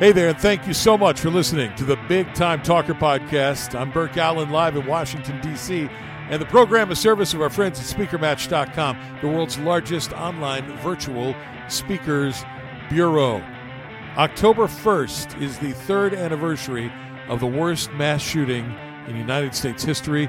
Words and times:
Hey 0.00 0.10
there, 0.10 0.28
and 0.28 0.36
thank 0.40 0.66
you 0.66 0.74
so 0.74 0.98
much 0.98 1.20
for 1.20 1.30
listening 1.30 1.72
to 1.76 1.84
the 1.84 1.94
Big 2.08 2.34
Time 2.34 2.60
Talker 2.64 2.94
podcast. 2.94 3.78
I'm 3.78 3.92
Burke 3.92 4.16
Allen, 4.16 4.50
live 4.50 4.74
in 4.74 4.86
Washington, 4.86 5.40
D.C., 5.40 5.88
and 6.28 6.42
the 6.42 6.46
program 6.46 6.90
is 6.90 6.98
service 6.98 7.32
of 7.32 7.40
our 7.40 7.48
friends 7.48 7.78
at 7.78 7.96
SpeakerMatch.com, 7.96 8.98
the 9.20 9.28
world's 9.28 9.56
largest 9.60 10.12
online 10.14 10.64
virtual 10.78 11.32
speakers 11.68 12.44
bureau. 12.90 13.40
October 14.16 14.64
1st 14.64 15.40
is 15.40 15.58
the 15.58 15.70
third 15.70 16.12
anniversary 16.12 16.92
of 17.28 17.38
the 17.38 17.46
worst 17.46 17.92
mass 17.92 18.20
shooting 18.20 18.74
in 19.06 19.14
United 19.14 19.54
States 19.54 19.84
history. 19.84 20.24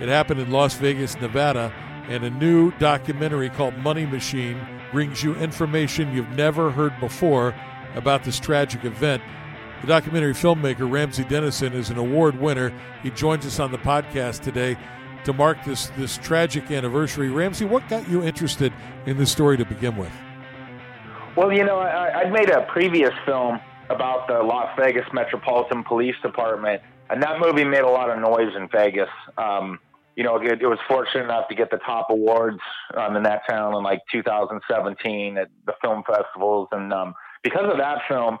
It 0.00 0.08
happened 0.08 0.40
in 0.40 0.50
Las 0.50 0.72
Vegas, 0.76 1.20
Nevada, 1.20 1.70
and 2.08 2.24
a 2.24 2.30
new 2.30 2.70
documentary 2.78 3.50
called 3.50 3.76
Money 3.76 4.06
Machine 4.06 4.58
brings 4.92 5.22
you 5.22 5.34
information 5.34 6.10
you've 6.14 6.30
never 6.30 6.70
heard 6.70 6.98
before 7.00 7.54
about 7.94 8.24
this 8.24 8.38
tragic 8.38 8.84
event. 8.84 9.22
The 9.80 9.86
documentary 9.86 10.34
filmmaker 10.34 10.90
Ramsey 10.90 11.24
Dennison 11.24 11.72
is 11.72 11.90
an 11.90 11.96
award 11.96 12.38
winner. 12.38 12.72
He 13.02 13.10
joins 13.10 13.46
us 13.46 13.58
on 13.58 13.72
the 13.72 13.78
podcast 13.78 14.42
today 14.42 14.76
to 15.24 15.32
mark 15.32 15.64
this 15.64 15.88
this 15.96 16.18
tragic 16.18 16.70
anniversary. 16.70 17.30
Ramsey, 17.30 17.64
what 17.64 17.88
got 17.88 18.08
you 18.08 18.22
interested 18.22 18.72
in 19.06 19.16
this 19.16 19.30
story 19.30 19.56
to 19.56 19.64
begin 19.64 19.96
with? 19.96 20.12
Well, 21.36 21.52
you 21.52 21.64
know, 21.64 21.78
I, 21.78 22.20
I'd 22.20 22.32
made 22.32 22.50
a 22.50 22.62
previous 22.62 23.12
film 23.24 23.60
about 23.88 24.28
the 24.28 24.42
Las 24.42 24.68
Vegas 24.78 25.06
Metropolitan 25.12 25.84
Police 25.84 26.16
Department, 26.22 26.82
and 27.08 27.22
that 27.22 27.40
movie 27.40 27.64
made 27.64 27.82
a 27.82 27.88
lot 27.88 28.10
of 28.10 28.18
noise 28.18 28.54
in 28.56 28.68
Vegas. 28.68 29.08
Um, 29.38 29.78
you 30.16 30.24
know, 30.24 30.36
it, 30.36 30.60
it, 30.60 30.66
was 30.66 30.78
fortunate 30.88 31.24
enough 31.24 31.48
to 31.48 31.54
get 31.54 31.70
the 31.70 31.78
top 31.78 32.08
awards 32.10 32.60
um, 32.96 33.16
in 33.16 33.22
that 33.22 33.42
town 33.48 33.74
in 33.74 33.82
like 33.82 34.00
2017 34.12 35.38
at 35.38 35.48
the 35.66 35.72
film 35.80 36.02
festivals, 36.06 36.68
and 36.72 36.92
um, 36.92 37.14
because 37.42 37.70
of 37.70 37.78
that 37.78 37.98
film, 38.08 38.38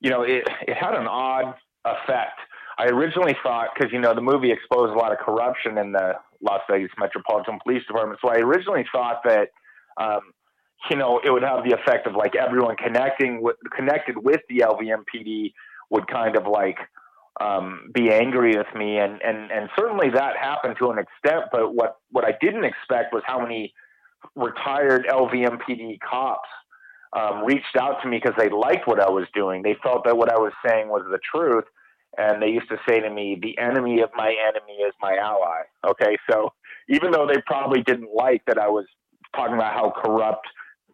you 0.00 0.10
know, 0.10 0.22
it, 0.22 0.44
it 0.66 0.76
had 0.76 0.94
an 0.94 1.06
odd 1.06 1.54
effect. 1.84 2.38
I 2.78 2.86
originally 2.86 3.36
thought, 3.42 3.70
because, 3.74 3.92
you 3.92 3.98
know, 3.98 4.14
the 4.14 4.20
movie 4.20 4.52
exposed 4.52 4.92
a 4.92 4.98
lot 4.98 5.12
of 5.12 5.18
corruption 5.18 5.78
in 5.78 5.92
the 5.92 6.14
Las 6.40 6.60
Vegas 6.70 6.92
Metropolitan 6.98 7.58
Police 7.64 7.84
Department. 7.86 8.20
So 8.24 8.30
I 8.30 8.36
originally 8.36 8.84
thought 8.92 9.20
that, 9.24 9.48
um, 10.00 10.20
you 10.88 10.96
know, 10.96 11.20
it 11.24 11.30
would 11.30 11.42
have 11.42 11.64
the 11.64 11.74
effect 11.74 12.06
of 12.06 12.14
like 12.14 12.36
everyone 12.36 12.76
connecting 12.76 13.42
with, 13.42 13.56
connected 13.74 14.16
with 14.16 14.40
the 14.48 14.58
LVMPD 14.58 15.52
would 15.90 16.06
kind 16.06 16.36
of 16.36 16.46
like 16.46 16.78
um, 17.40 17.90
be 17.92 18.12
angry 18.12 18.56
with 18.56 18.72
me. 18.76 18.98
And, 18.98 19.20
and, 19.22 19.50
and 19.50 19.68
certainly 19.76 20.10
that 20.10 20.36
happened 20.36 20.76
to 20.78 20.90
an 20.90 20.98
extent. 20.98 21.46
But 21.50 21.74
what, 21.74 21.96
what 22.12 22.24
I 22.24 22.34
didn't 22.40 22.64
expect 22.64 23.12
was 23.12 23.24
how 23.26 23.40
many 23.40 23.74
retired 24.36 25.06
LVMPD 25.10 25.98
cops 26.08 26.48
um, 27.12 27.44
reached 27.44 27.76
out 27.80 28.02
to 28.02 28.08
me 28.08 28.20
because 28.22 28.36
they 28.38 28.48
liked 28.48 28.86
what 28.86 29.00
I 29.00 29.08
was 29.08 29.26
doing. 29.34 29.62
They 29.62 29.76
felt 29.82 30.04
that 30.04 30.16
what 30.16 30.32
I 30.32 30.38
was 30.38 30.52
saying 30.66 30.88
was 30.88 31.02
the 31.10 31.18
truth. 31.34 31.64
And 32.16 32.42
they 32.42 32.48
used 32.48 32.68
to 32.70 32.78
say 32.88 33.00
to 33.00 33.10
me, 33.10 33.38
the 33.40 33.56
enemy 33.58 34.00
of 34.00 34.10
my 34.16 34.34
enemy 34.48 34.82
is 34.82 34.92
my 35.00 35.16
ally. 35.16 35.62
Okay. 35.86 36.16
So 36.30 36.52
even 36.88 37.10
though 37.10 37.26
they 37.26 37.40
probably 37.46 37.82
didn't 37.82 38.10
like 38.14 38.42
that 38.46 38.58
I 38.58 38.68
was 38.68 38.86
talking 39.34 39.54
about 39.54 39.74
how 39.74 39.92
corrupt 40.04 40.46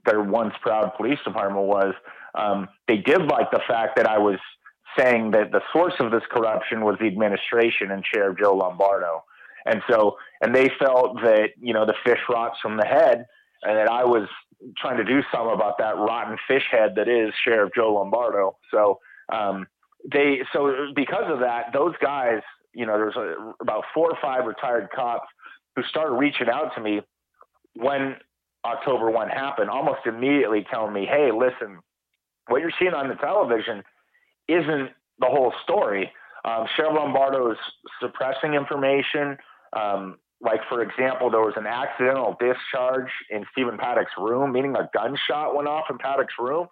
their 0.04 0.22
once 0.22 0.54
proud 0.60 0.92
police 0.96 1.18
department 1.24 1.66
was, 1.66 1.94
um, 2.34 2.68
they 2.88 2.98
did 2.98 3.22
like 3.22 3.50
the 3.50 3.60
fact 3.66 3.96
that 3.96 4.06
I 4.06 4.18
was 4.18 4.38
saying 4.98 5.30
that 5.32 5.50
the 5.50 5.60
source 5.72 5.94
of 6.00 6.10
this 6.10 6.22
corruption 6.30 6.84
was 6.84 6.96
the 7.00 7.06
administration 7.06 7.90
and 7.90 8.04
Sheriff 8.12 8.38
Joe 8.38 8.54
Lombardo. 8.54 9.24
And 9.66 9.80
so, 9.90 10.16
and 10.42 10.54
they 10.54 10.70
felt 10.78 11.16
that, 11.22 11.50
you 11.60 11.72
know, 11.72 11.86
the 11.86 11.94
fish 12.04 12.20
rots 12.28 12.58
from 12.60 12.76
the 12.76 12.86
head 12.86 13.24
and 13.62 13.76
that 13.78 13.90
I 13.90 14.04
was 14.04 14.28
trying 14.76 14.96
to 14.96 15.04
do 15.04 15.22
something 15.32 15.54
about 15.54 15.78
that 15.78 15.96
rotten 15.96 16.36
fish 16.48 16.64
head 16.70 16.94
that 16.96 17.08
is 17.08 17.32
Sheriff 17.44 17.72
Joe 17.74 17.94
Lombardo. 17.94 18.56
So 18.70 18.98
um, 19.32 19.66
they 20.10 20.42
so 20.52 20.88
because 20.94 21.24
of 21.26 21.40
that, 21.40 21.72
those 21.72 21.94
guys, 22.00 22.40
you 22.74 22.86
know, 22.86 22.96
there's 22.96 23.16
a, 23.16 23.52
about 23.60 23.84
four 23.92 24.10
or 24.10 24.18
five 24.20 24.46
retired 24.46 24.88
cops 24.94 25.28
who 25.76 25.82
started 25.84 26.14
reaching 26.14 26.48
out 26.48 26.74
to 26.74 26.80
me 26.80 27.00
when 27.74 28.16
October 28.64 29.10
one 29.10 29.28
happened, 29.28 29.70
almost 29.70 30.00
immediately 30.06 30.66
telling 30.70 30.92
me, 30.92 31.06
"Hey, 31.06 31.30
listen, 31.32 31.80
what 32.48 32.60
you're 32.60 32.72
seeing 32.78 32.94
on 32.94 33.08
the 33.08 33.14
television 33.16 33.82
isn't 34.48 34.90
the 35.18 35.26
whole 35.26 35.52
story. 35.62 36.12
Um, 36.44 36.66
Sheriff 36.76 36.94
Lombardo 36.94 37.50
is 37.52 37.58
suppressing 38.00 38.54
information." 38.54 39.38
Um, 39.72 40.18
like 40.40 40.60
for 40.68 40.82
example, 40.82 41.30
there 41.30 41.40
was 41.40 41.54
an 41.56 41.66
accidental 41.66 42.36
discharge 42.38 43.10
in 43.30 43.44
Stephen 43.52 43.78
Paddock's 43.78 44.12
room, 44.18 44.52
meaning 44.52 44.76
a 44.76 44.88
gunshot 44.92 45.54
went 45.54 45.68
off 45.68 45.86
in 45.90 45.98
Paddock's 45.98 46.34
room. 46.38 46.66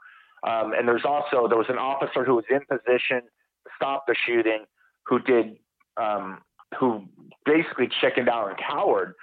Um, 0.46 0.72
and 0.72 0.88
there's 0.88 1.04
also 1.04 1.48
there 1.48 1.58
was 1.58 1.68
an 1.68 1.78
officer 1.78 2.24
who 2.24 2.34
was 2.34 2.44
in 2.50 2.60
position 2.68 3.20
to 3.20 3.70
stop 3.76 4.04
the 4.06 4.14
shooting, 4.26 4.64
who 5.06 5.20
did 5.20 5.56
um, 5.96 6.38
who 6.78 7.04
basically 7.44 7.88
chickened 8.00 8.28
out 8.28 8.48
and 8.48 8.58
cowered. 8.58 9.14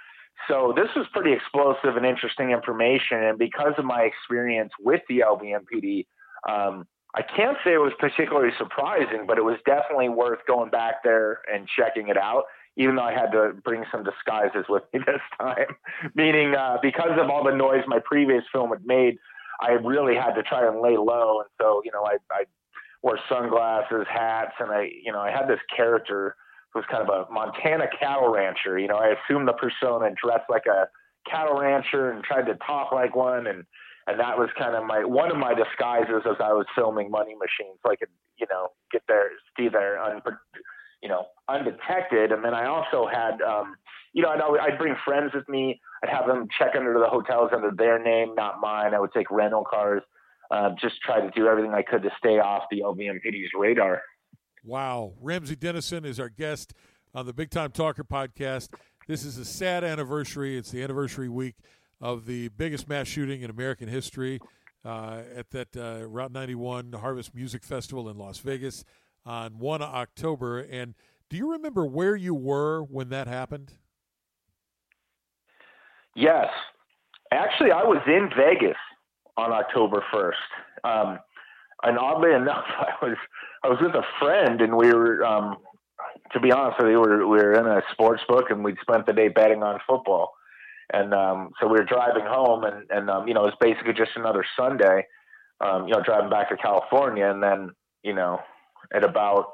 So 0.48 0.72
this 0.74 0.88
was 0.96 1.06
pretty 1.12 1.32
explosive 1.32 1.96
and 1.96 2.06
interesting 2.06 2.50
information. 2.50 3.22
And 3.22 3.38
because 3.38 3.74
of 3.76 3.84
my 3.84 4.02
experience 4.02 4.72
with 4.80 5.02
the 5.08 5.18
LVMPD, 5.18 6.06
um, 6.48 6.86
I 7.14 7.22
can't 7.22 7.56
say 7.64 7.74
it 7.74 7.78
was 7.78 7.92
particularly 7.98 8.52
surprising, 8.56 9.24
but 9.26 9.36
it 9.36 9.44
was 9.44 9.56
definitely 9.66 10.08
worth 10.08 10.38
going 10.46 10.70
back 10.70 11.02
there 11.02 11.40
and 11.52 11.68
checking 11.76 12.08
it 12.08 12.16
out 12.16 12.44
even 12.76 12.96
though 12.96 13.02
I 13.02 13.12
had 13.12 13.30
to 13.32 13.52
bring 13.64 13.84
some 13.90 14.04
disguises 14.04 14.64
with 14.68 14.84
me 14.92 15.00
this 15.06 15.20
time. 15.38 15.76
Meaning, 16.14 16.54
uh, 16.54 16.78
because 16.82 17.18
of 17.18 17.28
all 17.28 17.44
the 17.44 17.54
noise 17.54 17.82
my 17.86 17.98
previous 18.04 18.44
film 18.52 18.70
had 18.70 18.86
made, 18.86 19.16
I 19.60 19.72
really 19.72 20.14
had 20.14 20.32
to 20.34 20.42
try 20.42 20.66
and 20.66 20.80
lay 20.80 20.96
low. 20.96 21.40
And 21.40 21.48
so, 21.60 21.82
you 21.84 21.90
know, 21.92 22.04
I, 22.04 22.16
I 22.32 22.44
wore 23.02 23.18
sunglasses, 23.28 24.06
hats, 24.08 24.52
and 24.58 24.70
I, 24.70 24.90
you 25.02 25.12
know, 25.12 25.20
I 25.20 25.30
had 25.30 25.46
this 25.46 25.60
character 25.74 26.36
who 26.72 26.78
was 26.78 26.86
kind 26.90 27.06
of 27.06 27.08
a 27.08 27.30
Montana 27.30 27.86
cattle 27.98 28.30
rancher. 28.30 28.78
You 28.78 28.88
know, 28.88 28.96
I 28.96 29.14
assumed 29.14 29.48
the 29.48 29.52
persona 29.52 30.06
and 30.06 30.16
dressed 30.16 30.48
like 30.48 30.66
a 30.66 30.88
cattle 31.30 31.58
rancher 31.58 32.10
and 32.10 32.24
tried 32.24 32.46
to 32.46 32.54
talk 32.66 32.92
like 32.92 33.14
one. 33.14 33.46
And, 33.46 33.64
and 34.06 34.18
that 34.18 34.38
was 34.38 34.48
kind 34.58 34.74
of 34.74 34.84
my, 34.86 35.04
one 35.04 35.30
of 35.30 35.36
my 35.36 35.54
disguises 35.54 36.22
as 36.28 36.36
I 36.40 36.52
was 36.52 36.66
filming 36.74 37.10
Money 37.10 37.34
Machine. 37.34 37.76
So 37.82 37.90
I 37.90 37.96
could, 37.96 38.08
you 38.38 38.46
know, 38.50 38.68
get 38.92 39.02
there, 39.08 39.30
stay 39.52 39.68
there, 39.68 40.00
un- 40.00 40.22
you 41.02 41.08
know, 41.08 41.26
undetected. 41.48 42.32
And 42.32 42.44
then 42.44 42.54
I 42.54 42.66
also 42.66 43.06
had, 43.06 43.40
um, 43.42 43.76
you 44.12 44.22
know, 44.22 44.30
I'd, 44.30 44.40
always, 44.40 44.60
I'd 44.64 44.78
bring 44.78 44.94
friends 45.04 45.32
with 45.34 45.48
me. 45.48 45.80
I'd 46.02 46.10
have 46.10 46.26
them 46.26 46.48
check 46.58 46.70
under 46.76 46.94
the 46.94 47.06
hotels 47.06 47.50
under 47.54 47.70
their 47.76 48.02
name, 48.02 48.34
not 48.34 48.60
mine. 48.60 48.94
I 48.94 49.00
would 49.00 49.12
take 49.12 49.30
rental 49.30 49.64
cars, 49.68 50.02
uh, 50.50 50.70
just 50.80 51.00
try 51.02 51.20
to 51.20 51.30
do 51.30 51.46
everything 51.46 51.72
I 51.72 51.82
could 51.82 52.02
to 52.02 52.10
stay 52.18 52.38
off 52.38 52.64
the 52.70 52.80
LVMPD's 52.80 53.50
radar. 53.58 54.02
Wow. 54.64 55.14
Ramsey 55.20 55.56
Dennison 55.56 56.04
is 56.04 56.18
our 56.18 56.28
guest 56.28 56.74
on 57.14 57.26
the 57.26 57.32
Big 57.32 57.50
Time 57.50 57.70
Talker 57.70 58.04
podcast. 58.04 58.70
This 59.06 59.24
is 59.24 59.38
a 59.38 59.44
sad 59.44 59.84
anniversary. 59.84 60.56
It's 60.56 60.70
the 60.70 60.82
anniversary 60.82 61.28
week 61.28 61.56
of 62.00 62.26
the 62.26 62.48
biggest 62.48 62.88
mass 62.88 63.06
shooting 63.06 63.42
in 63.42 63.50
American 63.50 63.88
history 63.88 64.40
uh, 64.84 65.22
at 65.36 65.50
that 65.50 65.76
uh, 65.76 66.06
Route 66.06 66.32
91 66.32 66.92
Harvest 66.92 67.34
Music 67.34 67.62
Festival 67.62 68.08
in 68.08 68.16
Las 68.16 68.38
Vegas 68.38 68.84
on 69.24 69.58
1 69.58 69.82
October. 69.82 70.60
And 70.60 70.94
do 71.28 71.36
you 71.36 71.52
remember 71.52 71.84
where 71.84 72.16
you 72.16 72.34
were 72.34 72.82
when 72.82 73.10
that 73.10 73.26
happened? 73.26 73.74
Yes. 76.16 76.48
Actually, 77.32 77.70
I 77.70 77.84
was 77.84 78.02
in 78.06 78.30
Vegas 78.36 78.76
on 79.36 79.52
October 79.52 80.02
1st. 80.12 80.32
Um, 80.84 81.18
and 81.82 81.98
oddly 81.98 82.32
enough, 82.34 82.64
I 82.68 83.04
was 83.04 83.16
I 83.62 83.68
was 83.68 83.78
with 83.80 83.94
a 83.94 84.04
friend, 84.18 84.62
and 84.62 84.74
we 84.74 84.90
were, 84.92 85.22
um, 85.22 85.58
to 86.32 86.40
be 86.40 86.50
honest 86.50 86.82
we 86.82 86.96
were, 86.96 87.26
we 87.26 87.36
were 87.36 87.52
in 87.52 87.66
a 87.66 87.82
sports 87.92 88.22
book, 88.26 88.46
and 88.48 88.64
we'd 88.64 88.78
spent 88.80 89.06
the 89.06 89.12
day 89.12 89.28
betting 89.28 89.62
on 89.62 89.78
football. 89.86 90.32
And 90.92 91.14
um, 91.14 91.52
so 91.60 91.66
we 91.66 91.78
were 91.78 91.84
driving 91.84 92.24
home, 92.26 92.64
and, 92.64 92.90
and 92.90 93.10
um, 93.10 93.28
you 93.28 93.34
know, 93.34 93.42
it 93.42 93.54
was 93.54 93.58
basically 93.60 93.92
just 93.92 94.10
another 94.16 94.44
Sunday, 94.58 95.06
um, 95.60 95.86
you 95.86 95.94
know, 95.94 96.02
driving 96.02 96.30
back 96.30 96.48
to 96.48 96.56
California. 96.56 97.26
And 97.30 97.42
then, 97.42 97.70
you 98.02 98.14
know, 98.14 98.40
at 98.92 99.04
about 99.04 99.52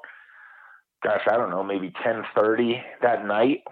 gosh, 1.03 1.23
I 1.31 1.37
don't 1.37 1.51
know, 1.51 1.63
maybe 1.63 1.93
10:30 2.05 2.83
that 3.03 3.25
night, 3.25 3.63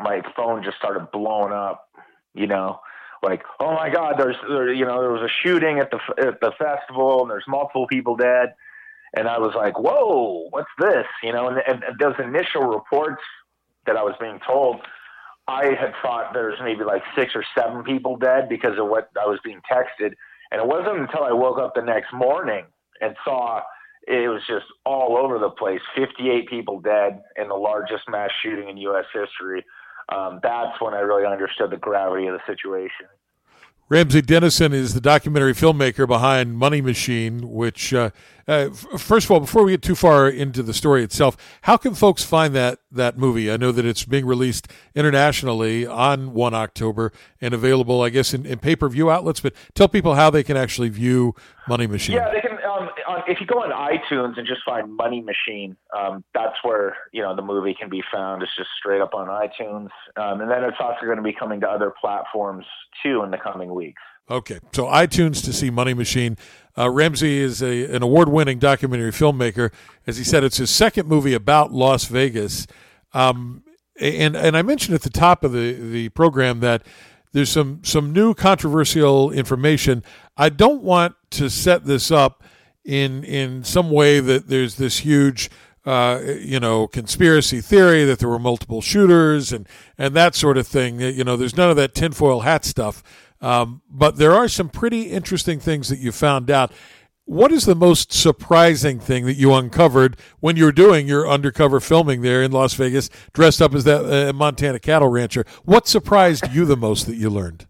my 0.00 0.20
phone 0.34 0.62
just 0.62 0.76
started 0.76 1.10
blowing 1.12 1.52
up, 1.52 1.88
you 2.34 2.46
know, 2.46 2.80
like, 3.22 3.42
"Oh 3.60 3.74
my 3.74 3.88
god, 3.88 4.16
there's 4.18 4.36
there, 4.48 4.72
you 4.72 4.84
know, 4.84 5.00
there 5.00 5.12
was 5.12 5.22
a 5.22 5.32
shooting 5.42 5.78
at 5.78 5.90
the 5.90 5.98
at 6.18 6.40
the 6.40 6.52
festival 6.58 7.22
and 7.22 7.30
there's 7.30 7.46
multiple 7.48 7.86
people 7.86 8.16
dead." 8.16 8.54
And 9.14 9.28
I 9.28 9.38
was 9.38 9.54
like, 9.54 9.78
"Whoa, 9.78 10.48
what's 10.50 10.70
this?" 10.78 11.06
You 11.22 11.32
know, 11.32 11.48
and, 11.48 11.62
and 11.66 11.98
those 11.98 12.16
initial 12.18 12.64
reports 12.64 13.22
that 13.86 13.96
I 13.96 14.02
was 14.02 14.14
being 14.20 14.40
told, 14.46 14.80
I 15.48 15.66
had 15.66 15.92
thought 16.02 16.32
there's 16.32 16.58
maybe 16.62 16.84
like 16.84 17.02
six 17.16 17.32
or 17.34 17.44
seven 17.56 17.84
people 17.84 18.16
dead 18.16 18.48
because 18.48 18.78
of 18.78 18.88
what 18.88 19.10
I 19.20 19.26
was 19.26 19.38
being 19.44 19.60
texted. 19.70 20.14
And 20.50 20.60
it 20.60 20.66
wasn't 20.66 20.98
until 20.98 21.22
I 21.22 21.32
woke 21.32 21.58
up 21.58 21.74
the 21.74 21.82
next 21.82 22.12
morning 22.12 22.64
and 23.00 23.14
saw 23.24 23.62
it 24.06 24.28
was 24.28 24.42
just 24.46 24.66
all 24.84 25.16
over 25.16 25.38
the 25.38 25.50
place. 25.50 25.80
58 25.96 26.48
people 26.48 26.80
dead 26.80 27.22
in 27.36 27.48
the 27.48 27.54
largest 27.54 28.04
mass 28.08 28.30
shooting 28.42 28.68
in 28.68 28.76
U.S. 28.78 29.04
history. 29.12 29.64
Um, 30.14 30.38
that's 30.42 30.80
when 30.80 30.94
I 30.94 31.00
really 31.00 31.26
understood 31.26 31.70
the 31.70 31.76
gravity 31.76 32.26
of 32.26 32.34
the 32.34 32.40
situation. 32.46 33.06
Ramsey 33.88 34.20
Dennison 34.20 34.72
is 34.72 34.94
the 34.94 35.00
documentary 35.00 35.54
filmmaker 35.54 36.08
behind 36.08 36.56
Money 36.56 36.80
Machine, 36.80 37.52
which, 37.52 37.94
uh, 37.94 38.10
uh, 38.48 38.70
first 38.70 39.26
of 39.26 39.30
all, 39.32 39.40
before 39.40 39.64
we 39.64 39.72
get 39.72 39.82
too 39.82 39.94
far 39.94 40.28
into 40.28 40.62
the 40.62 40.72
story 40.72 41.02
itself, 41.02 41.36
how 41.62 41.76
can 41.76 41.94
folks 41.94 42.22
find 42.22 42.54
that, 42.54 42.78
that 42.90 43.18
movie? 43.18 43.50
I 43.50 43.56
know 43.56 43.72
that 43.72 43.84
it's 43.84 44.04
being 44.04 44.24
released 44.24 44.70
internationally 44.94 45.86
on 45.86 46.32
1 46.32 46.54
October 46.54 47.12
and 47.40 47.52
available, 47.52 48.02
I 48.02 48.10
guess, 48.10 48.32
in, 48.32 48.46
in 48.46 48.58
pay 48.58 48.76
per 48.76 48.88
view 48.88 49.10
outlets, 49.10 49.40
but 49.40 49.52
tell 49.74 49.88
people 49.88 50.14
how 50.14 50.30
they 50.30 50.44
can 50.44 50.56
actually 50.56 50.90
view 50.90 51.34
Money 51.68 51.86
Machine. 51.86 52.16
Yeah, 52.16 52.30
they 52.32 52.40
can. 52.40 52.52
Um, 52.66 52.88
on, 53.08 53.22
if 53.28 53.40
you 53.40 53.46
go 53.46 53.60
on 53.60 53.70
iTunes 53.70 54.38
and 54.38 54.46
just 54.46 54.60
find 54.64 54.94
Money 54.94 55.22
Machine, 55.22 55.76
um, 55.96 56.24
that's 56.34 56.56
where 56.62 56.96
you 57.12 57.22
know 57.22 57.34
the 57.34 57.42
movie 57.42 57.74
can 57.78 57.88
be 57.88 58.02
found. 58.12 58.42
It's 58.42 58.54
just 58.56 58.70
straight 58.78 59.00
up 59.00 59.14
on 59.14 59.28
iTunes, 59.28 59.88
um, 60.16 60.40
and 60.40 60.50
then 60.50 60.62
it's 60.64 60.76
also 60.78 61.04
going 61.04 61.16
to 61.16 61.22
be 61.22 61.32
coming 61.32 61.60
to 61.60 61.68
other 61.68 61.92
platforms 62.00 62.64
too 63.02 63.22
in 63.22 63.30
the 63.30 63.38
coming 63.38 63.74
weeks. 63.74 64.02
Okay, 64.28 64.58
so 64.72 64.86
iTunes 64.86 65.44
to 65.44 65.52
see 65.52 65.70
Money 65.70 65.94
Machine. 65.94 66.36
Uh, 66.76 66.90
Ramsey 66.90 67.38
is 67.38 67.62
a, 67.62 67.94
an 67.94 68.02
award 68.02 68.28
winning 68.28 68.58
documentary 68.58 69.12
filmmaker. 69.12 69.72
As 70.06 70.18
he 70.18 70.24
said, 70.24 70.42
it's 70.42 70.56
his 70.56 70.70
second 70.70 71.08
movie 71.08 71.32
about 71.32 71.72
Las 71.72 72.06
Vegas. 72.06 72.66
Um, 73.14 73.62
and 74.00 74.36
and 74.36 74.56
I 74.56 74.62
mentioned 74.62 74.94
at 74.94 75.02
the 75.02 75.10
top 75.10 75.44
of 75.44 75.52
the, 75.52 75.72
the 75.72 76.08
program 76.10 76.60
that 76.60 76.82
there's 77.32 77.50
some 77.50 77.80
some 77.84 78.12
new 78.12 78.34
controversial 78.34 79.30
information. 79.30 80.02
I 80.36 80.48
don't 80.48 80.82
want 80.82 81.14
to 81.30 81.48
set 81.48 81.84
this 81.84 82.10
up 82.10 82.42
in 82.84 83.24
in 83.24 83.64
some 83.64 83.90
way 83.90 84.20
that 84.20 84.48
there's 84.48 84.74
this 84.74 84.98
huge 84.98 85.50
uh, 85.86 86.20
you 86.40 86.60
know 86.60 86.86
conspiracy 86.88 87.60
theory 87.60 88.04
that 88.04 88.18
there 88.18 88.28
were 88.28 88.38
multiple 88.38 88.82
shooters 88.82 89.52
and 89.52 89.68
and 89.96 90.14
that 90.14 90.34
sort 90.34 90.58
of 90.58 90.66
thing. 90.66 91.00
You 91.00 91.24
know, 91.24 91.36
there's 91.36 91.56
none 91.56 91.70
of 91.70 91.76
that 91.76 91.94
tinfoil 91.94 92.40
hat 92.40 92.64
stuff. 92.64 93.02
Um, 93.40 93.82
but 93.90 94.16
there 94.16 94.32
are 94.32 94.48
some 94.48 94.68
pretty 94.68 95.02
interesting 95.02 95.60
things 95.60 95.88
that 95.88 95.98
you 95.98 96.12
found 96.12 96.50
out. 96.50 96.72
What 97.24 97.50
is 97.50 97.64
the 97.64 97.74
most 97.74 98.12
surprising 98.12 99.00
thing 99.00 99.26
that 99.26 99.34
you 99.34 99.52
uncovered 99.52 100.16
when 100.38 100.56
you 100.56 100.64
were 100.64 100.72
doing 100.72 101.08
your 101.08 101.28
undercover 101.28 101.80
filming 101.80 102.22
there 102.22 102.42
in 102.42 102.52
Las 102.52 102.74
Vegas, 102.74 103.10
dressed 103.32 103.60
up 103.60 103.74
as 103.74 103.82
that 103.84 104.04
uh, 104.04 104.32
Montana 104.32 104.78
cattle 104.78 105.08
rancher? 105.08 105.44
What 105.64 105.88
surprised 105.88 106.52
you 106.52 106.64
the 106.64 106.76
most 106.76 107.06
that 107.06 107.16
you 107.16 107.28
learned? 107.28 107.66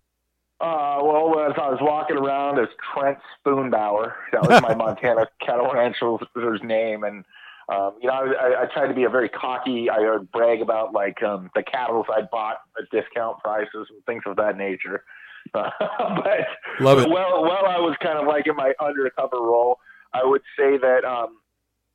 Uh, 0.60 1.00
well, 1.02 1.40
as 1.40 1.54
I 1.56 1.70
was 1.70 1.78
walking 1.80 2.16
around 2.16 2.58
as 2.58 2.68
Trent 2.92 3.18
Spoonbauer, 3.44 4.12
that 4.32 4.42
was 4.42 4.60
my 4.62 4.74
Montana 4.76 5.26
cattle 5.40 5.70
rancher's 5.72 6.60
name, 6.62 7.04
and 7.04 7.24
um, 7.68 7.96
you 8.00 8.08
know, 8.08 8.14
I, 8.14 8.62
I 8.62 8.66
tried 8.72 8.88
to 8.88 8.94
be 8.94 9.04
a 9.04 9.08
very 9.08 9.28
cocky. 9.28 9.90
I 9.90 9.98
would 9.98 10.30
brag 10.30 10.62
about 10.62 10.92
like 10.92 11.22
um, 11.22 11.50
the 11.54 11.62
cattle 11.62 12.04
I 12.14 12.22
bought 12.30 12.58
at 12.78 12.88
discount 12.90 13.38
prices 13.40 13.88
and 13.90 14.04
things 14.06 14.22
of 14.24 14.36
that 14.36 14.56
nature. 14.56 15.02
Uh, 15.54 15.70
but 15.80 16.40
Love 16.80 16.98
it. 16.98 17.08
well, 17.08 17.42
while 17.42 17.66
I 17.66 17.78
was 17.78 17.96
kind 18.02 18.18
of 18.18 18.26
like 18.26 18.46
in 18.46 18.56
my 18.56 18.72
undercover 18.80 19.38
role, 19.38 19.78
I 20.12 20.24
would 20.24 20.42
say 20.58 20.78
that 20.78 21.04
um, 21.04 21.38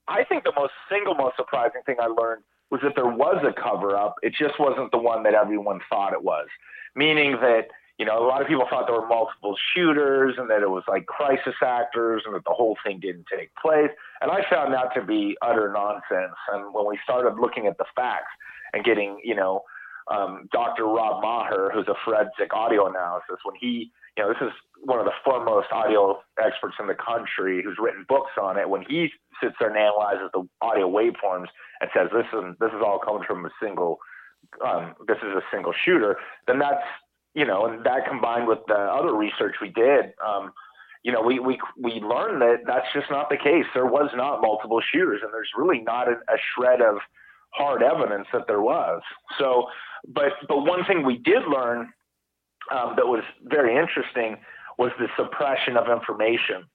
I 0.07 0.23
think 0.23 0.43
the 0.43 0.53
most 0.55 0.73
single 0.89 1.15
most 1.15 1.35
surprising 1.37 1.81
thing 1.85 1.97
I 2.01 2.07
learned 2.07 2.43
was 2.69 2.81
that 2.83 2.93
there 2.95 3.07
was 3.07 3.43
a 3.47 3.53
cover 3.53 3.97
up. 3.97 4.15
It 4.23 4.33
just 4.37 4.59
wasn't 4.59 4.91
the 4.91 4.97
one 4.97 5.23
that 5.23 5.33
everyone 5.33 5.81
thought 5.89 6.13
it 6.13 6.23
was. 6.23 6.47
Meaning 6.95 7.33
that 7.41 7.67
you 8.01 8.07
know, 8.07 8.17
a 8.17 8.25
lot 8.25 8.41
of 8.41 8.47
people 8.47 8.65
thought 8.67 8.87
there 8.87 8.99
were 8.99 9.07
multiple 9.07 9.55
shooters 9.75 10.33
and 10.39 10.49
that 10.49 10.63
it 10.63 10.69
was 10.71 10.81
like 10.87 11.05
crisis 11.05 11.53
actors 11.63 12.23
and 12.25 12.33
that 12.33 12.43
the 12.45 12.53
whole 12.53 12.75
thing 12.83 12.99
didn't 12.99 13.27
take 13.31 13.51
place. 13.61 13.91
And 14.21 14.31
I 14.31 14.41
found 14.49 14.73
that 14.73 14.91
to 14.95 15.05
be 15.05 15.37
utter 15.43 15.71
nonsense. 15.71 16.33
And 16.51 16.73
when 16.73 16.87
we 16.87 16.97
started 17.03 17.39
looking 17.39 17.67
at 17.67 17.77
the 17.77 17.85
facts 17.95 18.31
and 18.73 18.83
getting, 18.83 19.21
you 19.23 19.35
know, 19.35 19.61
um, 20.09 20.47
Dr. 20.51 20.85
Rob 20.85 21.21
Maher, 21.21 21.71
who's 21.73 21.87
a 21.87 21.95
forensic 22.05 22.53
audio 22.53 22.87
analysis, 22.87 23.37
when 23.43 23.55
he, 23.59 23.91
you 24.17 24.23
know, 24.23 24.29
this 24.29 24.41
is 24.41 24.53
one 24.83 24.99
of 24.99 25.05
the 25.05 25.13
foremost 25.23 25.67
audio 25.71 26.19
experts 26.43 26.75
in 26.79 26.87
the 26.87 26.95
country 26.95 27.61
who's 27.63 27.77
written 27.79 28.05
books 28.07 28.31
on 28.41 28.57
it. 28.57 28.69
When 28.69 28.83
he 28.87 29.09
sits 29.41 29.55
there 29.59 29.69
and 29.69 29.77
analyzes 29.77 30.29
the 30.33 30.47
audio 30.61 30.89
waveforms 30.89 31.47
and 31.81 31.89
says 31.95 32.09
this 32.13 32.25
is 32.33 32.55
this 32.59 32.71
is 32.71 32.81
all 32.83 32.99
coming 32.99 33.23
from 33.27 33.45
a 33.45 33.49
single, 33.61 33.99
um, 34.65 34.95
this 35.07 35.17
is 35.17 35.35
a 35.35 35.41
single 35.51 35.73
shooter, 35.85 36.17
then 36.47 36.59
that's 36.59 36.83
you 37.33 37.45
know, 37.45 37.65
and 37.65 37.85
that 37.85 38.07
combined 38.07 38.47
with 38.47 38.59
the 38.67 38.75
other 38.75 39.15
research 39.15 39.55
we 39.61 39.69
did, 39.69 40.11
um, 40.25 40.51
you 41.03 41.11
know, 41.11 41.21
we, 41.21 41.39
we, 41.39 41.59
we 41.77 41.93
learned 41.93 42.41
that 42.41 42.59
that's 42.67 42.85
just 42.93 43.09
not 43.09 43.29
the 43.29 43.37
case. 43.37 43.65
There 43.73 43.85
was 43.85 44.11
not 44.15 44.41
multiple 44.41 44.81
shooters, 44.93 45.21
and 45.23 45.33
there's 45.33 45.49
really 45.57 45.81
not 45.81 46.07
a, 46.07 46.13
a 46.27 46.37
shred 46.53 46.81
of 46.81 46.97
hard 47.53 47.83
evidence 47.83 48.27
that 48.33 48.47
there 48.47 48.61
was. 48.61 49.01
So, 49.39 49.67
but 50.07 50.33
but 50.47 50.63
one 50.65 50.85
thing 50.85 51.05
we 51.05 51.17
did 51.17 51.43
learn 51.47 51.91
um, 52.71 52.93
that 52.95 53.07
was 53.07 53.23
very 53.43 53.77
interesting 53.77 54.37
was 54.77 54.91
the 54.99 55.07
suppression 55.17 55.77
of 55.77 55.89
information, 55.89 56.65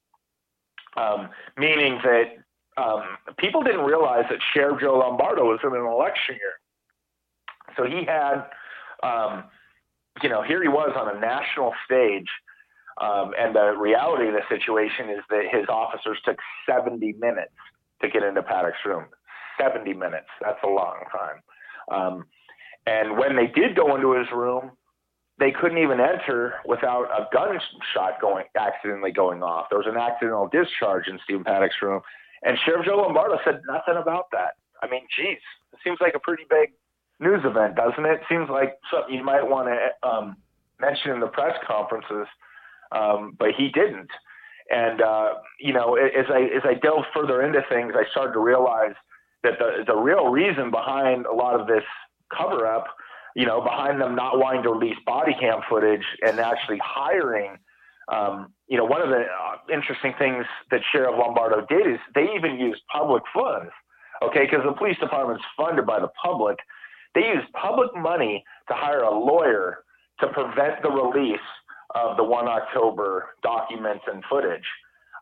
um, 0.97 1.29
meaning 1.57 1.99
that 2.05 2.83
um, 2.83 3.03
people 3.39 3.63
didn't 3.63 3.85
realize 3.85 4.25
that 4.31 4.39
Sheriff 4.53 4.81
Joe 4.81 4.99
Lombardo 4.99 5.45
was 5.45 5.61
in 5.65 5.75
an 5.75 5.87
election 5.87 6.37
year. 6.37 6.55
So 7.77 7.85
he 7.85 8.05
had 8.05 8.45
um, 9.03 9.45
you 10.23 10.29
know, 10.29 10.43
here 10.43 10.63
he 10.63 10.69
was 10.69 10.93
on 10.97 11.17
a 11.17 11.21
national 11.21 11.73
stage. 11.85 12.29
Um, 13.01 13.33
and 13.39 13.55
the 13.55 13.77
reality 13.77 14.29
of 14.29 14.35
the 14.35 14.41
situation 14.49 15.11
is 15.11 15.21
that 15.29 15.45
his 15.51 15.69
officers 15.69 16.19
took 16.25 16.39
70 16.69 17.15
minutes 17.21 17.53
to 18.01 18.09
get 18.09 18.23
into 18.23 18.43
Paddock's 18.43 18.79
room. 18.87 19.05
70 19.61 19.95
minutes. 19.95 20.29
That's 20.41 20.59
a 20.65 20.69
long 20.69 21.01
time. 21.13 21.43
Um, 21.91 22.27
and 22.87 23.19
when 23.19 23.37
they 23.37 23.47
did 23.47 23.77
go 23.77 23.95
into 23.97 24.13
his 24.13 24.29
room, 24.33 24.73
they 25.39 25.51
couldn't 25.51 25.79
even 25.79 26.01
enter 26.01 26.55
without 26.65 27.07
a 27.11 27.29
gunshot 27.33 28.21
going 28.21 28.47
accidentally 28.59 29.13
going 29.13 29.43
off. 29.43 29.67
There 29.69 29.79
was 29.79 29.89
an 29.89 29.99
accidental 29.99 30.49
discharge 30.49 31.09
in 31.09 31.19
Stephen 31.25 31.45
Paddock's 31.45 31.77
room, 31.83 32.01
and 32.43 32.57
Sheriff 32.65 32.87
Joe 32.87 32.97
Lombardo 32.97 33.39
said 33.45 33.61
nothing 33.69 34.01
about 34.01 34.31
that. 34.33 34.55
I 34.83 34.89
mean, 34.89 35.03
geez, 35.15 35.39
it 35.73 35.79
seems 35.85 35.99
like 36.01 36.15
a 36.15 36.21
pretty 36.21 36.45
big 36.49 36.73
news 37.21 37.41
event, 37.45 37.77
doesn't 37.77 38.05
it? 38.05 38.21
Seems 38.29 38.49
like 38.49 38.77
something 38.91 39.15
you 39.15 39.25
might 39.25 39.47
want 39.47 39.69
to 39.69 40.09
um, 40.09 40.37
mention 40.81 41.13
in 41.13 41.21
the 41.21 41.29
press 41.29 41.57
conferences, 41.67 42.27
um, 42.93 43.37
but 43.39 43.51
he 43.57 43.69
didn't. 43.69 44.11
And 44.71 45.01
uh, 45.03 45.35
you 45.61 45.73
know, 45.73 45.97
as 45.97 46.27
I 46.33 46.43
as 46.57 46.63
I 46.65 46.75
delved 46.75 47.07
further 47.15 47.43
into 47.43 47.61
things, 47.69 47.93
I 47.95 48.09
started 48.11 48.33
to 48.33 48.41
realize 48.41 48.95
that 49.47 49.59
the 49.59 49.85
the 49.87 49.97
real 49.97 50.29
reason 50.29 50.71
behind 50.71 51.27
a 51.27 51.33
lot 51.33 51.59
of 51.59 51.67
this 51.67 51.85
cover 52.37 52.67
up, 52.67 52.87
you 53.35 53.47
know, 53.47 53.61
behind 53.61 54.01
them 54.01 54.15
not 54.15 54.39
wanting 54.39 54.63
to 54.65 54.71
release 54.71 54.97
body 55.07 55.35
cam 55.39 55.61
footage 55.69 56.05
and 56.23 56.39
actually 56.41 56.81
hiring. 56.83 57.57
Um, 58.13 58.53
you 58.69 58.77
know, 58.77 58.85
one 58.85 59.03
of 59.03 59.09
the 59.09 59.23
uh, 59.27 59.73
interesting 59.73 60.15
things 60.19 60.45
that 60.71 60.81
Sheriff 60.93 61.15
Lombardo 61.19 61.67
did 61.69 61.87
is 61.87 61.99
they 62.15 62.29
even 62.37 62.59
used 62.59 62.83
public 62.93 63.23
funds. 63.35 63.71
Okay, 64.23 64.47
because 64.47 64.65
the 64.65 64.73
police 64.73 64.97
department's 64.99 65.45
funded 65.57 65.87
by 65.87 66.01
the 66.01 66.09
public, 66.23 66.57
they 67.15 67.21
used 67.21 67.53
public 67.53 67.91
money 67.97 68.45
to 68.69 68.75
hire 68.75 69.03
a 69.03 69.11
lawyer 69.11 69.79
to 70.21 70.29
prevent 70.29 70.83
the 70.83 70.91
release 70.91 71.39
of 71.95 72.17
the 72.17 72.25
1 72.25 72.49
October 72.49 73.35
documents 73.43 74.05
and 74.11 74.23
footage, 74.31 74.65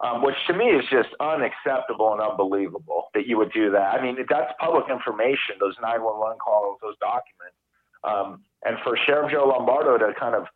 um, 0.03 0.23
which 0.23 0.37
to 0.47 0.55
me 0.55 0.67
is 0.67 0.85
just 0.91 1.09
unacceptable 1.21 2.13
and 2.13 2.21
unbelievable 2.21 3.09
that 3.15 3.27
you 3.27 3.39
would 3.39 3.53
do 3.53 3.71
that. 3.71 3.95
I 3.95 4.03
mean, 4.03 4.17
that's 4.29 4.53
public 4.59 4.91
information, 4.91 5.57
those 5.61 5.77
911 5.81 6.39
calls, 6.39 6.79
those 6.83 6.97
documents. 6.99 7.57
Um, 8.03 8.43
and 8.65 8.77
for 8.83 8.97
Sheriff 9.07 9.31
Joe 9.33 9.47
Lombardo 9.47 9.99
to 9.99 10.13
kind 10.19 10.35
of 10.35 10.47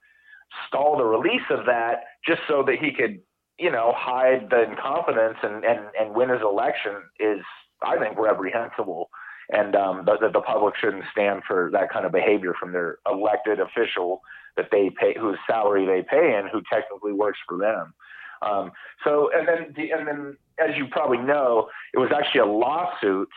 stall 0.66 0.97
the 0.97 1.04
release 1.04 1.47
of 1.50 1.66
that 1.66 2.04
just 2.26 2.40
so 2.49 2.62
that 2.66 2.76
he 2.80 2.92
could, 2.92 3.21
you 3.59 3.71
know, 3.71 3.92
hide 3.97 4.49
the 4.50 4.71
incompetence 4.71 5.38
and, 5.42 5.64
and, 5.64 5.80
and 5.99 6.14
win 6.14 6.28
his 6.28 6.42
election 6.42 6.92
is, 7.21 7.40
I 7.83 7.99
think, 7.99 8.18
reprehensible 8.18 9.09
and 9.50 9.75
um, 9.75 10.04
the, 10.04 10.28
the 10.30 10.40
public 10.40 10.75
shouldn't 10.76 11.04
stand 11.11 11.42
for 11.47 11.71
that 11.73 11.90
kind 11.90 12.04
of 12.04 12.12
behavior 12.12 12.54
from 12.59 12.73
their 12.73 12.99
elected 13.11 13.61
official 13.61 14.21
that 14.57 14.68
they 14.71 14.90
pay, 14.90 15.14
whose 15.18 15.38
salary 15.47 15.87
they 15.87 16.02
pay, 16.02 16.35
and 16.37 16.49
who 16.50 16.61
technically 16.71 17.12
works 17.12 17.38
for 17.49 17.57
them. 17.57 17.95
Um, 18.42 18.73
so, 19.04 19.30
and 19.35 19.49
then, 19.49 19.75
the, 19.76 19.90
and 19.90 20.07
then, 20.07 20.37
as 20.59 20.76
you 20.76 20.87
probably 20.90 21.18
know, 21.18 21.68
it 21.95 21.99
was 21.99 22.11
actually 22.14 22.40
a 22.40 22.47
lawsuit 22.47 23.28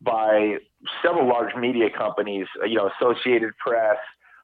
by 0.00 0.56
several 1.02 1.28
large 1.28 1.54
media 1.56 1.88
companies, 1.96 2.46
uh, 2.62 2.66
you 2.66 2.76
know, 2.76 2.90
Associated 3.00 3.56
Press, 3.58 3.96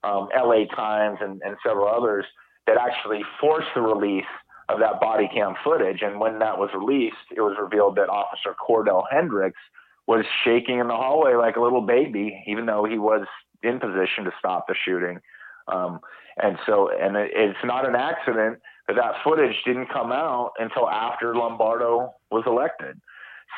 um, 0.04 0.28
LA 0.36 0.64
Times, 0.74 1.18
and, 1.20 1.40
and 1.44 1.56
several 1.64 1.88
others 1.88 2.24
that 2.66 2.76
actually 2.78 3.22
forced 3.40 3.68
the 3.74 3.80
release 3.80 4.24
of 4.68 4.80
that 4.80 5.00
body 5.00 5.28
cam 5.32 5.54
footage. 5.62 6.02
And 6.02 6.18
when 6.20 6.38
that 6.38 6.58
was 6.58 6.70
released, 6.74 7.16
it 7.36 7.40
was 7.40 7.56
revealed 7.60 7.96
that 7.96 8.08
Officer 8.08 8.54
Cordell 8.66 9.04
Hendricks 9.10 9.60
was 10.06 10.24
shaking 10.44 10.78
in 10.78 10.88
the 10.88 10.96
hallway 10.96 11.34
like 11.34 11.56
a 11.56 11.60
little 11.60 11.82
baby, 11.82 12.42
even 12.46 12.66
though 12.66 12.84
he 12.84 12.98
was 12.98 13.26
in 13.62 13.78
position 13.78 14.24
to 14.24 14.32
stop 14.38 14.66
the 14.66 14.74
shooting. 14.84 15.20
Um, 15.68 16.00
and 16.36 16.58
so, 16.66 16.90
and 16.90 17.16
it, 17.16 17.30
it's 17.34 17.58
not 17.64 17.88
an 17.88 17.94
accident 17.94 18.58
that 18.94 19.14
footage 19.24 19.56
didn't 19.64 19.88
come 19.88 20.12
out 20.12 20.52
until 20.58 20.88
after 20.88 21.34
Lombardo 21.34 22.14
was 22.30 22.44
elected. 22.46 23.00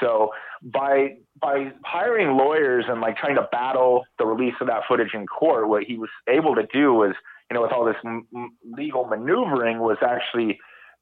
So 0.00 0.30
by 0.62 1.16
by 1.40 1.72
hiring 1.84 2.36
lawyers 2.36 2.84
and 2.88 3.00
like 3.00 3.16
trying 3.16 3.36
to 3.36 3.48
battle 3.52 4.04
the 4.18 4.26
release 4.26 4.54
of 4.60 4.66
that 4.66 4.82
footage 4.88 5.14
in 5.14 5.26
court, 5.26 5.68
what 5.68 5.84
he 5.84 5.98
was 5.98 6.10
able 6.28 6.54
to 6.56 6.66
do 6.72 6.92
was 6.92 7.14
you 7.50 7.54
know, 7.54 7.62
with 7.62 7.72
all 7.72 7.84
this 7.84 7.96
m- 8.04 8.26
legal 8.64 9.04
maneuvering, 9.04 9.78
was 9.78 9.98
actually 10.02 10.58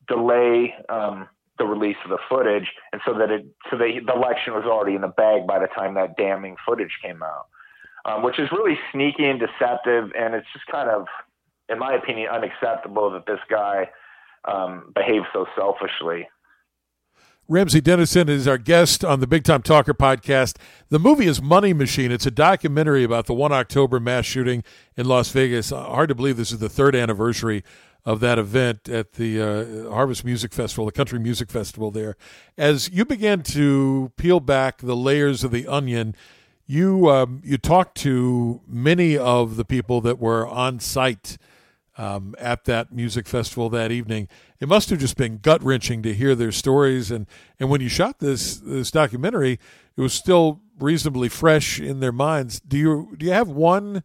delay 0.08 0.74
um, 0.88 1.28
the 1.58 1.64
release 1.64 1.96
of 2.04 2.10
the 2.10 2.18
footage, 2.28 2.68
and 2.92 3.00
so 3.06 3.14
that 3.14 3.30
it 3.30 3.46
so 3.70 3.78
the 3.78 4.00
election 4.12 4.52
was 4.54 4.64
already 4.64 4.94
in 4.94 5.02
the 5.02 5.08
bag 5.08 5.46
by 5.46 5.58
the 5.58 5.68
time 5.68 5.94
that 5.94 6.16
damning 6.16 6.56
footage 6.66 6.98
came 7.02 7.22
out, 7.22 7.46
um, 8.04 8.22
which 8.22 8.38
is 8.38 8.50
really 8.50 8.78
sneaky 8.92 9.24
and 9.24 9.38
deceptive, 9.38 10.10
and 10.18 10.34
it's 10.34 10.46
just 10.52 10.66
kind 10.66 10.90
of, 10.90 11.06
in 11.68 11.78
my 11.78 11.94
opinion, 11.94 12.28
unacceptable 12.28 13.10
that 13.12 13.26
this 13.26 13.40
guy 13.48 13.88
um, 14.44 14.92
behaves 14.94 15.26
so 15.32 15.46
selfishly. 15.56 16.28
Ramsey 17.48 17.80
Dennison 17.80 18.28
is 18.28 18.46
our 18.46 18.56
guest 18.56 19.04
on 19.04 19.20
the 19.20 19.26
Big 19.26 19.44
Time 19.44 19.62
Talker 19.62 19.92
podcast. 19.92 20.56
The 20.90 20.98
movie 20.98 21.26
is 21.26 21.42
Money 21.42 21.72
Machine. 21.72 22.12
It's 22.12 22.24
a 22.24 22.30
documentary 22.30 23.02
about 23.04 23.26
the 23.26 23.34
1 23.34 23.52
October 23.52 23.98
mass 23.98 24.24
shooting 24.24 24.62
in 24.96 25.06
Las 25.06 25.28
Vegas. 25.30 25.70
Hard 25.70 26.08
to 26.08 26.14
believe 26.14 26.36
this 26.36 26.52
is 26.52 26.60
the 26.60 26.68
third 26.68 26.94
anniversary 26.94 27.64
of 28.04 28.20
that 28.20 28.38
event 28.38 28.88
at 28.88 29.14
the 29.14 29.40
uh, 29.40 29.90
Harvest 29.92 30.24
Music 30.24 30.52
Festival, 30.52 30.86
the 30.86 30.92
Country 30.92 31.18
Music 31.18 31.50
Festival 31.50 31.90
there. 31.90 32.16
As 32.56 32.88
you 32.90 33.04
began 33.04 33.42
to 33.42 34.12
peel 34.16 34.40
back 34.40 34.78
the 34.78 34.96
layers 34.96 35.44
of 35.44 35.50
the 35.50 35.66
onion, 35.66 36.14
you 36.66 37.10
um, 37.10 37.42
you 37.44 37.58
talked 37.58 37.96
to 37.98 38.60
many 38.66 39.18
of 39.18 39.56
the 39.56 39.64
people 39.64 40.00
that 40.00 40.18
were 40.18 40.46
on 40.46 40.80
site 40.80 41.36
um, 41.98 42.34
at 42.38 42.64
that 42.64 42.92
music 42.92 43.26
festival 43.26 43.68
that 43.70 43.92
evening. 43.92 44.28
It 44.60 44.68
must 44.68 44.90
have 44.90 44.98
just 44.98 45.16
been 45.16 45.38
gut 45.38 45.62
wrenching 45.62 46.02
to 46.02 46.14
hear 46.14 46.34
their 46.34 46.52
stories. 46.52 47.10
And, 47.10 47.26
and 47.60 47.68
when 47.68 47.80
you 47.80 47.88
shot 47.88 48.18
this 48.18 48.56
this 48.56 48.90
documentary, 48.90 49.58
it 49.96 50.00
was 50.00 50.12
still 50.12 50.60
reasonably 50.78 51.28
fresh 51.28 51.78
in 51.78 52.00
their 52.00 52.12
minds. 52.12 52.60
Do 52.60 52.78
you 52.78 53.14
do 53.16 53.26
you 53.26 53.32
have 53.32 53.48
one 53.48 54.02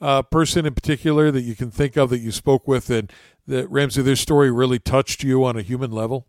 uh, 0.00 0.22
person 0.22 0.66
in 0.66 0.74
particular 0.74 1.30
that 1.30 1.42
you 1.42 1.54
can 1.54 1.70
think 1.70 1.96
of 1.96 2.10
that 2.10 2.18
you 2.18 2.32
spoke 2.32 2.66
with 2.66 2.90
and 2.90 3.12
that 3.46 3.70
Ramsey, 3.70 4.02
their 4.02 4.16
story 4.16 4.50
really 4.50 4.78
touched 4.78 5.22
you 5.22 5.44
on 5.44 5.56
a 5.56 5.62
human 5.62 5.90
level? 5.90 6.26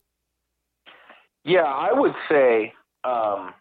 Yeah, 1.44 1.64
I 1.64 1.94
would 1.94 2.14
say 2.30 2.74
um, 3.04 3.54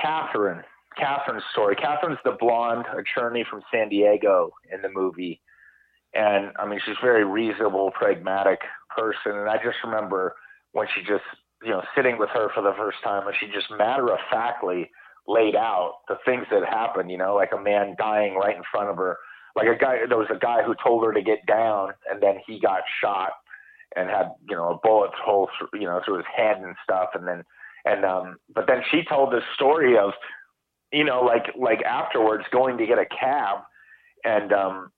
Catherine. 0.00 0.62
Catherine's 0.96 1.44
story. 1.52 1.76
Catherine's 1.76 2.18
the 2.24 2.36
blonde 2.38 2.84
attorney 2.92 3.44
from 3.48 3.62
San 3.72 3.88
Diego 3.88 4.52
in 4.72 4.82
the 4.82 4.88
movie, 4.88 5.40
and 6.14 6.52
I 6.58 6.66
mean 6.66 6.80
she's 6.84 6.96
a 7.00 7.04
very 7.04 7.24
reasonable, 7.24 7.90
pragmatic 7.92 8.60
person. 8.96 9.38
And 9.38 9.48
I 9.48 9.56
just 9.56 9.76
remember 9.84 10.34
when 10.72 10.86
she 10.94 11.00
just 11.02 11.24
you 11.62 11.70
know 11.70 11.82
sitting 11.96 12.18
with 12.18 12.30
her 12.30 12.48
for 12.54 12.62
the 12.62 12.74
first 12.76 12.98
time, 13.04 13.26
and 13.26 13.36
she 13.38 13.46
just 13.46 13.70
matter 13.70 14.10
of 14.12 14.18
factly 14.30 14.90
laid 15.26 15.54
out 15.54 15.98
the 16.08 16.16
things 16.24 16.46
that 16.50 16.64
happened. 16.68 17.10
You 17.10 17.18
know, 17.18 17.34
like 17.34 17.52
a 17.52 17.60
man 17.60 17.94
dying 17.98 18.34
right 18.34 18.56
in 18.56 18.62
front 18.72 18.88
of 18.88 18.96
her 18.96 19.18
like 19.56 19.66
a 19.66 19.78
guy 19.78 19.98
there 20.08 20.18
was 20.18 20.30
a 20.30 20.38
guy 20.38 20.62
who 20.62 20.74
told 20.82 21.04
her 21.04 21.12
to 21.12 21.22
get 21.22 21.44
down 21.46 21.90
and 22.10 22.22
then 22.22 22.36
he 22.46 22.60
got 22.60 22.82
shot 23.02 23.32
and 23.96 24.08
had 24.08 24.30
you 24.48 24.56
know 24.56 24.70
a 24.70 24.78
bullet 24.86 25.10
hole 25.14 25.48
through, 25.58 25.80
you 25.80 25.86
know 25.86 26.00
through 26.04 26.16
his 26.16 26.26
head 26.34 26.58
and 26.58 26.76
stuff 26.82 27.10
and 27.14 27.26
then 27.26 27.42
and 27.84 28.04
um 28.04 28.36
but 28.54 28.66
then 28.66 28.82
she 28.90 29.02
told 29.08 29.32
this 29.32 29.44
story 29.54 29.98
of 29.98 30.12
you 30.92 31.04
know 31.04 31.22
like 31.22 31.46
like 31.58 31.82
afterwards 31.82 32.44
going 32.52 32.78
to 32.78 32.86
get 32.86 32.98
a 32.98 33.06
cab 33.06 33.58
and 34.24 34.52
um 34.52 34.90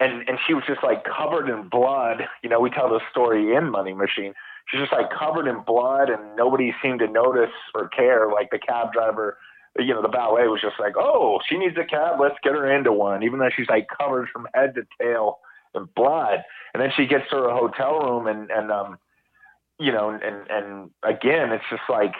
and 0.00 0.28
and 0.28 0.38
she 0.46 0.54
was 0.54 0.64
just 0.66 0.82
like 0.82 1.04
covered 1.04 1.48
in 1.48 1.68
blood 1.68 2.22
you 2.42 2.48
know 2.48 2.60
we 2.60 2.70
tell 2.70 2.88
the 2.88 3.00
story 3.10 3.54
in 3.54 3.70
money 3.70 3.94
machine 3.94 4.32
she's 4.68 4.80
just 4.80 4.92
like 4.92 5.10
covered 5.10 5.46
in 5.46 5.62
blood 5.62 6.08
and 6.10 6.36
nobody 6.36 6.74
seemed 6.82 6.98
to 6.98 7.06
notice 7.06 7.54
or 7.74 7.88
care 7.88 8.30
like 8.32 8.50
the 8.50 8.58
cab 8.58 8.92
driver 8.92 9.36
you 9.78 9.92
know, 9.92 10.02
the 10.02 10.08
ballet 10.08 10.46
was 10.46 10.60
just 10.60 10.78
like, 10.78 10.94
oh, 10.96 11.40
she 11.48 11.58
needs 11.58 11.76
a 11.76 11.84
cab. 11.84 12.20
Let's 12.20 12.36
get 12.42 12.52
her 12.52 12.70
into 12.70 12.92
one, 12.92 13.22
even 13.22 13.38
though 13.38 13.50
she's 13.54 13.68
like 13.68 13.88
covered 13.88 14.28
from 14.32 14.46
head 14.54 14.74
to 14.76 14.82
tail 15.00 15.38
in 15.74 15.88
blood. 15.96 16.40
And 16.72 16.82
then 16.82 16.90
she 16.96 17.06
gets 17.06 17.28
to 17.30 17.36
her 17.36 17.50
hotel 17.50 17.98
room 17.98 18.26
and, 18.26 18.50
and, 18.50 18.70
um, 18.70 18.98
you 19.80 19.90
know, 19.90 20.10
and, 20.10 20.48
and 20.48 20.90
again, 21.02 21.50
it's 21.50 21.64
just 21.68 21.82
like 21.88 22.14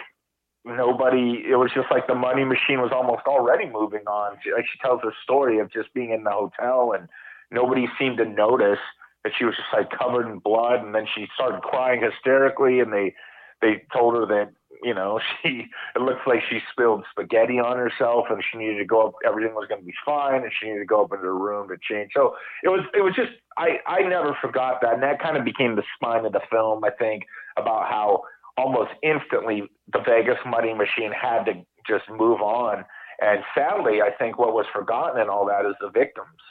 nobody, 0.65 1.43
it 1.49 1.55
was 1.55 1.71
just 1.73 1.87
like 1.89 2.07
the 2.07 2.15
money 2.15 2.43
machine 2.43 2.81
was 2.81 2.91
almost 2.93 3.23
already 3.25 3.69
moving 3.69 4.05
on. 4.05 4.37
She, 4.43 4.51
like 4.51 4.65
she 4.65 4.77
tells 4.79 5.01
a 5.03 5.11
story 5.23 5.59
of 5.59 5.71
just 5.71 5.93
being 5.93 6.11
in 6.11 6.25
the 6.25 6.31
hotel 6.31 6.91
and 6.91 7.07
nobody 7.51 7.87
seemed 7.99 8.17
to 8.17 8.25
notice 8.25 8.79
that 9.23 9.33
she 9.37 9.45
was 9.45 9.55
just 9.55 9.67
like 9.73 9.89
covered 9.97 10.31
in 10.31 10.39
blood. 10.39 10.83
And 10.83 10.93
then 10.93 11.07
she 11.15 11.27
started 11.33 11.61
crying 11.61 12.01
hysterically 12.01 12.79
and 12.79 12.93
they, 12.93 13.13
they 13.61 13.83
told 13.93 14.15
her 14.15 14.25
that 14.27 14.51
you 14.83 14.93
know, 14.93 15.19
she 15.41 15.65
it 15.95 16.01
looks 16.01 16.21
like 16.27 16.39
she 16.49 16.59
spilled 16.71 17.05
spaghetti 17.11 17.59
on 17.59 17.77
herself 17.77 18.25
and 18.29 18.43
she 18.43 18.57
needed 18.57 18.77
to 18.77 18.85
go 18.85 19.07
up 19.07 19.13
everything 19.25 19.53
was 19.53 19.67
gonna 19.69 19.81
be 19.81 19.93
fine 20.05 20.43
and 20.43 20.51
she 20.59 20.67
needed 20.67 20.79
to 20.79 20.85
go 20.85 21.03
up 21.03 21.11
into 21.11 21.23
her 21.23 21.37
room 21.37 21.67
to 21.69 21.75
change. 21.81 22.11
So 22.15 22.35
it 22.63 22.69
was 22.69 22.81
it 22.93 23.01
was 23.01 23.13
just 23.15 23.31
I, 23.57 23.79
I 23.87 24.01
never 24.01 24.37
forgot 24.41 24.81
that 24.81 24.93
and 24.93 25.03
that 25.03 25.21
kind 25.21 25.37
of 25.37 25.45
became 25.45 25.75
the 25.75 25.83
spine 25.95 26.25
of 26.25 26.33
the 26.33 26.41
film, 26.51 26.83
I 26.83 26.91
think, 26.91 27.23
about 27.57 27.89
how 27.89 28.23
almost 28.57 28.91
instantly 29.03 29.63
the 29.91 29.99
Vegas 30.05 30.39
money 30.45 30.73
machine 30.73 31.11
had 31.11 31.43
to 31.45 31.53
just 31.87 32.09
move 32.09 32.41
on. 32.41 32.85
And 33.21 33.43
sadly, 33.55 34.01
I 34.01 34.11
think 34.11 34.37
what 34.37 34.53
was 34.53 34.65
forgotten 34.73 35.21
in 35.21 35.29
all 35.29 35.45
that 35.45 35.65
is 35.65 35.75
the 35.79 35.89
victims, 35.89 36.41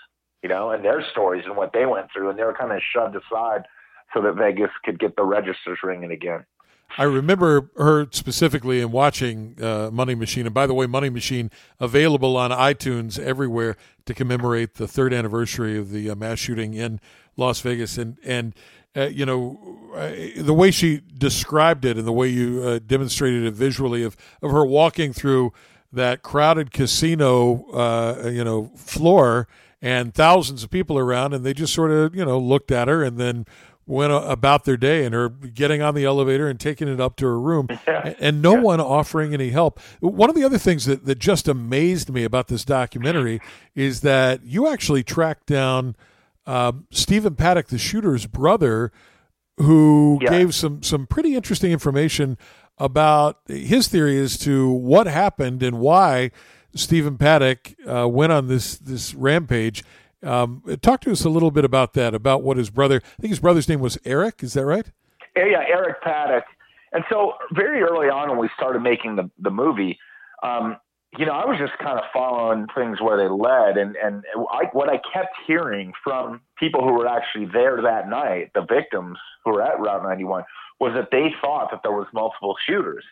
you 0.45 0.51
know, 0.51 0.71
and 0.71 0.85
their 0.85 1.03
stories 1.11 1.45
and 1.47 1.57
what 1.57 1.73
they 1.73 1.87
went 1.87 2.13
through, 2.13 2.29
and 2.29 2.39
they 2.39 2.45
were 2.45 2.53
kind 2.53 2.71
of 2.71 2.81
shoved 2.93 3.17
aside 3.17 3.65
so 4.13 4.21
that 4.21 4.35
Vegas 4.35 4.69
could 4.85 5.01
get 5.01 5.17
the 5.17 5.25
registers 5.25 5.79
ringing 5.83 6.13
again. 6.13 6.45
I 6.99 7.05
remember 7.05 7.71
her 7.79 8.07
specifically 8.11 8.83
in 8.83 8.93
watching 8.93 9.57
uh, 9.61 9.89
Money 9.91 10.15
Machine. 10.15 10.45
And 10.45 10.55
by 10.55 10.67
the 10.67 10.75
way, 10.75 10.87
Money 10.87 11.09
Machine 11.09 11.51
available 11.81 12.37
on 12.37 12.51
iTunes 12.51 13.19
everywhere 13.19 13.77
to 14.05 14.13
commemorate 14.13 14.75
the 14.75 14.87
third 14.87 15.15
anniversary 15.15 15.79
of 15.79 15.91
the 15.91 16.11
uh, 16.11 16.15
mass 16.15 16.41
shooting 16.41 16.75
in 16.75 17.01
Las 17.39 17.61
Vegas. 17.61 17.97
And 17.97 18.19
and 18.23 18.55
uh, 18.95 19.07
you 19.07 19.25
know 19.25 19.59
uh, 19.97 20.13
the 20.37 20.55
way 20.55 20.71
she 20.71 21.01
described 21.17 21.87
it 21.87 21.97
and 21.97 22.07
the 22.07 22.13
way 22.13 22.29
you 22.29 22.63
uh, 22.63 22.81
demonstrated 22.87 23.45
it 23.45 23.55
visually 23.55 24.03
of 24.03 24.15
of 24.43 24.51
her 24.51 24.67
walking 24.67 25.15
through 25.15 25.55
that 25.91 26.23
crowded 26.23 26.71
casino, 26.71 27.65
uh, 27.71 28.29
you 28.29 28.45
know, 28.45 28.67
floor 28.77 29.49
and 29.85 30.15
thousands 30.15 30.65
of 30.65 30.71
people 30.71 30.99
around, 30.99 31.35
and 31.35 31.45
they 31.45 31.53
just 31.53 31.75
sort 31.75 31.91
of 31.91 32.17
you 32.17 32.25
know 32.25 32.39
looked 32.39 32.73
at 32.73 32.89
her 32.89 33.05
and 33.05 33.19
then 33.19 33.45
went 33.87 34.11
about 34.11 34.65
their 34.65 34.79
day 34.79 35.05
and 35.05 35.15
her 35.15 35.29
getting 35.29 35.83
on 35.83 35.95
the 35.95 36.07
elevator 36.07 36.49
and 36.49 36.59
taking 36.59 36.89
it 36.89 36.99
up 37.03 37.17
to 37.17 37.27
her 37.27 37.39
room 37.39 37.69
yeah. 37.87 38.15
and 38.19 38.41
no 38.41 38.55
yeah. 38.55 38.61
one 38.61 38.81
offering 38.81 39.35
any 39.35 39.51
help. 39.51 39.79
One 40.01 40.31
of 40.31 40.37
the 40.37 40.43
other 40.43 40.57
things 40.57 40.87
that, 40.87 41.05
that 41.05 41.19
just 41.19 41.49
amazed 41.49 42.09
me 42.09 42.25
about 42.25 42.49
this 42.49 42.65
documentary 42.65 43.43
is 43.75 44.01
that 44.01 44.43
you 44.43 44.69
actually 44.69 45.03
tracked 45.03 45.45
down 45.45 45.97
um, 46.47 46.87
Stephen 46.91 47.35
Paddock, 47.35 47.67
the 47.67 47.77
shooter's 47.77 48.25
brother, 48.27 48.91
who 49.59 50.19
yeah. 50.23 50.31
gave 50.31 50.55
some, 50.55 50.83
some 50.83 51.07
pretty 51.07 51.37
interesting 51.37 51.71
information 51.71 52.39
about 52.79 53.41
his 53.49 53.89
theory 53.89 54.19
as 54.19 54.39
to 54.39 54.71
what 54.71 55.07
happened 55.07 55.63
and 55.63 55.79
why 55.79 56.31
Stephen 56.75 57.17
Paddock 57.17 57.75
uh, 57.87 58.09
went 58.09 58.33
on 58.33 58.49
this, 58.49 58.77
this 58.79 59.15
rampage 59.15 59.85
um, 60.25 60.63
talk 60.81 61.01
to 61.03 61.13
us 61.13 61.25
a 61.25 61.29
little 61.29 61.51
bit 61.51 61.65
about 61.65 61.93
that, 61.95 62.15
about 62.15 62.43
what 62.43 62.57
his 62.57 62.71
brother, 62.71 63.03
I 63.05 63.21
think 63.21 63.31
his 63.31 63.41
brother's 63.41 63.69
name 63.69 63.81
was 63.81 63.99
Eric, 64.05 64.43
is 64.43 64.55
that 64.55 64.65
right? 64.65 64.91
Yeah, 65.37 65.65
Eric 65.69 66.03
Paddock. 66.03 66.45
And 66.93 67.05
so 67.11 67.35
very 67.53 67.83
early 67.83 68.09
on 68.09 68.31
when 68.31 68.39
we 68.39 68.49
started 68.57 68.81
making 68.81 69.17
the, 69.17 69.31
the 69.39 69.51
movie, 69.51 69.99
um, 70.43 70.77
you 71.19 71.27
know, 71.27 71.33
I 71.33 71.45
was 71.45 71.59
just 71.59 71.77
kind 71.79 71.99
of 71.99 72.05
following 72.13 72.67
things 72.75 73.01
where 73.01 73.17
they 73.17 73.29
led. 73.29 73.77
And, 73.77 73.97
and 73.97 74.25
I, 74.51 74.65
what 74.73 74.89
I 74.89 75.01
kept 75.13 75.37
hearing 75.47 75.93
from 76.03 76.41
people 76.57 76.83
who 76.83 76.93
were 76.93 77.07
actually 77.07 77.47
there 77.47 77.83
that 77.83 78.09
night, 78.09 78.51
the 78.55 78.63
victims 78.63 79.19
who 79.45 79.53
were 79.53 79.63
at 79.63 79.79
Route 79.79 80.03
91, 80.03 80.45
was 80.81 80.93
that 80.95 81.09
they 81.13 81.33
thought 81.41 81.71
that 81.71 81.81
there 81.83 81.93
was 81.93 82.07
multiple 82.13 82.57
shooters. 82.67 83.05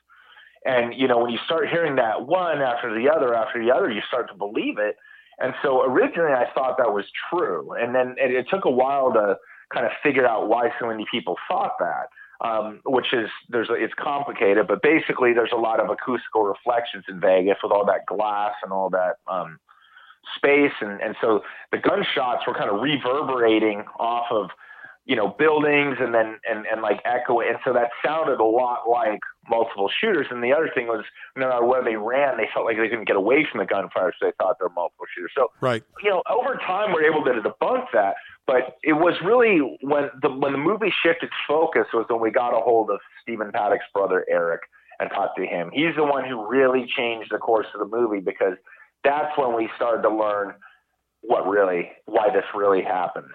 And, 0.64 0.95
you 0.95 1.09
know, 1.09 1.19
when 1.19 1.31
you 1.31 1.38
start 1.45 1.69
hearing 1.69 1.97
that 1.97 2.26
one 2.26 2.61
after 2.61 2.95
the 2.95 3.11
other 3.11 3.35
after 3.35 3.62
the 3.62 3.73
other, 3.73 3.90
you 3.90 4.00
start 4.07 4.28
to 4.28 4.35
believe 4.35 4.78
it. 4.78 4.97
And 5.38 5.54
so 5.62 5.83
originally 5.83 6.33
I 6.33 6.47
thought 6.54 6.76
that 6.78 6.92
was 6.92 7.04
true. 7.31 7.73
And 7.73 7.95
then 7.95 8.14
it, 8.19 8.31
it 8.31 8.47
took 8.49 8.64
a 8.64 8.71
while 8.71 9.12
to 9.12 9.37
kind 9.73 9.87
of 9.87 9.92
figure 10.02 10.26
out 10.26 10.49
why 10.49 10.71
so 10.78 10.87
many 10.87 11.04
people 11.11 11.37
thought 11.49 11.73
that. 11.81 12.09
Um, 12.40 12.81
which 12.85 13.12
is 13.12 13.31
there's 13.50 13.69
it's 13.71 13.95
complicated, 13.97 14.66
but 14.66 14.83
basically 14.83 15.33
there's 15.33 15.52
a 15.52 15.61
lot 15.61 15.78
of 15.78 15.90
acoustical 15.90 16.42
reflections 16.42 17.04
in 17.09 17.21
Vegas 17.21 17.59
with 17.62 17.71
all 17.71 17.87
that 17.87 18.04
glass 18.07 18.54
and 18.64 18.73
all 18.73 18.90
that 18.90 19.19
um, 19.28 19.61
space, 20.35 20.73
and 20.81 21.00
and 21.00 21.14
so 21.21 21.42
the 21.71 21.78
gunshots 21.78 22.45
were 22.45 22.54
kind 22.54 22.69
of 22.69 22.81
reverberating 22.81 23.85
off 24.00 24.26
of 24.33 24.50
you 25.05 25.17
know 25.17 25.29
buildings 25.29 25.97
and 26.01 26.15
then 26.15 26.39
and 26.49 26.67
and 26.67 26.83
like 26.83 27.01
echo, 27.05 27.41
and 27.41 27.59
so 27.65 27.73
that 27.73 27.91
sounded 28.05 28.41
a 28.41 28.45
lot 28.45 28.89
like 28.89 29.21
multiple 29.49 29.91
shooters. 30.01 30.27
And 30.31 30.43
the 30.43 30.53
other 30.53 30.71
thing 30.75 30.87
was, 30.87 31.05
no 31.37 31.49
matter 31.49 31.65
where 31.65 31.83
they 31.83 31.97
ran, 31.97 32.37
they 32.37 32.49
felt 32.55 32.67
like 32.67 32.77
they 32.77 32.89
couldn't 32.89 33.09
get 33.09 33.17
away 33.17 33.47
from 33.51 33.59
the 33.59 33.67
gunfire, 33.67 34.13
so 34.19 34.27
they 34.27 34.33
thought 34.39 34.57
they 34.61 34.65
were 34.65 34.71
multiple 34.71 35.07
shooters. 35.15 35.33
So, 35.37 35.51
right. 35.61 35.83
you 36.03 36.11
know, 36.11 36.23
over 36.31 36.55
time, 36.67 36.93
we're 36.93 37.11
able 37.11 37.25
to 37.25 37.31
debunk 37.33 37.87
that. 37.93 38.15
But 38.47 38.77
it 38.83 38.95
was 38.95 39.15
really 39.25 39.79
when 39.83 40.11
the 40.21 40.29
when 40.29 40.53
the 40.53 40.59
movie 40.59 40.93
shifted 41.03 41.31
focus 41.49 41.87
was 41.93 42.07
when 42.09 42.21
we 42.21 42.31
got 42.31 42.57
a 42.57 42.61
hold 42.61 42.91
of 42.91 43.01
Stephen 43.23 43.51
Paddock's 43.53 43.85
brother 43.93 44.25
Eric 44.31 44.63
and 45.01 45.11
talked 45.11 45.37
to 45.39 45.47
him. 45.47 45.71
He's 45.73 45.95
the 45.97 46.05
one 46.05 46.29
who 46.29 46.47
really 46.49 46.87
changed 46.97 47.31
the 47.33 47.39
course 47.39 47.67
of 47.75 47.81
the 47.81 47.97
movie 47.97 48.21
because 48.21 48.55
that's 49.05 49.37
when 49.37 49.57
we 49.57 49.69
started 49.77 50.03
to 50.03 50.15
learn 50.15 50.55
what 51.23 51.47
really 51.47 51.91
why 52.07 52.29
this 52.33 52.45
really 52.55 52.83
happened, 52.83 53.31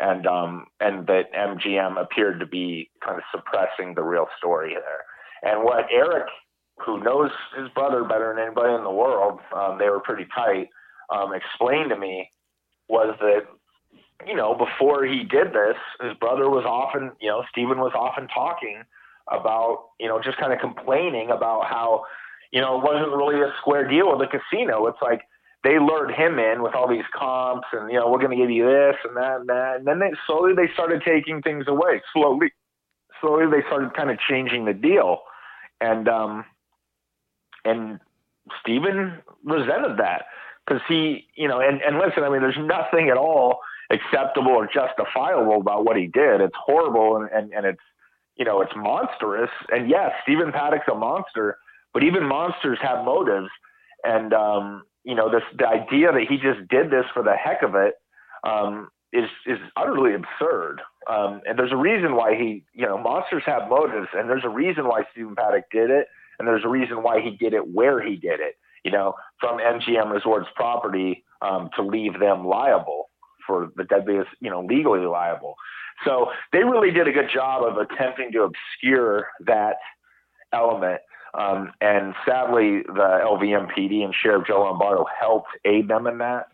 and 0.00 0.26
um, 0.26 0.66
and 0.80 1.06
that 1.06 1.32
MGM 1.32 2.00
appeared 2.00 2.40
to 2.40 2.46
be 2.46 2.90
kind 3.04 3.18
of 3.18 3.24
suppressing 3.30 3.94
the 3.94 4.02
real 4.02 4.26
story 4.38 4.74
there. 4.74 5.04
And 5.42 5.64
what 5.64 5.86
Eric, 5.92 6.26
who 6.84 7.02
knows 7.02 7.30
his 7.56 7.68
brother 7.70 8.04
better 8.04 8.34
than 8.34 8.44
anybody 8.44 8.74
in 8.74 8.82
the 8.82 8.90
world, 8.90 9.40
um, 9.54 9.78
they 9.78 9.88
were 9.88 10.00
pretty 10.00 10.26
tight, 10.34 10.68
um, 11.10 11.32
explained 11.34 11.90
to 11.90 11.98
me 11.98 12.30
was 12.88 13.16
that 13.20 13.42
you 14.26 14.34
know 14.34 14.54
before 14.54 15.04
he 15.04 15.22
did 15.24 15.48
this, 15.52 15.76
his 16.00 16.14
brother 16.18 16.48
was 16.48 16.64
often 16.64 17.12
you 17.20 17.28
know 17.28 17.44
Stephen 17.50 17.78
was 17.78 17.92
often 17.94 18.26
talking 18.28 18.82
about 19.30 19.88
you 19.98 20.08
know 20.08 20.20
just 20.20 20.38
kind 20.38 20.52
of 20.52 20.58
complaining 20.60 21.30
about 21.30 21.66
how 21.66 22.04
you 22.52 22.60
know 22.60 22.78
it 22.78 22.84
wasn't 22.84 23.10
really 23.10 23.40
a 23.40 23.52
square 23.60 23.86
deal 23.88 24.10
with 24.10 24.20
the 24.20 24.38
casino. 24.38 24.86
It's 24.86 25.02
like 25.02 25.20
they 25.62 25.78
lured 25.78 26.12
him 26.12 26.38
in 26.38 26.62
with 26.62 26.74
all 26.74 26.88
these 26.88 27.04
comps 27.16 27.68
and 27.72 27.90
you 27.90 27.98
know 27.98 28.10
we're 28.10 28.18
going 28.18 28.30
to 28.30 28.36
give 28.36 28.50
you 28.50 28.64
this 28.64 28.96
and 29.04 29.16
that 29.16 29.40
and 29.40 29.48
that. 29.48 29.76
And 29.76 29.86
then 29.86 29.98
they 29.98 30.10
slowly 30.26 30.54
they 30.54 30.72
started 30.72 31.02
taking 31.04 31.42
things 31.42 31.66
away 31.68 32.02
slowly. 32.12 32.52
Slowly 33.20 33.46
they 33.50 33.66
started 33.66 33.94
kind 33.94 34.10
of 34.10 34.18
changing 34.28 34.64
the 34.64 34.72
deal. 34.72 35.20
And 35.80 36.08
um 36.08 36.44
and 37.64 38.00
Stephen 38.60 39.18
resented 39.44 39.98
that 39.98 40.24
because 40.66 40.82
he 40.88 41.26
you 41.34 41.48
know 41.48 41.60
and 41.60 41.82
and 41.82 41.98
listen 41.98 42.24
I 42.24 42.30
mean 42.30 42.40
there's 42.40 42.56
nothing 42.58 43.10
at 43.10 43.18
all 43.18 43.60
acceptable 43.90 44.52
or 44.52 44.66
justifiable 44.66 45.60
about 45.60 45.84
what 45.84 45.96
he 45.96 46.06
did. 46.06 46.40
It's 46.40 46.56
horrible 46.56 47.16
and 47.16 47.30
and, 47.30 47.52
and 47.52 47.66
it's 47.66 47.82
you 48.36 48.46
know 48.46 48.62
it's 48.62 48.72
monstrous. 48.74 49.50
And 49.70 49.90
yes 49.90 50.12
Stephen 50.22 50.52
Paddock's 50.52 50.88
a 50.90 50.94
monster 50.94 51.58
but 51.92 52.02
even 52.02 52.24
monsters 52.24 52.78
have 52.80 53.04
motives. 53.04 53.50
And 54.04 54.32
um 54.32 54.84
you 55.04 55.14
know, 55.14 55.30
this 55.30 55.42
the 55.56 55.66
idea 55.66 56.12
that 56.12 56.26
he 56.28 56.36
just 56.36 56.68
did 56.68 56.90
this 56.90 57.04
for 57.12 57.22
the 57.22 57.34
heck 57.34 57.62
of 57.62 57.74
it 57.74 57.94
um, 58.44 58.88
is 59.12 59.28
is 59.46 59.58
utterly 59.76 60.14
absurd. 60.14 60.80
Um, 61.08 61.40
and 61.46 61.58
there's 61.58 61.72
a 61.72 61.76
reason 61.76 62.14
why 62.14 62.36
he, 62.36 62.64
you 62.74 62.86
know, 62.86 62.98
monsters 62.98 63.42
have 63.46 63.68
motives, 63.68 64.08
and 64.14 64.28
there's 64.28 64.44
a 64.44 64.50
reason 64.50 64.86
why 64.86 65.02
Stephen 65.12 65.34
Paddock 65.34 65.64
did 65.72 65.90
it, 65.90 66.06
and 66.38 66.46
there's 66.46 66.64
a 66.64 66.68
reason 66.68 67.02
why 67.02 67.20
he 67.20 67.30
did 67.30 67.54
it 67.54 67.68
where 67.68 68.02
he 68.02 68.16
did 68.16 68.40
it. 68.40 68.56
You 68.84 68.92
know, 68.92 69.14
from 69.38 69.58
MGM 69.58 70.10
Resorts 70.10 70.48
property 70.54 71.24
um, 71.42 71.70
to 71.76 71.82
leave 71.82 72.18
them 72.18 72.46
liable 72.46 73.10
for 73.46 73.70
the 73.76 73.84
deadliest, 73.84 74.30
you 74.40 74.50
know, 74.50 74.62
legally 74.62 75.00
liable. 75.00 75.54
So 76.04 76.30
they 76.52 76.60
really 76.60 76.90
did 76.90 77.08
a 77.08 77.12
good 77.12 77.28
job 77.32 77.62
of 77.62 77.76
attempting 77.76 78.32
to 78.32 78.42
obscure 78.42 79.28
that 79.46 79.76
element. 80.52 81.00
Um, 81.34 81.72
and 81.80 82.14
sadly, 82.26 82.82
the 82.86 83.20
LVMPD 83.24 84.04
and 84.04 84.14
Sheriff 84.14 84.46
Joe 84.46 84.62
Lombardo 84.62 85.04
helped 85.20 85.48
aid 85.64 85.88
them 85.88 86.06
in 86.06 86.18
that. 86.18 86.48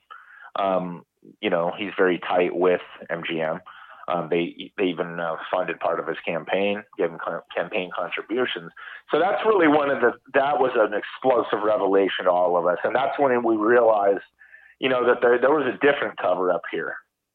Um, 0.57 1.05
you 1.41 1.51
know, 1.51 1.73
he's 1.77 1.93
very 1.97 2.19
tight 2.19 2.55
with 2.55 2.83
MGM. 3.11 3.61
Um, 4.09 4.29
they 4.31 4.71
they 4.79 4.85
even 4.85 5.19
uh, 5.19 5.37
funded 5.51 5.81
part 5.81 5.99
of 5.99 6.07
his 6.07 6.19
campaign, 6.25 6.85
giving 6.97 7.19
campaign 7.55 7.91
contributions. 7.97 8.71
So 9.11 9.19
that's 9.19 9.45
really 9.45 9.67
one 9.67 9.91
of 9.91 10.01
the 10.01 10.13
that 10.35 10.61
was 10.61 10.71
an 10.77 10.95
explosive 10.95 11.65
revelation 11.65 12.27
to 12.27 12.31
all 12.31 12.57
of 12.57 12.67
us, 12.67 12.79
and 12.85 12.95
that's 12.95 13.19
when 13.19 13.43
we 13.43 13.57
realized, 13.57 14.23
you 14.79 14.89
know, 14.89 15.05
that 15.07 15.19
there 15.23 15.41
there 15.41 15.51
was 15.51 15.67
a 15.67 15.77
different 15.85 16.19
cover 16.19 16.53
up 16.53 16.63
here. 16.71 16.95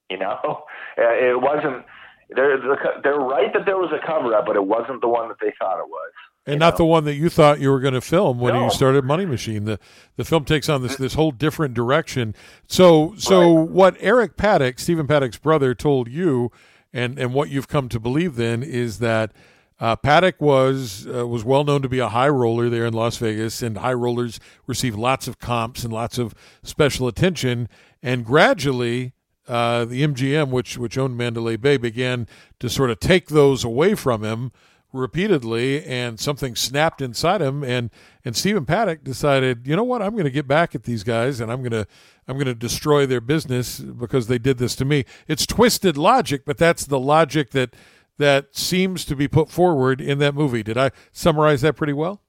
You 0.10 0.20
know, 0.20 0.64
it 0.98 1.42
wasn't. 1.42 1.86
They're 2.30 2.58
they're 3.04 3.20
right 3.20 3.52
that 3.54 3.66
there 3.66 3.78
was 3.78 3.92
a 3.92 4.06
cover 4.08 4.34
up, 4.34 4.46
but 4.46 4.56
it 4.56 4.66
wasn't 4.66 5.02
the 5.02 5.10
one 5.10 5.28
that 5.28 5.38
they 5.42 5.52
thought 5.60 5.80
it 5.80 5.90
was 5.90 6.14
and 6.46 6.60
not 6.60 6.74
know? 6.74 6.78
the 6.78 6.86
one 6.86 7.04
that 7.06 7.16
you 7.16 7.30
thought 7.30 7.60
you 7.60 7.70
were 7.70 7.80
going 7.80 7.94
to 7.94 8.02
film 8.02 8.40
when 8.40 8.54
no. 8.54 8.66
you 8.66 8.72
started 8.72 9.06
Money 9.06 9.26
Machine. 9.26 9.66
The 9.66 9.80
the 10.16 10.26
film 10.26 10.46
takes 10.46 10.70
on 10.70 10.82
this 10.82 10.96
this 10.96 11.14
whole 11.14 11.32
different 11.32 11.74
direction. 11.74 12.36
So 12.68 13.14
so 13.18 13.58
right. 13.58 13.70
what 13.70 13.98
Eric 14.00 14.38
Paddock, 14.38 14.80
Stephen 14.80 15.08
Paddock's 15.08 15.38
brother, 15.38 15.76
told 15.76 16.10
you, 16.10 16.52
and 16.92 17.20
and 17.20 17.34
what 17.34 17.50
you've 17.50 17.68
come 17.68 17.90
to 17.90 18.00
believe 18.00 18.36
then 18.36 18.64
is 18.64 19.00
that. 19.00 19.32
Uh, 19.80 19.96
Paddock 19.96 20.40
was 20.40 21.08
uh, 21.08 21.28
was 21.28 21.44
well 21.44 21.64
known 21.64 21.82
to 21.82 21.90
be 21.90 21.98
a 21.98 22.10
high 22.10 22.30
roller 22.30 22.70
there 22.70 22.86
in 22.86 22.94
Las 22.94 23.18
Vegas, 23.18 23.64
and 23.64 23.80
high 23.80 23.96
rollers 23.96 24.40
receive 24.68 24.96
lots 24.96 25.28
of 25.28 25.40
comps 25.40 25.84
and 25.84 25.92
lots 25.92 26.20
of 26.20 26.36
special 26.62 27.08
attention. 27.08 27.68
And 28.04 28.24
gradually, 28.24 29.14
uh, 29.48 29.86
the 29.86 30.04
MGM, 30.04 30.50
which 30.50 30.78
which 30.78 31.00
owned 31.00 31.18
Mandalay 31.18 31.58
Bay, 31.58 31.78
began 31.78 32.28
to 32.60 32.70
sort 32.70 32.92
of 32.92 33.00
take 33.00 33.30
those 33.30 33.64
away 33.64 33.96
from 33.96 34.24
him 34.24 34.52
repeatedly, 34.94 35.84
and 35.86 36.20
something 36.20 36.56
snapped 36.56 37.02
inside 37.02 37.42
him. 37.42 37.64
And 37.64 37.90
and 38.24 38.36
Stephen 38.36 38.66
Paddock 38.66 39.04
decided, 39.04 39.68
you 39.68 39.76
know 39.76 39.84
what, 39.84 40.02
I'm 40.02 40.12
going 40.12 40.26
to 40.26 40.32
get 40.32 40.48
back 40.48 40.76
at 40.76 40.84
these 40.84 41.04
guys, 41.04 41.40
and 41.40 41.52
I'm 41.52 41.60
going 41.60 41.72
to 41.72 41.88
I'm 42.28 42.36
going 42.36 42.48
to 42.48 42.56
destroy 42.56 43.06
their 43.06 43.22
business 43.22 43.80
because 43.80 44.28
they 44.28 44.38
did 44.38 44.58
this 44.58 44.76
to 44.78 44.86
me. 44.86 45.06
It's 45.28 45.46
twisted 45.46 45.98
logic, 45.98 46.44
but 46.46 46.58
that's 46.58 46.86
the 46.86 47.00
logic 47.00 47.52
that 47.52 47.76
that 48.18 48.56
seems 48.56 49.06
to 49.06 49.16
be 49.16 49.28
put 49.28 49.50
forward 49.50 50.00
in 50.00 50.20
that 50.20 50.36
movie. 50.36 50.64
Did 50.64 50.78
I 50.78 50.92
summarize 51.12 51.62
that 51.62 51.76
pretty 51.76 51.94
well? 51.94 52.22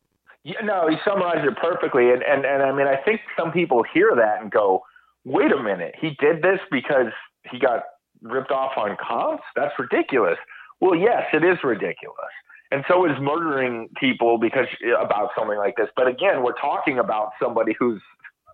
Yeah, 0.45 0.61
no, 0.65 0.89
he 0.89 0.97
summarized 1.05 1.47
it 1.47 1.57
perfectly. 1.57 2.11
And, 2.11 2.23
and, 2.23 2.45
and 2.45 2.63
I 2.63 2.73
mean, 2.73 2.87
I 2.87 2.97
think 2.97 3.21
some 3.39 3.53
people 3.53 3.85
hear 3.95 4.13
that 4.17 4.43
and 4.43 4.51
go, 4.51 4.83
wait 5.25 5.53
a 5.53 5.63
minute, 5.63 5.95
he 6.01 6.17
did 6.19 6.43
this 6.43 6.59
because 6.71 7.13
he 7.51 7.59
got 7.59 7.83
ripped 8.23 8.51
off 8.51 8.73
on 8.77 8.97
comps? 8.97 9.45
That's 9.55 9.73
ridiculous. 9.79 10.39
Well, 10.81 10.97
yes, 10.97 11.23
it 11.33 11.45
is 11.45 11.59
ridiculous 11.63 12.33
and 12.73 12.85
so 12.89 13.05
is 13.05 13.13
murdering 13.21 13.91
people 14.01 14.39
because 14.39 14.67
about 14.99 15.29
something 15.39 15.59
like 15.59 15.77
this. 15.77 15.89
But 15.95 16.09
again, 16.09 16.43
we're 16.43 16.59
talking 16.59 16.99
about 16.99 17.33
somebody 17.41 17.75
who's 17.79 18.01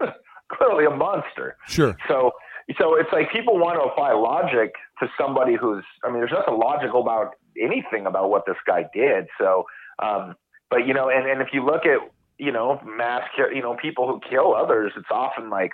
clearly 0.53 0.87
a 0.87 0.91
monster. 0.91 1.57
Sure. 1.69 1.97
So 2.09 2.33
so 2.79 2.97
it's 2.97 3.09
like 3.13 3.31
people 3.31 3.59
want 3.59 3.81
to 3.81 3.89
apply 3.89 4.13
logic 4.13 4.75
to 4.99 5.07
somebody 5.17 5.55
who's 5.55 5.85
I 6.05 6.09
mean, 6.09 6.19
there's 6.19 6.33
nothing 6.33 6.59
logical 6.59 7.01
about 7.01 7.35
anything 7.57 8.07
about 8.07 8.29
what 8.29 8.45
this 8.45 8.57
guy 8.67 8.87
did. 8.93 9.27
So 9.39 9.65
um 10.03 10.35
but 10.69 10.87
you 10.87 10.95
know, 10.95 11.09
and, 11.09 11.31
and 11.31 11.41
if 11.41 11.49
you 11.53 11.65
look 11.65 11.87
at, 11.87 12.01
you 12.39 12.51
know, 12.51 12.81
mass 12.85 13.23
you 13.55 13.63
know, 13.63 13.77
people 13.81 14.09
who 14.09 14.21
kill 14.29 14.53
others, 14.53 14.93
it's 14.97 15.07
often 15.13 15.49
like 15.49 15.71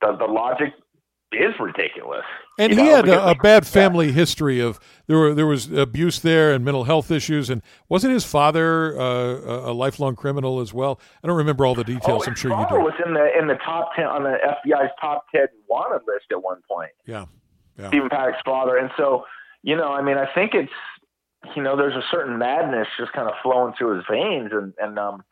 the 0.00 0.16
the 0.18 0.24
logic 0.24 0.72
is 1.34 1.54
ridiculous. 1.58 2.24
And 2.58 2.72
he 2.72 2.78
know, 2.78 2.96
had 2.96 3.08
a, 3.08 3.30
a, 3.30 3.34
bad 3.34 3.66
family 3.66 4.12
history 4.12 4.60
of 4.60 4.78
there 5.06 5.18
were 5.18 5.34
there 5.34 5.46
was 5.46 5.70
abuse 5.72 6.20
there 6.20 6.52
and 6.52 6.64
mental 6.64 6.84
health 6.84 7.10
issues, 7.10 7.50
and 7.50 7.62
wasn't 7.88 8.12
his 8.12 8.24
father 8.24 8.98
uh, 8.98 9.70
a 9.70 9.72
lifelong 9.72 10.14
criminal 10.14 10.60
as 10.60 10.72
well? 10.72 11.00
I 11.22 11.26
don't 11.26 11.36
remember 11.36 11.66
all 11.66 11.74
the 11.74 11.84
details. 11.84 12.22
Oh, 12.24 12.30
I'm 12.30 12.36
sure 12.36 12.52
you 12.52 12.66
do. 12.68 12.76
Was 12.76 12.94
in 13.04 13.14
the 13.14 13.38
in 13.38 13.48
the 13.48 13.58
top 13.64 13.90
ten 13.96 14.06
on 14.06 14.22
the 14.22 14.36
FBI's 14.64 14.92
top 15.00 15.26
ten 15.34 15.46
wanted 15.68 16.02
list 16.06 16.26
at 16.30 16.42
one 16.42 16.58
point. 16.70 16.92
Yeah, 17.06 17.26
yeah. 17.78 17.88
Stephen 17.88 18.08
Paddock's 18.08 18.42
father, 18.44 18.76
and 18.76 18.90
so 18.96 19.24
you 19.62 19.76
know, 19.76 19.92
I 19.92 20.02
mean, 20.02 20.16
I 20.16 20.26
think 20.32 20.54
it's 20.54 20.70
you 21.54 21.62
know, 21.62 21.76
there's 21.76 21.94
a 21.94 22.04
certain 22.10 22.38
madness 22.38 22.88
just 22.98 23.12
kind 23.12 23.28
of 23.28 23.34
flowing 23.42 23.74
through 23.76 23.96
his 23.96 24.04
veins, 24.10 24.50
and 24.52 24.72
and 24.80 24.98
um, 24.98 25.22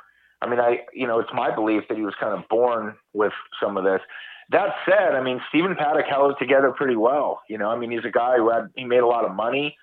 I 0.41 0.49
mean, 0.49 0.61
I 0.61 0.81
you 0.93 1.07
know, 1.07 1.21
it's 1.21 1.31
my 1.33 1.55
belief 1.55 1.85
that 1.89 1.97
he 1.97 2.05
was 2.05 2.15
kind 2.19 2.35
of 2.37 2.49
born 2.49 2.95
with 3.13 3.33
some 3.63 3.77
of 3.77 3.85
this. 3.85 4.01
That 4.51 4.75
said, 4.85 5.15
I 5.15 5.23
mean, 5.23 5.41
Stephen 5.49 5.77
Paddock 5.77 6.07
held 6.07 6.33
it 6.33 6.37
together 6.39 6.73
pretty 6.73 6.97
well. 6.97 7.41
You 7.49 7.59
know, 7.59 7.71
I 7.71 7.79
mean, 7.79 7.91
he's 7.91 8.05
a 8.05 8.11
guy 8.11 8.37
who 8.37 8.51
had 8.51 8.69
he 8.75 8.85
made 8.85 9.01
a 9.01 9.07
lot 9.07 9.25
of 9.25 9.35
money. 9.35 9.77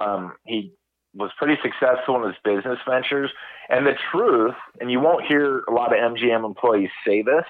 Um, 0.00 0.32
he 0.44 0.72
was 1.14 1.30
pretty 1.38 1.60
successful 1.62 2.16
in 2.22 2.28
his 2.28 2.36
business 2.44 2.78
ventures. 2.88 3.30
And 3.68 3.86
the 3.86 3.94
truth, 4.12 4.54
and 4.80 4.90
you 4.90 5.00
won't 5.00 5.26
hear 5.26 5.60
a 5.68 5.72
lot 5.72 5.92
of 5.92 6.14
MGM 6.14 6.44
employees 6.44 6.90
say 7.06 7.22
this 7.22 7.44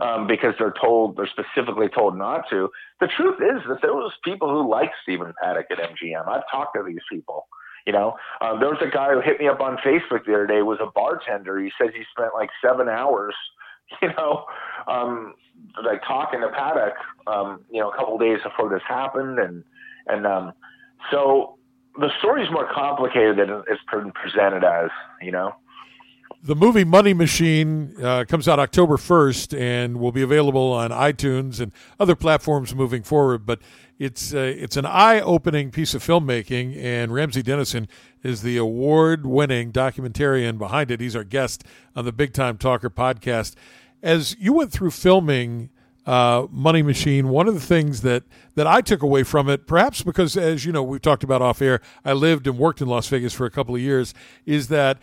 um, 0.00 0.26
because 0.26 0.54
they're 0.58 0.74
told, 0.80 1.16
they're 1.16 1.28
specifically 1.28 1.88
told 1.88 2.16
not 2.16 2.48
to. 2.50 2.70
The 3.00 3.08
truth 3.08 3.36
is 3.40 3.62
that 3.68 3.78
there 3.82 3.94
was 3.94 4.12
people 4.24 4.48
who 4.48 4.68
liked 4.68 4.94
Stephen 5.02 5.32
Paddock 5.40 5.66
at 5.70 5.78
MGM. 5.78 6.26
I've 6.28 6.48
talked 6.50 6.76
to 6.76 6.82
these 6.82 7.02
people. 7.10 7.46
You 7.86 7.94
know, 7.94 8.16
um, 8.40 8.60
there 8.60 8.68
was 8.68 8.78
a 8.82 8.90
guy 8.90 9.12
who 9.12 9.20
hit 9.20 9.40
me 9.40 9.48
up 9.48 9.60
on 9.60 9.78
Facebook 9.78 10.26
the 10.26 10.34
other 10.34 10.46
day. 10.46 10.62
Was 10.62 10.78
a 10.82 10.90
bartender. 10.94 11.58
He 11.58 11.72
says 11.80 11.90
he 11.94 12.02
spent 12.10 12.34
like 12.34 12.50
seven 12.62 12.88
hours, 12.88 13.34
you 14.02 14.08
know, 14.08 14.44
um, 14.86 15.34
like 15.84 16.02
talking 16.06 16.40
to 16.40 16.48
Paddock, 16.48 16.94
um, 17.26 17.60
you 17.70 17.80
know, 17.80 17.90
a 17.90 17.96
couple 17.96 18.18
days 18.18 18.38
before 18.42 18.68
this 18.68 18.82
happened, 18.88 19.38
and 19.38 19.64
and 20.06 20.26
um, 20.26 20.52
so 21.10 21.58
the 21.98 22.10
story's 22.18 22.50
more 22.50 22.68
complicated 22.72 23.36
than 23.38 23.62
it's 23.68 23.80
presented 24.14 24.64
as, 24.64 24.90
you 25.20 25.32
know. 25.32 25.54
The 26.42 26.56
movie 26.56 26.84
Money 26.84 27.12
Machine 27.12 27.94
uh, 28.02 28.24
comes 28.26 28.48
out 28.48 28.58
October 28.58 28.96
1st 28.96 29.58
and 29.60 30.00
will 30.00 30.12
be 30.12 30.22
available 30.22 30.72
on 30.72 30.90
iTunes 30.90 31.60
and 31.60 31.70
other 31.98 32.16
platforms 32.16 32.74
moving 32.74 33.02
forward. 33.02 33.44
But 33.44 33.60
it's 33.98 34.32
uh, 34.32 34.54
it's 34.56 34.78
an 34.78 34.86
eye-opening 34.86 35.70
piece 35.70 35.92
of 35.92 36.02
filmmaking, 36.02 36.82
and 36.82 37.12
Ramsey 37.12 37.42
Dennison 37.42 37.88
is 38.22 38.40
the 38.40 38.56
award-winning 38.56 39.72
documentarian 39.72 40.56
behind 40.56 40.90
it. 40.90 41.00
He's 41.00 41.14
our 41.14 41.24
guest 41.24 41.64
on 41.94 42.06
the 42.06 42.12
Big 42.12 42.32
Time 42.32 42.56
Talker 42.56 42.88
podcast 42.88 43.54
as 44.02 44.36
you 44.38 44.52
went 44.52 44.72
through 44.72 44.90
filming 44.90 45.70
uh, 46.06 46.46
Money 46.50 46.82
Machine, 46.82 47.28
one 47.28 47.46
of 47.46 47.54
the 47.54 47.60
things 47.60 48.02
that 48.02 48.24
that 48.54 48.66
I 48.66 48.80
took 48.80 49.02
away 49.02 49.22
from 49.22 49.48
it, 49.48 49.66
perhaps 49.66 50.02
because 50.02 50.36
as 50.36 50.64
you 50.64 50.72
know 50.72 50.82
we've 50.82 51.02
talked 51.02 51.24
about 51.24 51.42
off 51.42 51.62
air, 51.62 51.80
I 52.04 52.14
lived 52.14 52.46
and 52.46 52.58
worked 52.58 52.80
in 52.80 52.88
Las 52.88 53.08
Vegas 53.08 53.32
for 53.32 53.46
a 53.46 53.50
couple 53.50 53.74
of 53.74 53.80
years, 53.80 54.14
is 54.46 54.68
that 54.68 54.98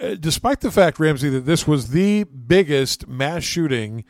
uh, 0.00 0.14
despite 0.14 0.60
the 0.60 0.70
fact 0.70 0.98
Ramsey 0.98 1.28
that 1.30 1.46
this 1.46 1.66
was 1.66 1.90
the 1.90 2.24
biggest 2.24 3.06
mass 3.06 3.44
shooting 3.44 4.04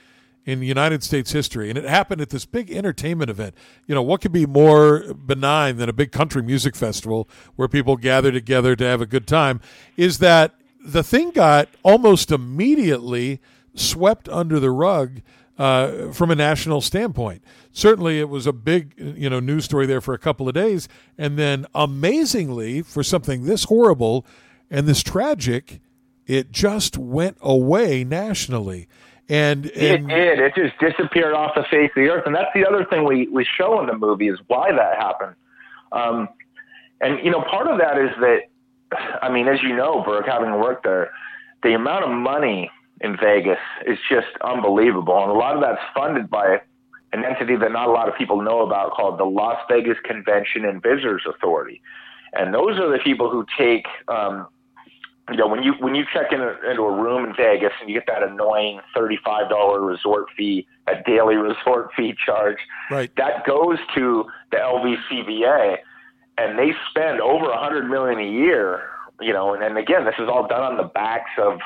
in 0.44 0.62
United 0.62 1.03
States 1.03 1.33
history, 1.33 1.68
and 1.68 1.77
it 1.77 1.85
happened 1.85 2.22
at 2.22 2.31
this 2.31 2.46
big 2.46 2.70
entertainment 2.70 3.29
event. 3.29 3.55
You 3.87 3.94
know, 3.94 4.01
what 4.01 4.22
could 4.22 4.33
be 4.33 4.46
more 4.46 5.12
benign 5.12 5.77
than 5.77 5.90
a 5.90 5.92
big 5.92 6.11
country 6.11 6.42
music 6.42 6.74
festival 6.74 7.29
where 7.57 7.68
people 7.68 7.96
gather 7.96 8.33
together 8.33 8.74
to 8.74 8.85
have 8.85 9.03
a 9.03 9.07
good 9.07 9.27
time? 9.27 9.61
Is 9.98 10.20
that 10.20 10.55
the 10.83 11.03
thing 11.03 11.33
got 11.33 11.68
almost 11.83 12.31
immediately 12.31 13.42
swept 13.78 14.28
under 14.28 14.60
the 14.60 14.70
rug 14.70 15.20
uh, 15.58 16.12
from 16.12 16.30
a 16.30 16.34
national 16.34 16.80
standpoint. 16.80 17.42
Certainly, 17.72 18.20
it 18.20 18.28
was 18.28 18.46
a 18.46 18.52
big 18.52 18.94
you 18.96 19.28
know 19.28 19.40
news 19.40 19.64
story 19.64 19.86
there 19.86 20.00
for 20.00 20.14
a 20.14 20.18
couple 20.18 20.48
of 20.48 20.54
days, 20.54 20.88
and 21.16 21.38
then 21.38 21.66
amazingly, 21.74 22.82
for 22.82 23.02
something 23.02 23.44
this 23.44 23.64
horrible 23.64 24.24
and 24.70 24.86
this 24.86 25.02
tragic, 25.02 25.80
it 26.26 26.52
just 26.52 26.98
went 26.98 27.38
away 27.40 28.04
nationally. 28.04 28.88
And, 29.30 29.66
and 29.72 30.10
it 30.10 30.14
did. 30.14 30.38
It 30.38 30.54
just 30.54 30.78
disappeared 30.78 31.34
off 31.34 31.54
the 31.54 31.64
face 31.70 31.90
of 31.94 32.02
the 32.02 32.08
earth. 32.08 32.24
And 32.26 32.34
that's 32.34 32.50
the 32.54 32.66
other 32.66 32.86
thing 32.86 33.04
we, 33.04 33.28
we 33.28 33.44
show 33.44 33.78
in 33.80 33.86
the 33.86 33.96
movie 33.96 34.28
is 34.28 34.38
why 34.46 34.72
that 34.72 34.96
happened. 34.96 35.34
Um, 35.92 36.28
and, 37.00 37.22
you 37.22 37.30
know, 37.30 37.42
part 37.42 37.66
of 37.66 37.78
that 37.78 37.98
is 37.98 38.10
that, 38.20 38.40
I 39.22 39.30
mean, 39.30 39.46
as 39.46 39.62
you 39.62 39.76
know, 39.76 40.02
Burke, 40.02 40.26
having 40.26 40.50
worked 40.52 40.84
there, 40.84 41.10
the 41.62 41.74
amount 41.74 42.04
of 42.04 42.10
money 42.10 42.70
in 43.00 43.16
Vegas 43.16 43.58
is 43.87 43.98
just 44.11 44.28
unbelievable. 44.42 45.22
And 45.22 45.30
a 45.30 45.34
lot 45.34 45.56
of 45.56 45.62
that's 45.62 45.80
funded 45.94 46.30
by 46.30 46.61
an 47.12 47.24
entity 47.24 47.56
that 47.56 47.72
not 47.72 47.88
a 47.88 47.92
lot 47.92 48.08
of 48.08 48.16
people 48.16 48.42
know 48.42 48.61
about 48.61 48.92
called 48.92 49.18
the 49.18 49.24
Las 49.24 49.56
Vegas 49.70 49.96
Convention 50.04 50.64
and 50.64 50.82
Visitors 50.82 51.22
Authority. 51.28 51.80
And 52.32 52.52
those 52.52 52.78
are 52.78 52.90
the 52.90 52.98
people 53.02 53.30
who 53.30 53.46
take 53.56 53.87
um, 54.08 54.48
you 55.30 55.37
know, 55.37 55.46
when 55.46 55.62
you 55.62 55.74
when 55.78 55.94
you 55.94 56.04
check 56.12 56.32
in 56.32 56.40
a, 56.40 56.56
into 56.70 56.82
a 56.82 56.92
room 56.92 57.28
in 57.28 57.37
Vegas 57.37 57.72
and 57.80 57.90
you 57.90 57.94
get 57.94 58.06
that 58.06 58.22
annoying 58.22 58.80
thirty-five 58.94 59.50
dollar 59.50 59.80
resort 59.80 60.26
fee, 60.37 60.66
a 60.87 61.02
daily 61.04 61.37
resort 61.37 61.90
fee 61.96 62.14
charge, 62.24 62.56
right? 62.90 63.11
That 63.16 63.44
goes 63.46 63.78
to 63.94 64.24
the 64.50 64.56
LVCVA, 64.56 65.78
and 66.38 66.58
they 66.58 66.72
spend 66.90 67.20
over 67.20 67.50
a 67.50 67.58
hundred 67.58 67.88
million 67.88 68.18
a 68.18 68.30
year. 68.30 68.82
You 69.20 69.32
know, 69.32 69.52
and, 69.52 69.62
and 69.62 69.76
again, 69.76 70.04
this 70.04 70.14
is 70.18 70.28
all 70.28 70.46
done 70.46 70.62
on 70.62 70.76
the 70.76 70.84
backs 70.84 71.30
of 71.38 71.58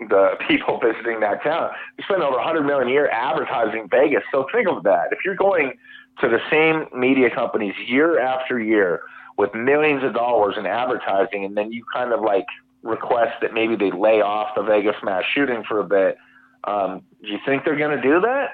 the 0.00 0.36
people 0.48 0.80
visiting 0.80 1.20
that 1.20 1.42
town. 1.42 1.70
You 1.96 2.04
spend 2.04 2.22
over 2.22 2.36
a 2.36 2.44
hundred 2.44 2.64
million 2.64 2.88
a 2.88 2.92
year 2.92 3.08
advertising 3.10 3.88
Vegas. 3.90 4.22
So 4.32 4.46
think 4.52 4.68
of 4.68 4.82
that. 4.84 5.08
If 5.12 5.18
you're 5.24 5.36
going 5.36 5.72
to 6.20 6.28
the 6.28 6.40
same 6.50 6.86
media 6.98 7.30
companies 7.34 7.74
year 7.86 8.18
after 8.20 8.58
year 8.60 9.02
with 9.36 9.54
millions 9.54 10.02
of 10.02 10.14
dollars 10.14 10.56
in 10.58 10.66
advertising, 10.66 11.44
and 11.44 11.56
then 11.56 11.72
you 11.72 11.84
kind 11.92 12.12
of 12.12 12.20
like 12.20 12.46
request 12.82 13.32
that 13.40 13.54
maybe 13.54 13.76
they 13.76 13.90
lay 13.90 14.20
off 14.20 14.48
the 14.56 14.62
Vegas 14.62 14.96
mass 15.02 15.24
shooting 15.34 15.62
for 15.66 15.80
a 15.80 15.84
bit. 15.84 16.16
Um, 16.64 17.02
do 17.22 17.28
you 17.28 17.38
think 17.46 17.64
they're 17.64 17.78
going 17.78 17.96
to 17.96 18.02
do 18.02 18.20
that? 18.20 18.50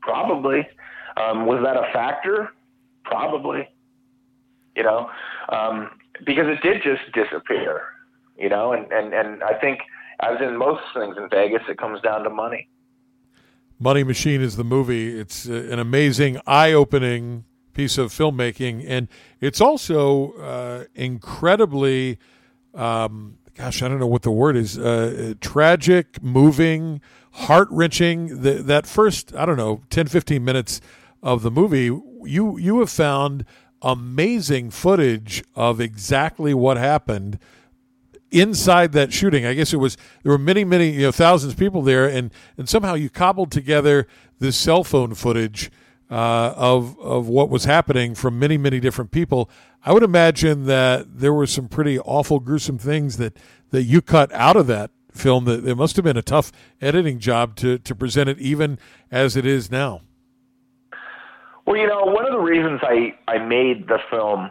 Probably. 0.00 0.66
Um, 1.16 1.46
was 1.46 1.62
that 1.64 1.76
a 1.76 1.92
factor? 1.92 2.50
Probably. 3.04 3.68
You 4.76 4.84
know, 4.84 5.10
um, 5.48 5.90
because 6.24 6.46
it 6.46 6.62
did 6.62 6.82
just 6.82 7.12
disappear. 7.12 7.82
You 8.38 8.48
know, 8.48 8.72
and, 8.72 8.90
and, 8.92 9.12
and 9.12 9.42
I 9.42 9.54
think, 9.54 9.80
as 10.20 10.40
in 10.40 10.56
most 10.56 10.82
things 10.94 11.16
in 11.16 11.28
Vegas, 11.28 11.62
it 11.68 11.78
comes 11.78 12.00
down 12.00 12.24
to 12.24 12.30
money. 12.30 12.68
Money 13.78 14.02
Machine 14.02 14.40
is 14.40 14.56
the 14.56 14.64
movie. 14.64 15.18
It's 15.18 15.48
uh, 15.48 15.68
an 15.70 15.78
amazing, 15.78 16.40
eye 16.46 16.72
opening 16.72 17.44
piece 17.74 17.96
of 17.96 18.10
filmmaking. 18.10 18.84
And 18.86 19.08
it's 19.40 19.60
also 19.60 20.32
uh, 20.32 20.84
incredibly 20.94 22.18
um, 22.74 23.38
gosh, 23.58 23.82
I 23.82 23.88
don't 23.88 23.98
know 23.98 24.06
what 24.06 24.22
the 24.22 24.30
word 24.30 24.56
is, 24.56 24.78
uh, 24.78 25.34
tragic, 25.40 26.22
moving, 26.22 27.00
heart 27.32 27.68
wrenching. 27.70 28.42
That 28.42 28.86
first, 28.86 29.34
I 29.34 29.44
don't 29.44 29.56
know, 29.56 29.82
10, 29.90 30.06
15 30.06 30.44
minutes 30.44 30.80
of 31.22 31.42
the 31.42 31.50
movie, 31.50 31.90
you 32.24 32.56
you 32.56 32.78
have 32.78 32.90
found 32.90 33.44
amazing 33.82 34.70
footage 34.70 35.42
of 35.54 35.80
exactly 35.80 36.54
what 36.54 36.76
happened 36.76 37.38
inside 38.30 38.92
that 38.92 39.12
shooting. 39.12 39.46
I 39.46 39.54
guess 39.54 39.72
it 39.72 39.78
was 39.78 39.96
there 40.22 40.32
were 40.32 40.38
many, 40.38 40.64
many, 40.64 40.90
you 40.90 41.02
know, 41.02 41.12
thousands 41.12 41.52
of 41.54 41.58
people 41.58 41.82
there, 41.82 42.06
and 42.06 42.32
and 42.56 42.68
somehow 42.68 42.94
you 42.94 43.10
cobbled 43.10 43.50
together 43.50 44.06
this 44.38 44.56
cell 44.56 44.84
phone 44.84 45.14
footage 45.14 45.70
uh, 46.10 46.54
of 46.56 46.98
of 47.00 47.28
what 47.28 47.50
was 47.50 47.64
happening 47.64 48.14
from 48.14 48.38
many 48.38 48.56
many 48.56 48.80
different 48.80 49.10
people. 49.10 49.50
I 49.84 49.92
would 49.92 50.02
imagine 50.02 50.66
that 50.66 51.18
there 51.18 51.32
were 51.32 51.46
some 51.46 51.68
pretty 51.68 51.98
awful, 51.98 52.40
gruesome 52.40 52.78
things 52.78 53.16
that 53.16 53.36
that 53.70 53.84
you 53.84 54.02
cut 54.02 54.32
out 54.32 54.56
of 54.56 54.66
that 54.66 54.90
film. 55.12 55.44
That 55.44 55.66
it 55.66 55.76
must 55.76 55.96
have 55.96 56.04
been 56.04 56.16
a 56.16 56.22
tough 56.22 56.52
editing 56.80 57.18
job 57.18 57.56
to 57.56 57.78
to 57.78 57.94
present 57.94 58.28
it, 58.28 58.38
even 58.38 58.78
as 59.10 59.36
it 59.36 59.46
is 59.46 59.70
now. 59.70 60.02
Well, 61.66 61.76
you 61.76 61.86
know, 61.86 62.04
one 62.04 62.24
of 62.24 62.32
the 62.32 62.40
reasons 62.40 62.80
I 62.82 63.14
I 63.26 63.38
made 63.38 63.88
the 63.88 63.98
film 64.10 64.50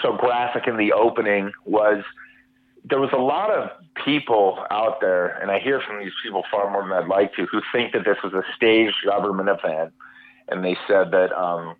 so 0.00 0.16
graphic 0.16 0.66
in 0.66 0.76
the 0.76 0.92
opening 0.92 1.52
was 1.64 2.02
there 2.84 3.00
was 3.00 3.10
a 3.12 3.20
lot 3.20 3.50
of 3.50 3.70
people 4.04 4.64
out 4.70 5.00
there, 5.00 5.38
and 5.40 5.50
I 5.50 5.60
hear 5.60 5.80
from 5.80 6.02
these 6.02 6.12
people 6.22 6.42
far 6.50 6.70
more 6.70 6.82
than 6.82 6.92
I'd 6.92 7.08
like 7.08 7.34
to, 7.34 7.46
who 7.46 7.60
think 7.72 7.92
that 7.92 8.04
this 8.04 8.16
was 8.24 8.32
a 8.32 8.42
staged 8.56 8.96
government 9.06 9.48
event 9.48 9.92
and 10.48 10.64
they 10.64 10.76
said 10.86 11.10
that, 11.12 11.32
um, 11.32 11.76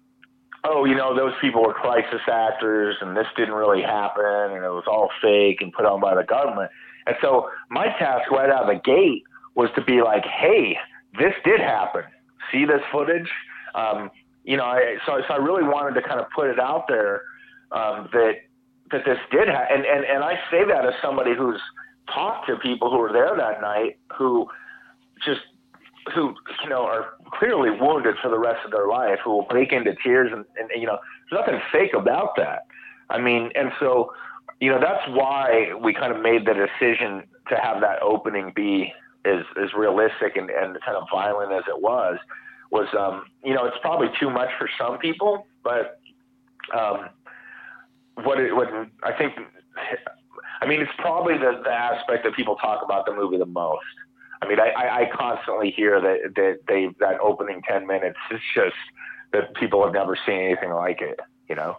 oh, 0.64 0.84
you 0.84 0.94
know, 0.94 1.14
those 1.16 1.32
people 1.40 1.62
were 1.62 1.74
crisis 1.74 2.20
actors, 2.30 2.96
and 3.00 3.16
this 3.16 3.26
didn't 3.36 3.54
really 3.54 3.82
happen, 3.82 4.24
and 4.24 4.64
it 4.64 4.70
was 4.70 4.84
all 4.86 5.10
fake 5.20 5.60
and 5.60 5.72
put 5.72 5.84
on 5.84 6.00
by 6.00 6.14
the 6.14 6.24
government. 6.24 6.70
And 7.06 7.16
so 7.20 7.50
my 7.68 7.86
task 7.98 8.30
right 8.30 8.48
out 8.48 8.62
of 8.62 8.68
the 8.68 8.80
gate 8.80 9.24
was 9.54 9.68
to 9.74 9.82
be 9.82 10.02
like, 10.02 10.24
hey, 10.24 10.78
this 11.18 11.34
did 11.44 11.60
happen. 11.60 12.04
See 12.50 12.64
this 12.64 12.80
footage? 12.90 13.28
Um, 13.74 14.10
you 14.44 14.56
know, 14.56 14.64
I, 14.64 14.96
so, 15.06 15.20
so 15.26 15.34
I 15.34 15.36
really 15.38 15.64
wanted 15.64 16.00
to 16.00 16.06
kind 16.06 16.20
of 16.20 16.26
put 16.34 16.48
it 16.48 16.60
out 16.60 16.84
there 16.88 17.22
um, 17.72 18.08
that 18.12 18.34
that 18.92 19.04
this 19.04 19.18
did 19.30 19.48
happen, 19.48 19.78
and, 19.78 19.84
and 19.84 20.04
and 20.04 20.24
I 20.24 20.34
say 20.50 20.64
that 20.64 20.84
as 20.86 20.94
somebody 21.02 21.34
who's 21.34 21.60
talked 22.12 22.46
to 22.48 22.56
people 22.56 22.90
who 22.90 22.98
were 22.98 23.12
there 23.12 23.36
that 23.36 23.60
night 23.60 23.98
who 24.16 24.48
just 25.24 25.40
who 26.14 26.34
you 26.62 26.68
know 26.68 26.84
are 26.84 27.14
clearly 27.32 27.70
wounded 27.70 28.16
for 28.20 28.28
the 28.28 28.38
rest 28.38 28.64
of 28.64 28.70
their 28.70 28.88
life, 28.88 29.18
who 29.24 29.30
will 29.30 29.46
break 29.48 29.72
into 29.72 29.94
tears, 30.02 30.30
and, 30.32 30.44
and 30.58 30.70
you 30.80 30.86
know, 30.86 30.98
there's 31.30 31.40
nothing 31.40 31.60
fake 31.70 31.94
about 31.94 32.36
that. 32.36 32.66
I 33.10 33.18
mean, 33.20 33.50
and 33.54 33.72
so 33.78 34.12
you 34.60 34.70
know 34.70 34.80
that's 34.80 35.02
why 35.08 35.72
we 35.82 35.94
kind 35.94 36.12
of 36.12 36.20
made 36.22 36.46
the 36.46 36.54
decision 36.54 37.24
to 37.48 37.56
have 37.56 37.80
that 37.80 38.02
opening 38.02 38.52
be 38.54 38.92
as 39.24 39.44
as 39.62 39.72
realistic 39.74 40.36
and, 40.36 40.50
and 40.50 40.76
kind 40.84 40.96
of 40.96 41.04
violent 41.12 41.52
as 41.52 41.64
it 41.68 41.80
was. 41.80 42.18
Was 42.70 42.88
um, 42.98 43.26
you 43.44 43.54
know, 43.54 43.66
it's 43.66 43.76
probably 43.82 44.08
too 44.18 44.30
much 44.30 44.48
for 44.58 44.68
some 44.78 44.98
people, 44.98 45.46
but 45.62 46.00
um, 46.76 47.10
what 48.14 48.40
it 48.40 48.54
what 48.54 48.68
I 49.02 49.12
think. 49.12 49.34
I 50.60 50.66
mean, 50.66 50.80
it's 50.80 50.92
probably 50.98 51.34
the, 51.34 51.60
the 51.64 51.70
aspect 51.70 52.24
that 52.24 52.34
people 52.34 52.54
talk 52.56 52.84
about 52.84 53.04
the 53.04 53.12
movie 53.12 53.36
the 53.36 53.46
most. 53.46 53.82
I 54.42 54.48
mean, 54.48 54.60
I, 54.60 55.02
I, 55.02 55.10
constantly 55.12 55.70
hear 55.70 56.00
that 56.00 56.34
that 56.34 56.58
they 56.68 56.88
that 57.00 57.20
opening 57.20 57.62
ten 57.68 57.86
minutes 57.86 58.18
is 58.30 58.40
just 58.54 58.76
that 59.32 59.54
people 59.54 59.84
have 59.84 59.92
never 59.92 60.16
seen 60.26 60.40
anything 60.40 60.72
like 60.72 61.00
it. 61.00 61.18
You 61.48 61.56
know, 61.56 61.76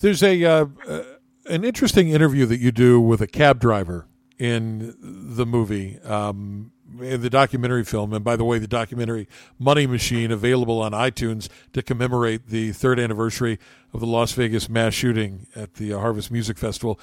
there's 0.00 0.22
a 0.22 0.44
uh, 0.44 0.66
uh, 0.88 1.02
an 1.46 1.64
interesting 1.64 2.08
interview 2.08 2.46
that 2.46 2.58
you 2.58 2.72
do 2.72 3.00
with 3.00 3.20
a 3.20 3.26
cab 3.26 3.60
driver 3.60 4.06
in 4.38 4.94
the 5.00 5.46
movie. 5.46 6.00
Um, 6.00 6.72
the 6.98 7.30
documentary 7.30 7.84
film, 7.84 8.12
and 8.12 8.24
by 8.24 8.36
the 8.36 8.44
way, 8.44 8.58
the 8.58 8.68
documentary 8.68 9.28
Money 9.58 9.86
Machine 9.86 10.30
available 10.30 10.80
on 10.80 10.92
iTunes 10.92 11.48
to 11.72 11.82
commemorate 11.82 12.48
the 12.48 12.72
third 12.72 12.98
anniversary 12.98 13.58
of 13.92 14.00
the 14.00 14.06
Las 14.06 14.32
Vegas 14.32 14.68
mass 14.68 14.94
shooting 14.94 15.46
at 15.56 15.74
the 15.74 15.92
uh, 15.92 15.98
Harvest 15.98 16.30
Music 16.30 16.58
Festival 16.58 16.98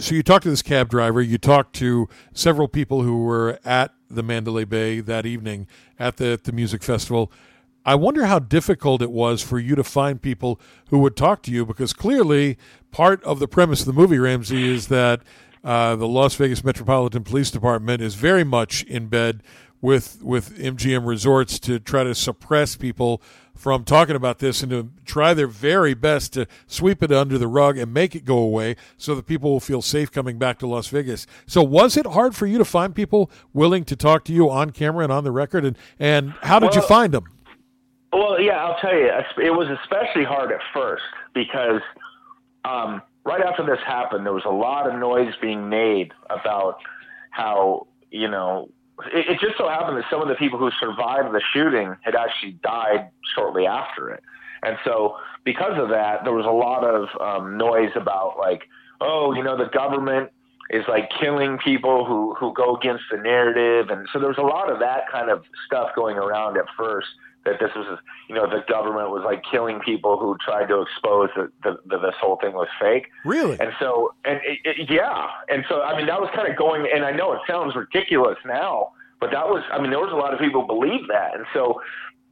so 0.00 0.14
you 0.14 0.22
talked 0.22 0.42
to 0.42 0.50
this 0.50 0.62
cab 0.62 0.88
driver. 0.90 1.22
You 1.22 1.38
talked 1.38 1.74
to 1.76 2.08
several 2.34 2.68
people 2.68 3.02
who 3.02 3.24
were 3.24 3.58
at 3.64 3.94
the 4.10 4.22
Mandalay 4.22 4.64
Bay 4.64 5.00
that 5.00 5.24
evening 5.24 5.66
at 5.98 6.18
the 6.18 6.32
at 6.32 6.44
the 6.44 6.52
music 6.52 6.82
festival. 6.82 7.32
I 7.84 7.94
wonder 7.94 8.26
how 8.26 8.38
difficult 8.38 9.00
it 9.00 9.10
was 9.10 9.42
for 9.42 9.58
you 9.58 9.74
to 9.74 9.84
find 9.84 10.20
people 10.20 10.60
who 10.90 10.98
would 10.98 11.16
talk 11.16 11.42
to 11.44 11.50
you 11.50 11.64
because 11.64 11.94
clearly 11.94 12.58
part 12.90 13.24
of 13.24 13.38
the 13.38 13.48
premise 13.48 13.80
of 13.80 13.86
the 13.86 13.94
movie 13.94 14.18
Ramsey 14.18 14.68
is 14.68 14.88
that 14.88 15.22
uh, 15.62 15.96
the 15.96 16.08
Las 16.08 16.34
Vegas 16.34 16.64
Metropolitan 16.64 17.24
Police 17.24 17.50
Department 17.50 18.02
is 18.02 18.14
very 18.14 18.44
much 18.44 18.82
in 18.84 19.08
bed 19.08 19.42
with 19.80 20.22
with 20.22 20.58
MGM 20.58 21.06
Resorts 21.06 21.58
to 21.60 21.78
try 21.78 22.04
to 22.04 22.14
suppress 22.14 22.76
people 22.76 23.22
from 23.54 23.84
talking 23.84 24.16
about 24.16 24.38
this 24.38 24.62
and 24.62 24.70
to 24.70 24.90
try 25.04 25.34
their 25.34 25.46
very 25.46 25.92
best 25.92 26.32
to 26.32 26.46
sweep 26.66 27.02
it 27.02 27.12
under 27.12 27.36
the 27.36 27.46
rug 27.46 27.76
and 27.76 27.92
make 27.92 28.14
it 28.14 28.24
go 28.24 28.38
away 28.38 28.74
so 28.96 29.14
that 29.14 29.26
people 29.26 29.50
will 29.50 29.60
feel 29.60 29.82
safe 29.82 30.10
coming 30.10 30.38
back 30.38 30.58
to 30.58 30.66
Las 30.66 30.88
Vegas. 30.88 31.26
So 31.46 31.62
was 31.62 31.96
it 31.96 32.06
hard 32.06 32.34
for 32.34 32.46
you 32.46 32.56
to 32.58 32.64
find 32.64 32.94
people 32.94 33.30
willing 33.52 33.84
to 33.84 33.96
talk 33.96 34.24
to 34.24 34.32
you 34.32 34.48
on 34.48 34.70
camera 34.70 35.04
and 35.04 35.12
on 35.12 35.24
the 35.24 35.30
record 35.30 35.64
and 35.64 35.76
and 35.98 36.32
how 36.42 36.58
did 36.58 36.70
well, 36.70 36.76
you 36.76 36.82
find 36.82 37.12
them? 37.12 37.24
Well, 38.12 38.40
yeah, 38.40 38.64
I'll 38.64 38.80
tell 38.80 38.94
you, 38.94 39.08
it 39.44 39.50
was 39.50 39.68
especially 39.82 40.24
hard 40.24 40.52
at 40.52 40.60
first 40.74 41.04
because 41.32 41.80
um, 42.64 43.02
right 43.24 43.42
after 43.42 43.64
this 43.64 43.78
happened, 43.86 44.26
there 44.26 44.32
was 44.32 44.44
a 44.46 44.52
lot 44.52 44.88
of 44.88 44.98
noise 44.98 45.34
being 45.40 45.68
made 45.68 46.12
about 46.28 46.78
how 47.30 47.86
you 48.10 48.28
know 48.28 48.68
it, 49.12 49.28
it 49.28 49.40
just 49.40 49.56
so 49.58 49.68
happened 49.68 49.96
that 49.98 50.04
some 50.10 50.22
of 50.22 50.28
the 50.28 50.34
people 50.34 50.58
who 50.58 50.70
survived 50.78 51.34
the 51.34 51.42
shooting 51.52 51.96
had 52.02 52.14
actually 52.14 52.52
died 52.62 53.10
shortly 53.34 53.66
after 53.66 54.10
it. 54.10 54.22
And 54.62 54.76
so, 54.84 55.16
because 55.44 55.78
of 55.78 55.88
that, 55.88 56.24
there 56.24 56.34
was 56.34 56.44
a 56.44 56.50
lot 56.50 56.84
of 56.84 57.08
um, 57.20 57.56
noise 57.56 57.90
about 57.96 58.36
like, 58.38 58.62
oh, 59.00 59.32
you 59.32 59.42
know, 59.42 59.56
the 59.56 59.70
government 59.70 60.30
is 60.70 60.84
like 60.86 61.08
killing 61.18 61.58
people 61.64 62.04
who 62.04 62.34
who 62.34 62.52
go 62.52 62.76
against 62.76 63.04
the 63.10 63.16
narrative, 63.16 63.90
and 63.90 64.06
so 64.12 64.18
there 64.18 64.28
was 64.28 64.38
a 64.38 64.42
lot 64.42 64.70
of 64.70 64.78
that 64.80 65.10
kind 65.10 65.30
of 65.30 65.44
stuff 65.66 65.90
going 65.96 66.16
around 66.16 66.56
at 66.58 66.66
first. 66.76 67.08
That 67.44 67.54
this 67.58 67.70
was, 67.74 67.98
you 68.28 68.34
know, 68.34 68.46
the 68.46 68.60
government 68.68 69.08
was 69.08 69.22
like 69.24 69.42
killing 69.50 69.80
people 69.80 70.18
who 70.18 70.36
tried 70.44 70.66
to 70.66 70.82
expose 70.82 71.30
that 71.36 71.48
the, 71.62 71.78
the, 71.86 71.98
this 71.98 72.14
whole 72.20 72.36
thing 72.36 72.52
was 72.52 72.68
fake. 72.78 73.06
Really? 73.24 73.58
And 73.58 73.72
so, 73.80 74.12
and 74.26 74.40
it, 74.44 74.58
it, 74.64 74.90
yeah, 74.90 75.26
and 75.48 75.64
so 75.68 75.80
I 75.80 75.96
mean 75.96 76.06
that 76.06 76.20
was 76.20 76.30
kind 76.34 76.50
of 76.50 76.56
going. 76.56 76.86
And 76.92 77.04
I 77.04 77.12
know 77.12 77.32
it 77.32 77.40
sounds 77.48 77.74
ridiculous 77.74 78.36
now, 78.44 78.92
but 79.20 79.30
that 79.30 79.48
was, 79.48 79.62
I 79.72 79.80
mean, 79.80 79.90
there 79.90 80.00
was 80.00 80.12
a 80.12 80.16
lot 80.16 80.34
of 80.34 80.40
people 80.40 80.62
who 80.62 80.66
believed 80.66 81.08
that, 81.08 81.34
and 81.34 81.46
so 81.54 81.80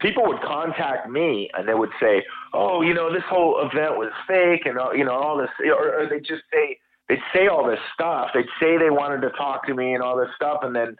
people 0.00 0.26
would 0.26 0.40
contact 0.42 1.08
me 1.08 1.50
and 1.54 1.66
they 1.68 1.74
would 1.74 1.90
say, 2.00 2.24
"Oh, 2.52 2.82
you 2.82 2.94
know, 2.94 3.12
this 3.12 3.24
whole 3.28 3.60
event 3.60 3.96
was 3.96 4.12
fake," 4.26 4.66
and 4.66 4.78
uh, 4.78 4.92
you 4.92 5.04
know, 5.04 5.14
all 5.14 5.38
this, 5.38 5.50
or, 5.64 6.02
or 6.02 6.08
they 6.08 6.18
just 6.18 6.42
say 6.52 6.78
they'd 7.08 7.22
say 7.34 7.48
all 7.48 7.66
this 7.66 7.80
stuff. 7.94 8.28
They'd 8.34 8.44
say 8.60 8.78
they 8.78 8.90
wanted 8.90 9.22
to 9.22 9.30
talk 9.30 9.66
to 9.66 9.74
me 9.74 9.94
and 9.94 10.02
all 10.02 10.16
this 10.16 10.28
stuff, 10.36 10.60
and 10.62 10.74
then 10.74 10.96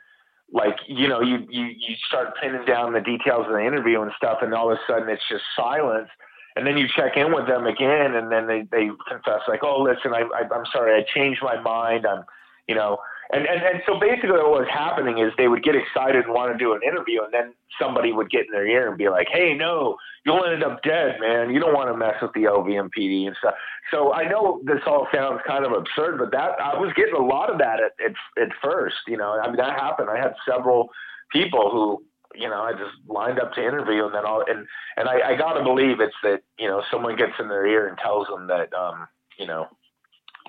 like 0.52 0.76
you 0.86 1.08
know, 1.08 1.20
you 1.20 1.46
you 1.50 1.66
you 1.66 1.94
start 2.06 2.34
pinning 2.40 2.64
down 2.64 2.92
the 2.92 3.00
details 3.00 3.46
of 3.46 3.52
the 3.52 3.64
interview 3.64 4.00
and 4.00 4.10
stuff, 4.16 4.38
and 4.40 4.54
all 4.54 4.72
of 4.72 4.78
a 4.78 4.80
sudden 4.90 5.08
it's 5.08 5.22
just 5.28 5.44
silence. 5.54 6.08
And 6.56 6.66
then 6.66 6.76
you 6.76 6.86
check 6.96 7.16
in 7.16 7.32
with 7.32 7.46
them 7.46 7.66
again, 7.66 8.14
and 8.14 8.32
then 8.32 8.46
they 8.46 8.62
they 8.70 8.88
confess 9.08 9.40
like, 9.46 9.60
"Oh, 9.62 9.82
listen, 9.82 10.12
I, 10.14 10.22
I 10.34 10.42
I'm 10.52 10.64
sorry, 10.72 10.94
I 10.94 11.04
changed 11.14 11.40
my 11.42 11.60
mind. 11.60 12.06
I'm, 12.06 12.24
you 12.66 12.74
know." 12.74 12.98
And, 13.30 13.46
and 13.46 13.60
and 13.60 13.82
so 13.86 14.00
basically 14.00 14.40
what 14.40 14.50
was 14.50 14.68
happening 14.72 15.18
is 15.18 15.32
they 15.36 15.48
would 15.48 15.62
get 15.62 15.74
excited 15.74 16.24
and 16.24 16.32
want 16.32 16.50
to 16.52 16.58
do 16.58 16.72
an 16.72 16.80
interview 16.82 17.22
and 17.22 17.32
then 17.32 17.52
somebody 17.80 18.10
would 18.10 18.30
get 18.30 18.46
in 18.46 18.52
their 18.52 18.66
ear 18.66 18.88
and 18.88 18.96
be 18.96 19.08
like, 19.10 19.28
Hey, 19.30 19.54
no, 19.54 19.96
you'll 20.24 20.44
end 20.44 20.64
up 20.64 20.82
dead, 20.82 21.16
man. 21.20 21.50
You 21.50 21.60
don't 21.60 21.74
want 21.74 21.90
to 21.90 21.96
mess 21.96 22.14
with 22.22 22.32
the 22.32 22.44
LVMPD 22.44 23.26
and 23.26 23.36
stuff. 23.38 23.54
So 23.90 24.14
I 24.14 24.28
know 24.28 24.60
this 24.64 24.80
all 24.86 25.06
sounds 25.12 25.40
kind 25.46 25.66
of 25.66 25.72
absurd, 25.72 26.18
but 26.18 26.30
that 26.32 26.60
I 26.60 26.78
was 26.78 26.92
getting 26.96 27.14
a 27.14 27.24
lot 27.24 27.50
of 27.50 27.58
that 27.58 27.80
at 27.80 27.92
at, 28.04 28.42
at 28.42 28.48
first, 28.62 28.96
you 29.06 29.18
know. 29.18 29.38
I 29.38 29.46
mean 29.46 29.56
that 29.56 29.78
happened. 29.78 30.08
I 30.08 30.16
had 30.16 30.34
several 30.48 30.88
people 31.30 31.70
who 31.70 32.04
you 32.34 32.48
know, 32.48 32.62
I 32.62 32.72
just 32.72 32.94
lined 33.08 33.40
up 33.40 33.52
to 33.54 33.60
interview 33.60 34.06
and 34.06 34.14
then 34.14 34.24
all 34.24 34.42
and 34.46 34.66
and 34.96 35.08
I, 35.08 35.32
I 35.32 35.36
gotta 35.36 35.62
believe 35.62 36.00
it's 36.00 36.14
that, 36.22 36.40
you 36.58 36.68
know, 36.68 36.82
someone 36.90 37.16
gets 37.16 37.32
in 37.38 37.48
their 37.48 37.66
ear 37.66 37.88
and 37.88 37.98
tells 37.98 38.26
them 38.28 38.46
that 38.46 38.72
um, 38.72 39.06
you 39.38 39.46
know, 39.46 39.66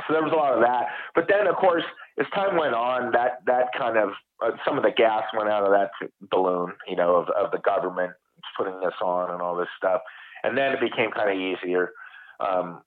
so 0.07 0.13
there 0.13 0.23
was 0.23 0.31
a 0.31 0.35
lot 0.35 0.53
of 0.53 0.61
that. 0.61 0.87
But 1.15 1.25
then, 1.27 1.47
of 1.47 1.55
course, 1.55 1.83
as 2.19 2.25
time 2.33 2.57
went 2.57 2.73
on, 2.73 3.11
that 3.11 3.39
that 3.45 3.67
kind 3.77 3.97
of 3.97 4.09
uh, 4.43 4.51
some 4.65 4.77
of 4.77 4.83
the 4.83 4.91
gas 4.91 5.23
went 5.35 5.49
out 5.49 5.63
of 5.63 5.71
that 5.71 5.91
balloon, 6.31 6.73
you 6.87 6.95
know, 6.95 7.15
of, 7.15 7.29
of 7.29 7.51
the 7.51 7.59
government 7.59 8.13
putting 8.57 8.79
this 8.79 8.95
on 9.01 9.31
and 9.31 9.41
all 9.41 9.55
this 9.55 9.67
stuff, 9.77 10.01
and 10.43 10.57
then 10.57 10.71
it 10.71 10.79
became 10.79 11.11
kind 11.11 11.29
of 11.29 11.35
easier. 11.35 11.91
Um, 12.39 12.81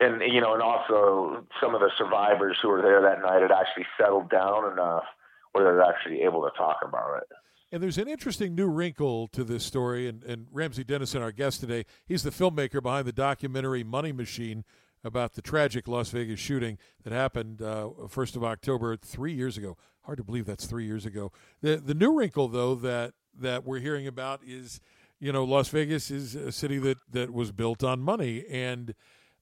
and 0.00 0.20
you 0.32 0.40
know, 0.40 0.54
and 0.54 0.62
also 0.62 1.46
some 1.60 1.74
of 1.74 1.80
the 1.80 1.90
survivors 1.96 2.56
who 2.62 2.68
were 2.68 2.82
there 2.82 3.02
that 3.02 3.22
night 3.22 3.42
had 3.42 3.52
actually 3.52 3.86
settled 3.98 4.30
down 4.30 4.72
enough 4.72 5.04
where 5.52 5.64
they're 5.64 5.82
actually 5.82 6.22
able 6.22 6.42
to 6.42 6.50
talk 6.56 6.78
about 6.82 7.18
it. 7.18 7.28
And 7.70 7.82
there's 7.82 7.98
an 7.98 8.08
interesting 8.08 8.54
new 8.54 8.68
wrinkle 8.68 9.28
to 9.28 9.42
this 9.42 9.64
story. 9.64 10.08
And, 10.08 10.22
and 10.24 10.46
Ramsey 10.52 10.84
Dennison, 10.84 11.22
our 11.22 11.32
guest 11.32 11.60
today, 11.60 11.86
he's 12.06 12.22
the 12.22 12.30
filmmaker 12.30 12.82
behind 12.82 13.06
the 13.06 13.12
documentary 13.12 13.82
Money 13.82 14.12
Machine, 14.12 14.64
about 15.04 15.34
the 15.34 15.42
tragic 15.42 15.86
Las 15.86 16.08
Vegas 16.08 16.40
shooting 16.40 16.78
that 17.04 17.12
happened 17.12 17.60
uh, 17.60 17.90
1st 18.06 18.36
of 18.36 18.44
October 18.44 18.96
three 18.96 19.34
years 19.34 19.58
ago. 19.58 19.76
Hard 20.02 20.18
to 20.18 20.24
believe 20.24 20.46
that's 20.46 20.66
three 20.66 20.86
years 20.86 21.06
ago. 21.06 21.30
The 21.60 21.76
the 21.76 21.94
new 21.94 22.18
wrinkle 22.18 22.48
though 22.48 22.74
that 22.76 23.14
that 23.38 23.64
we're 23.64 23.80
hearing 23.80 24.06
about 24.06 24.40
is, 24.46 24.80
you 25.20 25.32
know, 25.32 25.44
Las 25.44 25.68
Vegas 25.68 26.10
is 26.10 26.34
a 26.34 26.52
city 26.52 26.78
that 26.78 26.98
that 27.10 27.32
was 27.32 27.52
built 27.52 27.84
on 27.84 28.00
money, 28.00 28.44
and 28.50 28.94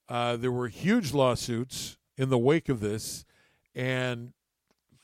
uh, 0.09 0.37
there 0.37 0.53
were 0.53 0.69
huge 0.69 1.13
lawsuits 1.13 1.97
in 2.17 2.29
the 2.29 2.39
wake 2.39 2.69
of 2.69 2.81
this, 2.81 3.25
and 3.75 4.33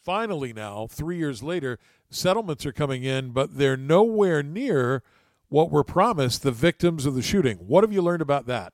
finally 0.05 0.53
now 0.53 0.87
three 0.87 1.17
years 1.17 1.43
later, 1.43 1.79
settlements 2.11 2.65
are 2.65 2.73
coming 2.73 3.05
in, 3.05 3.31
but 3.31 3.59
they're 3.59 3.77
nowhere 3.77 4.43
near 4.43 5.03
what 5.49 5.71
were 5.71 5.85
promised 5.85 6.43
the 6.43 6.53
victims 6.53 7.07
of 7.07 7.15
the 7.15 7.23
shooting. 7.23 7.57
What 7.57 7.83
have 7.83 7.93
you 7.93 8.03
learned 8.03 8.23
about 8.23 8.47
that? 8.47 8.73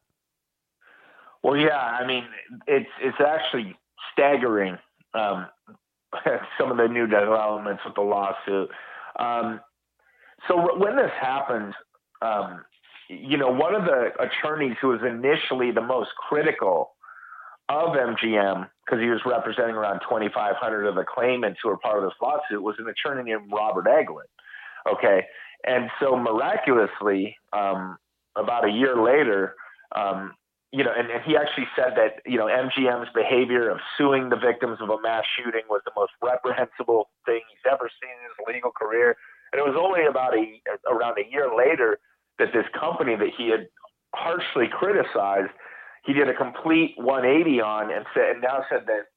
Well, 1.44 1.58
yeah, 1.58 1.76
I 1.76 2.06
mean, 2.06 2.24
it's 2.66 2.88
it's 3.02 3.20
actually 3.20 3.76
staggering 4.12 4.78
um, 5.12 5.46
some 6.58 6.70
of 6.70 6.78
the 6.78 6.88
new 6.88 7.06
developments 7.06 7.82
with 7.84 7.94
the 7.94 8.00
lawsuit. 8.00 8.70
Um, 9.18 9.60
so 10.48 10.78
when 10.78 10.96
this 10.96 11.10
happened, 11.20 11.74
um, 12.22 12.64
you 13.10 13.36
know, 13.36 13.50
one 13.50 13.74
of 13.74 13.84
the 13.84 14.12
attorneys 14.18 14.76
who 14.80 14.88
was 14.88 15.00
initially 15.06 15.70
the 15.70 15.82
most 15.82 16.10
critical 16.16 16.92
of 17.68 17.90
MGM 17.90 18.66
because 18.84 19.02
he 19.02 19.10
was 19.10 19.20
representing 19.26 19.74
around 19.74 20.00
2,500 20.00 20.86
of 20.86 20.94
the 20.94 21.04
claimants 21.04 21.60
who 21.62 21.68
were 21.68 21.76
part 21.76 21.98
of 21.98 22.04
this 22.04 22.14
lawsuit 22.22 22.62
was 22.62 22.76
an 22.78 22.86
attorney 22.88 23.30
named 23.30 23.52
Robert 23.52 23.84
Eglet. 23.84 24.30
Okay, 24.90 25.26
and 25.66 25.90
so 26.00 26.16
miraculously, 26.16 27.36
um, 27.52 27.98
about 28.34 28.66
a 28.66 28.72
year 28.72 28.96
later, 28.96 29.54
um, 29.94 30.32
you 30.74 30.82
know, 30.82 30.90
and, 30.90 31.08
and 31.08 31.22
he 31.22 31.36
actually 31.36 31.70
said 31.78 31.94
that, 31.94 32.18
you 32.26 32.36
know, 32.36 32.46
MGM's 32.46 33.08
behavior 33.14 33.70
of 33.70 33.78
suing 33.96 34.28
the 34.28 34.36
victims 34.36 34.78
of 34.82 34.90
a 34.90 35.00
mass 35.00 35.22
shooting 35.38 35.62
was 35.70 35.80
the 35.86 35.92
most 35.94 36.10
reprehensible 36.20 37.10
thing 37.24 37.46
he's 37.46 37.70
ever 37.70 37.88
seen 38.02 38.10
in 38.10 38.26
his 38.26 38.34
legal 38.52 38.72
career. 38.74 39.14
And 39.52 39.62
it 39.62 39.64
was 39.64 39.78
only 39.78 40.02
about 40.04 40.34
a 40.34 40.42
around 40.90 41.14
a 41.22 41.30
year 41.30 41.46
later 41.54 42.00
that 42.40 42.48
this 42.52 42.66
company 42.74 43.14
that 43.14 43.30
he 43.38 43.50
had 43.50 43.68
harshly 44.16 44.66
criticized, 44.66 45.54
he 46.04 46.12
did 46.12 46.28
a 46.28 46.34
complete 46.34 46.98
180 46.98 47.60
on 47.60 47.92
and 47.94 48.04
said 48.12 48.34
and 48.34 48.42
now 48.42 48.66
said 48.68 48.82
that 48.90 49.14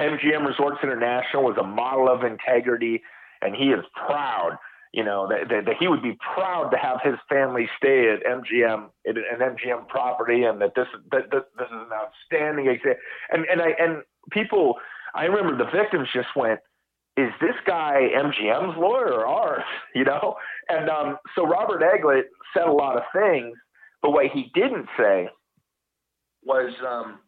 MGM 0.00 0.46
Resorts 0.48 0.80
International 0.82 1.44
was 1.44 1.58
a 1.60 1.66
model 1.66 2.08
of 2.08 2.24
integrity 2.24 3.02
and 3.42 3.54
he 3.54 3.76
is 3.76 3.84
proud 3.92 4.56
you 4.92 5.04
know 5.04 5.28
that, 5.28 5.48
that, 5.48 5.64
that, 5.66 5.76
he 5.78 5.88
would 5.88 6.02
be 6.02 6.16
proud 6.34 6.70
to 6.70 6.78
have 6.78 7.00
his 7.02 7.14
family 7.28 7.68
stay 7.76 8.10
at 8.10 8.24
MGM 8.24 8.88
at 9.06 9.16
an 9.16 9.56
MGM 9.56 9.88
property, 9.88 10.44
and 10.44 10.60
that 10.60 10.74
this 10.74 10.86
that, 11.12 11.30
that 11.30 11.44
this 11.58 11.66
is 11.66 11.72
an 11.72 11.90
outstanding 11.92 12.68
example. 12.68 13.00
And 13.30 13.44
and 13.50 13.60
I 13.60 13.70
and 13.78 14.02
people, 14.30 14.76
I 15.14 15.24
remember 15.24 15.56
the 15.62 15.70
victims 15.70 16.08
just 16.12 16.28
went, 16.34 16.60
"Is 17.16 17.30
this 17.40 17.54
guy 17.66 18.08
MGM's 18.16 18.78
lawyer 18.78 19.12
or 19.12 19.26
ours?" 19.26 19.64
You 19.94 20.04
know. 20.04 20.36
And 20.68 20.88
um, 20.88 21.18
so 21.34 21.46
Robert 21.46 21.82
Eglet 21.82 22.24
said 22.54 22.68
a 22.68 22.72
lot 22.72 22.96
of 22.96 23.02
things, 23.12 23.56
but 24.02 24.10
what 24.10 24.26
he 24.26 24.50
didn't 24.54 24.86
say 24.98 25.28
was 26.44 26.72
um, 26.86 27.18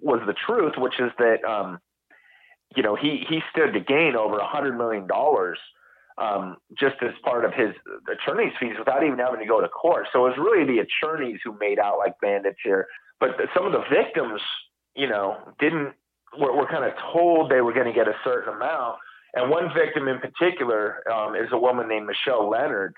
was 0.00 0.20
the 0.26 0.34
truth, 0.34 0.74
which 0.76 1.00
is 1.00 1.10
that 1.18 1.44
um, 1.44 1.78
you 2.76 2.82
know 2.82 2.94
he 2.94 3.24
he 3.28 3.40
stood 3.50 3.72
to 3.72 3.80
gain 3.80 4.14
over 4.14 4.38
a 4.38 4.46
hundred 4.46 4.76
million 4.76 5.06
dollars 5.08 5.58
um, 6.20 6.56
just 6.78 6.96
as 7.02 7.12
part 7.24 7.44
of 7.44 7.52
his 7.54 7.70
attorney's 8.10 8.52
fees 8.58 8.74
without 8.78 9.04
even 9.04 9.18
having 9.18 9.40
to 9.40 9.46
go 9.46 9.60
to 9.60 9.68
court. 9.68 10.06
So 10.12 10.26
it 10.26 10.30
was 10.30 10.38
really 10.38 10.66
the 10.66 10.84
attorneys 10.84 11.40
who 11.44 11.56
made 11.58 11.78
out 11.78 11.98
like 11.98 12.14
bandits 12.20 12.58
here. 12.62 12.86
But 13.20 13.30
some 13.54 13.66
of 13.66 13.72
the 13.72 13.82
victims, 13.90 14.40
you 14.94 15.08
know, 15.08 15.36
didn't 15.60 15.94
were, 16.38 16.54
were 16.54 16.66
kind 16.66 16.84
of 16.84 16.92
told 17.12 17.50
they 17.50 17.60
were 17.60 17.72
going 17.72 17.86
to 17.86 17.92
get 17.92 18.08
a 18.08 18.16
certain 18.24 18.54
amount. 18.54 18.96
And 19.34 19.50
one 19.50 19.70
victim 19.74 20.08
in 20.08 20.18
particular 20.18 21.02
um, 21.10 21.34
is 21.34 21.48
a 21.52 21.58
woman 21.58 21.88
named 21.88 22.06
Michelle 22.06 22.48
Leonard. 22.48 22.94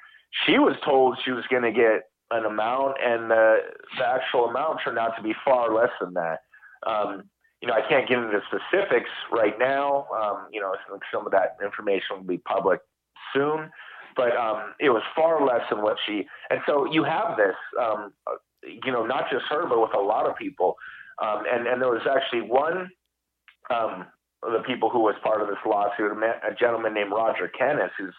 She 0.46 0.58
was 0.58 0.76
told 0.84 1.18
she 1.24 1.32
was 1.32 1.44
going 1.50 1.62
to 1.62 1.72
get 1.72 2.08
an 2.30 2.44
amount, 2.44 2.96
and 3.04 3.30
the, 3.30 3.56
the 3.98 4.06
actual 4.06 4.46
amount 4.46 4.78
turned 4.84 4.98
out 4.98 5.16
to 5.16 5.22
be 5.22 5.34
far 5.44 5.74
less 5.74 5.90
than 6.00 6.14
that. 6.14 6.38
Um, 6.86 7.24
you 7.60 7.68
know, 7.68 7.74
I 7.74 7.86
can't 7.86 8.08
get 8.08 8.18
into 8.18 8.40
specifics 8.46 9.10
right 9.32 9.58
now. 9.58 10.06
Um, 10.14 10.46
you 10.52 10.60
know, 10.60 10.74
some 11.12 11.26
of 11.26 11.32
that 11.32 11.56
information 11.62 12.16
will 12.16 12.24
be 12.24 12.38
public 12.38 12.80
soon, 13.34 13.70
but 14.16 14.36
um, 14.36 14.74
it 14.80 14.90
was 14.90 15.02
far 15.14 15.44
less 15.44 15.62
than 15.70 15.82
what 15.82 15.96
she. 16.06 16.26
And 16.50 16.60
so 16.66 16.90
you 16.90 17.04
have 17.04 17.36
this, 17.36 17.56
um, 17.80 18.12
you 18.62 18.92
know, 18.92 19.04
not 19.06 19.30
just 19.30 19.44
her, 19.48 19.68
but 19.68 19.80
with 19.80 19.94
a 19.94 20.00
lot 20.00 20.28
of 20.28 20.36
people. 20.36 20.76
Um, 21.22 21.44
and 21.50 21.66
and 21.66 21.82
there 21.82 21.90
was 21.90 22.06
actually 22.08 22.42
one 22.42 22.88
um, 23.70 24.06
of 24.42 24.52
the 24.52 24.62
people 24.66 24.90
who 24.90 25.00
was 25.00 25.14
part 25.22 25.42
of 25.42 25.48
this 25.48 25.58
lawsuit, 25.66 26.12
a, 26.12 26.54
gentleman 26.58 26.94
named 26.94 27.12
Roger 27.12 27.48
Kenneth, 27.48 27.92
who's 27.98 28.14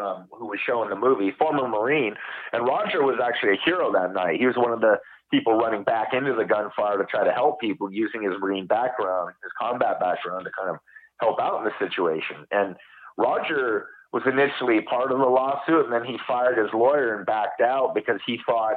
um, 0.00 0.28
who 0.30 0.46
was 0.46 0.60
shown 0.64 0.88
the 0.88 0.96
movie, 0.96 1.32
former 1.36 1.66
Marine, 1.66 2.14
and 2.52 2.64
Roger 2.64 3.02
was 3.02 3.18
actually 3.22 3.54
a 3.54 3.60
hero 3.64 3.92
that 3.92 4.14
night. 4.14 4.38
He 4.38 4.46
was 4.46 4.56
one 4.56 4.72
of 4.72 4.80
the 4.80 4.98
people 5.30 5.54
running 5.54 5.82
back 5.82 6.14
into 6.14 6.34
the 6.34 6.44
gunfire 6.44 6.96
to 6.98 7.04
try 7.04 7.24
to 7.24 7.32
help 7.32 7.60
people 7.60 7.92
using 7.92 8.22
his 8.22 8.32
Marine 8.40 8.66
background, 8.66 9.34
his 9.42 9.52
combat 9.60 10.00
background, 10.00 10.44
to 10.44 10.50
kind 10.56 10.70
of 10.70 10.76
help 11.20 11.40
out 11.40 11.58
in 11.58 11.64
the 11.64 11.72
situation. 11.78 12.46
And 12.52 12.76
Roger 13.18 13.88
was 14.12 14.22
initially 14.26 14.80
part 14.82 15.12
of 15.12 15.18
the 15.18 15.24
lawsuit, 15.24 15.84
and 15.84 15.92
then 15.92 16.04
he 16.04 16.16
fired 16.26 16.58
his 16.58 16.72
lawyer 16.72 17.16
and 17.16 17.26
backed 17.26 17.60
out 17.60 17.94
because 17.94 18.20
he 18.26 18.38
thought 18.46 18.76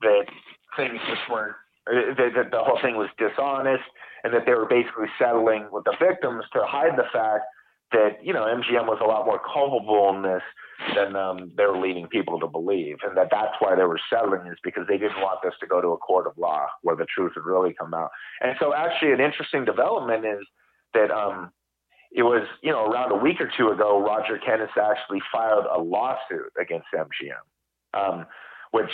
that 0.00 0.24
things 0.76 1.00
just 1.08 1.22
weren't 1.30 1.56
that, 1.86 2.32
that 2.36 2.50
the 2.50 2.62
whole 2.62 2.78
thing 2.80 2.96
was 2.96 3.08
dishonest, 3.18 3.84
and 4.22 4.32
that 4.34 4.44
they 4.46 4.52
were 4.52 4.66
basically 4.66 5.08
settling 5.18 5.66
with 5.72 5.84
the 5.84 5.96
victims 5.98 6.44
to 6.52 6.60
hide 6.64 6.96
the 6.96 7.08
fact 7.12 7.44
that 7.92 8.22
you 8.22 8.32
know 8.32 8.44
MGM 8.44 8.86
was 8.86 9.00
a 9.02 9.06
lot 9.06 9.26
more 9.26 9.40
culpable 9.40 10.14
in 10.14 10.22
this 10.22 10.42
than 10.94 11.16
um, 11.16 11.52
they 11.56 11.64
were 11.64 11.78
leading 11.78 12.06
people 12.06 12.38
to 12.40 12.46
believe, 12.46 12.96
and 13.02 13.16
that 13.16 13.28
that's 13.30 13.54
why 13.58 13.74
they 13.74 13.84
were 13.84 14.00
settling 14.08 14.46
is 14.46 14.58
because 14.62 14.84
they 14.88 14.98
didn't 14.98 15.20
want 15.20 15.40
this 15.42 15.54
to 15.60 15.66
go 15.66 15.80
to 15.80 15.88
a 15.88 15.98
court 15.98 16.26
of 16.26 16.32
law 16.38 16.66
where 16.82 16.96
the 16.96 17.06
truth 17.14 17.32
would 17.36 17.44
really 17.44 17.74
come 17.74 17.92
out. 17.92 18.10
And 18.40 18.54
so, 18.60 18.74
actually, 18.74 19.12
an 19.12 19.20
interesting 19.20 19.64
development 19.64 20.24
is 20.24 20.46
that 20.94 21.10
um, 21.10 21.50
it 22.12 22.22
was 22.22 22.46
you 22.62 22.72
know 22.72 22.86
around 22.86 23.12
a 23.12 23.16
week 23.16 23.40
or 23.40 23.50
two 23.56 23.68
ago, 23.68 24.02
Roger 24.02 24.38
Kenneth 24.38 24.70
actually 24.80 25.20
filed 25.32 25.66
a 25.66 25.80
lawsuit 25.80 26.52
against 26.60 26.86
MGM, 26.94 27.98
um, 27.98 28.26
which 28.72 28.90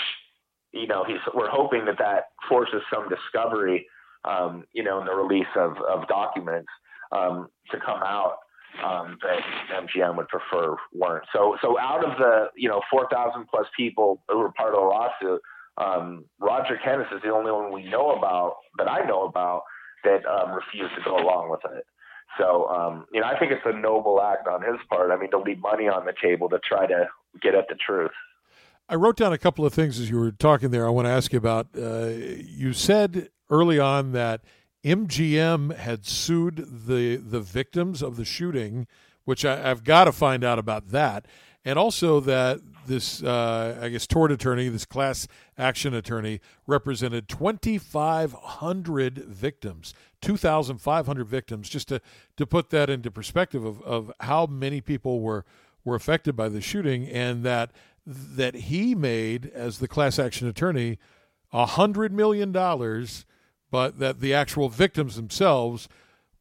you 0.73 0.87
know 0.87 1.05
he's 1.05 1.21
we're 1.35 1.51
hoping 1.51 1.85
that 1.87 1.99
that 1.99 2.25
forces 2.49 2.83
some 2.93 3.09
discovery, 3.09 3.87
um, 4.25 4.65
you 4.73 4.83
know, 4.83 5.01
in 5.01 5.07
the 5.07 5.15
release 5.15 5.47
of 5.57 5.77
of 5.79 6.07
documents 6.09 6.69
um, 7.13 7.49
to 7.71 7.79
come 7.79 8.03
out 8.03 8.39
um, 8.85 9.19
that 9.23 9.41
MGM 9.83 10.17
would 10.17 10.29
prefer 10.29 10.77
weren't. 10.93 11.25
So, 11.33 11.57
so 11.63 11.79
out 11.79 12.05
of 12.05 12.19
the 12.19 12.49
you 12.57 12.69
know 12.69 12.81
4,000 12.91 13.47
plus 13.49 13.67
people 13.77 14.23
who 14.29 14.39
were 14.39 14.53
part 14.53 14.75
of 14.75 14.81
the 14.81 14.87
lawsuit, 14.87 15.41
um, 15.79 16.25
Roger 16.39 16.79
Kenneth 16.83 17.09
is 17.15 17.23
the 17.23 17.31
only 17.31 17.53
one 17.53 17.73
we 17.73 17.89
know 17.89 18.13
about 18.13 18.57
that 18.79 18.91
I 18.91 19.07
know 19.07 19.25
about 19.25 19.63
that 20.05 20.25
um, 20.27 20.53
refused 20.53 20.95
to 20.97 21.03
go 21.05 21.17
along 21.17 21.51
with 21.51 21.61
it. 21.77 21.85
So, 22.39 22.69
um, 22.69 23.07
you 23.13 23.21
know, 23.21 23.27
I 23.27 23.39
think 23.39 23.53
it's 23.53 23.63
a 23.65 23.73
noble 23.73 24.21
act 24.21 24.47
on 24.47 24.63
his 24.63 24.81
part. 24.89 25.11
I 25.11 25.17
mean, 25.17 25.31
to 25.31 25.39
leave 25.39 25.59
money 25.59 25.89
on 25.89 26.05
the 26.05 26.15
table 26.21 26.49
to 26.51 26.59
try 26.59 26.87
to 26.87 27.09
get 27.41 27.55
at 27.55 27.69
the 27.69 27.75
truth. 27.75 28.11
I 28.89 28.95
wrote 28.95 29.17
down 29.17 29.33
a 29.33 29.39
couple 29.39 29.67
of 29.67 29.75
things 29.75 29.99
as 29.99 30.11
you 30.11 30.19
were 30.19 30.31
talking 30.31 30.71
there. 30.71 30.87
I 30.87 30.91
want 30.91 31.07
to 31.07 31.11
ask 31.11 31.33
you 31.33 31.39
about. 31.39 31.69
Uh, 31.77 32.07
you 32.07 32.73
said 32.73 33.31
early 33.51 33.79
on 33.79 34.13
that 34.13 34.43
MGM 34.85 35.77
had 35.77 36.07
sued 36.07 36.65
the 36.87 37.17
the 37.17 37.41
victims 37.41 38.03
of 38.03 38.17
the 38.17 38.25
shooting, 38.25 38.87
which 39.25 39.45
I, 39.45 39.57
have 39.57 39.83
got 39.83 40.05
to 40.05 40.13
find 40.13 40.45
out 40.45 40.61
about 40.61 40.91
that, 40.91 41.27
and 41.67 41.79
also 41.81 42.21
that 42.21 42.61
this 42.87 43.23
uh, 43.23 43.79
I 43.83 43.89
guess 43.89 44.07
tort 44.07 44.31
attorney, 44.31 44.69
this 44.69 44.87
class 44.87 45.27
action 45.59 45.93
attorney, 45.93 46.41
represented 46.67 47.29
2,500 47.29 49.19
victims, 49.19 49.93
2,500 50.23 51.27
victims. 51.27 51.69
Just 51.69 51.89
to 51.89 52.01
to 52.37 52.47
put 52.47 52.71
that 52.71 52.89
into 52.89 53.11
perspective 53.11 53.65
of 53.65 53.83
of 53.83 54.13
how 54.21 54.47
many 54.47 54.81
people 54.81 55.21
were 55.21 55.45
were 55.85 55.97
affected 55.97 56.37
by 56.37 56.49
the 56.49 56.61
shooting, 56.61 57.09
and 57.09 57.43
that 57.43 57.73
that 58.07 58.55
he 58.55 58.95
made 58.95 59.51
as 59.53 59.81
the 59.81 59.89
class 59.89 60.21
action 60.21 60.47
attorney 60.47 60.99
a 61.53 61.67
hundred 61.67 62.13
million 62.13 62.53
dollars 62.53 63.27
but 63.69 63.99
that 63.99 64.21
the 64.21 64.33
actual 64.33 64.69
victims 64.69 65.17
themselves 65.17 65.89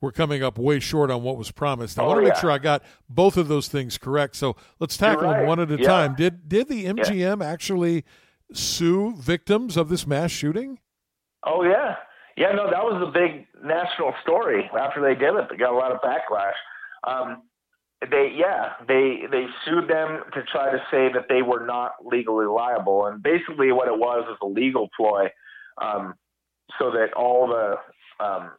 were 0.06 0.12
coming 0.12 0.44
up 0.44 0.58
way 0.58 0.80
short 0.80 1.12
on 1.12 1.24
what 1.24 1.38
was 1.38 1.52
promised. 1.52 2.00
I 2.00 2.04
oh, 2.04 2.08
want 2.08 2.20
to 2.20 2.24
yeah. 2.24 2.30
make 2.30 2.38
sure 2.38 2.52
I 2.52 2.60
got 2.60 2.84
both 3.10 3.36
of 3.36 3.48
those 3.48 3.68
things 3.68 3.98
correct. 3.98 4.36
So 4.36 4.56
let's 4.80 4.96
tackle 4.96 5.24
right. 5.24 5.40
them 5.40 5.48
one 5.48 5.60
at 5.60 5.72
a 5.72 5.78
yeah. 5.78 5.88
time. 5.88 6.16
Did 6.16 6.48
did 6.48 6.70
the 6.70 6.86
MGM 6.86 7.42
yeah. 7.42 7.48
actually 7.48 8.06
sue 8.54 9.16
victims 9.18 9.76
of 9.76 9.90
this 9.90 10.08
mass 10.08 10.32
shooting? 10.32 10.80
Oh 11.44 11.64
yeah, 11.64 11.96
yeah. 12.38 12.52
No, 12.54 12.70
that 12.70 12.84
was 12.84 13.04
a 13.06 13.12
big 13.12 13.48
national 13.64 14.14
story. 14.22 14.70
After 14.80 15.02
they 15.02 15.20
did 15.20 15.34
it, 15.36 15.48
they 15.50 15.58
got 15.58 15.74
a 15.74 15.78
lot 15.78 15.92
of 15.92 16.00
backlash. 16.02 16.54
Um, 17.04 17.42
they 18.12 18.32
yeah 18.36 18.74
they 18.88 19.24
they 19.32 19.48
sued 19.66 19.90
them 19.90 20.22
to 20.34 20.44
try 20.52 20.72
to 20.72 20.78
say 20.92 21.12
that 21.14 21.26
they 21.28 21.42
were 21.42 21.66
not 21.66 21.94
legally 22.06 22.46
liable, 22.46 23.08
and 23.08 23.22
basically 23.22 23.72
what 23.72 23.88
it 23.88 23.98
was 23.98 24.26
was 24.28 24.38
a 24.42 24.48
legal 24.48 24.88
ploy. 24.96 25.28
Um, 25.82 26.14
so 26.80 26.92
that 26.92 27.14
all 27.14 27.48
the, 27.48 27.76
um, 28.24 28.52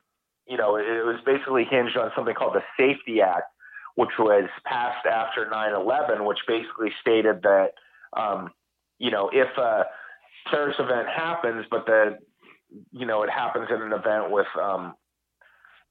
you 0.46 0.56
know, 0.56 0.76
it 0.76 1.04
was 1.04 1.20
basically 1.24 1.64
hinged 1.64 1.96
on 1.96 2.10
something 2.14 2.34
called 2.34 2.54
the 2.54 2.62
Safety 2.78 3.20
Act, 3.20 3.50
which 3.96 4.10
was 4.18 4.48
passed 4.64 5.06
after 5.06 5.46
9/11, 5.46 6.24
which 6.24 6.38
basically 6.46 6.92
stated 7.00 7.42
that, 7.42 7.72
um, 8.16 8.52
you 8.98 9.10
know, 9.10 9.30
if 9.32 9.56
a 9.58 9.86
terrorist 10.50 10.78
event 10.78 11.08
happens, 11.08 11.66
but 11.70 11.86
the, 11.86 12.18
you 12.92 13.06
know, 13.06 13.22
it 13.22 13.30
happens 13.30 13.68
in 13.70 13.82
an 13.82 13.92
event 13.92 14.30
with, 14.30 14.46
um, 14.60 14.94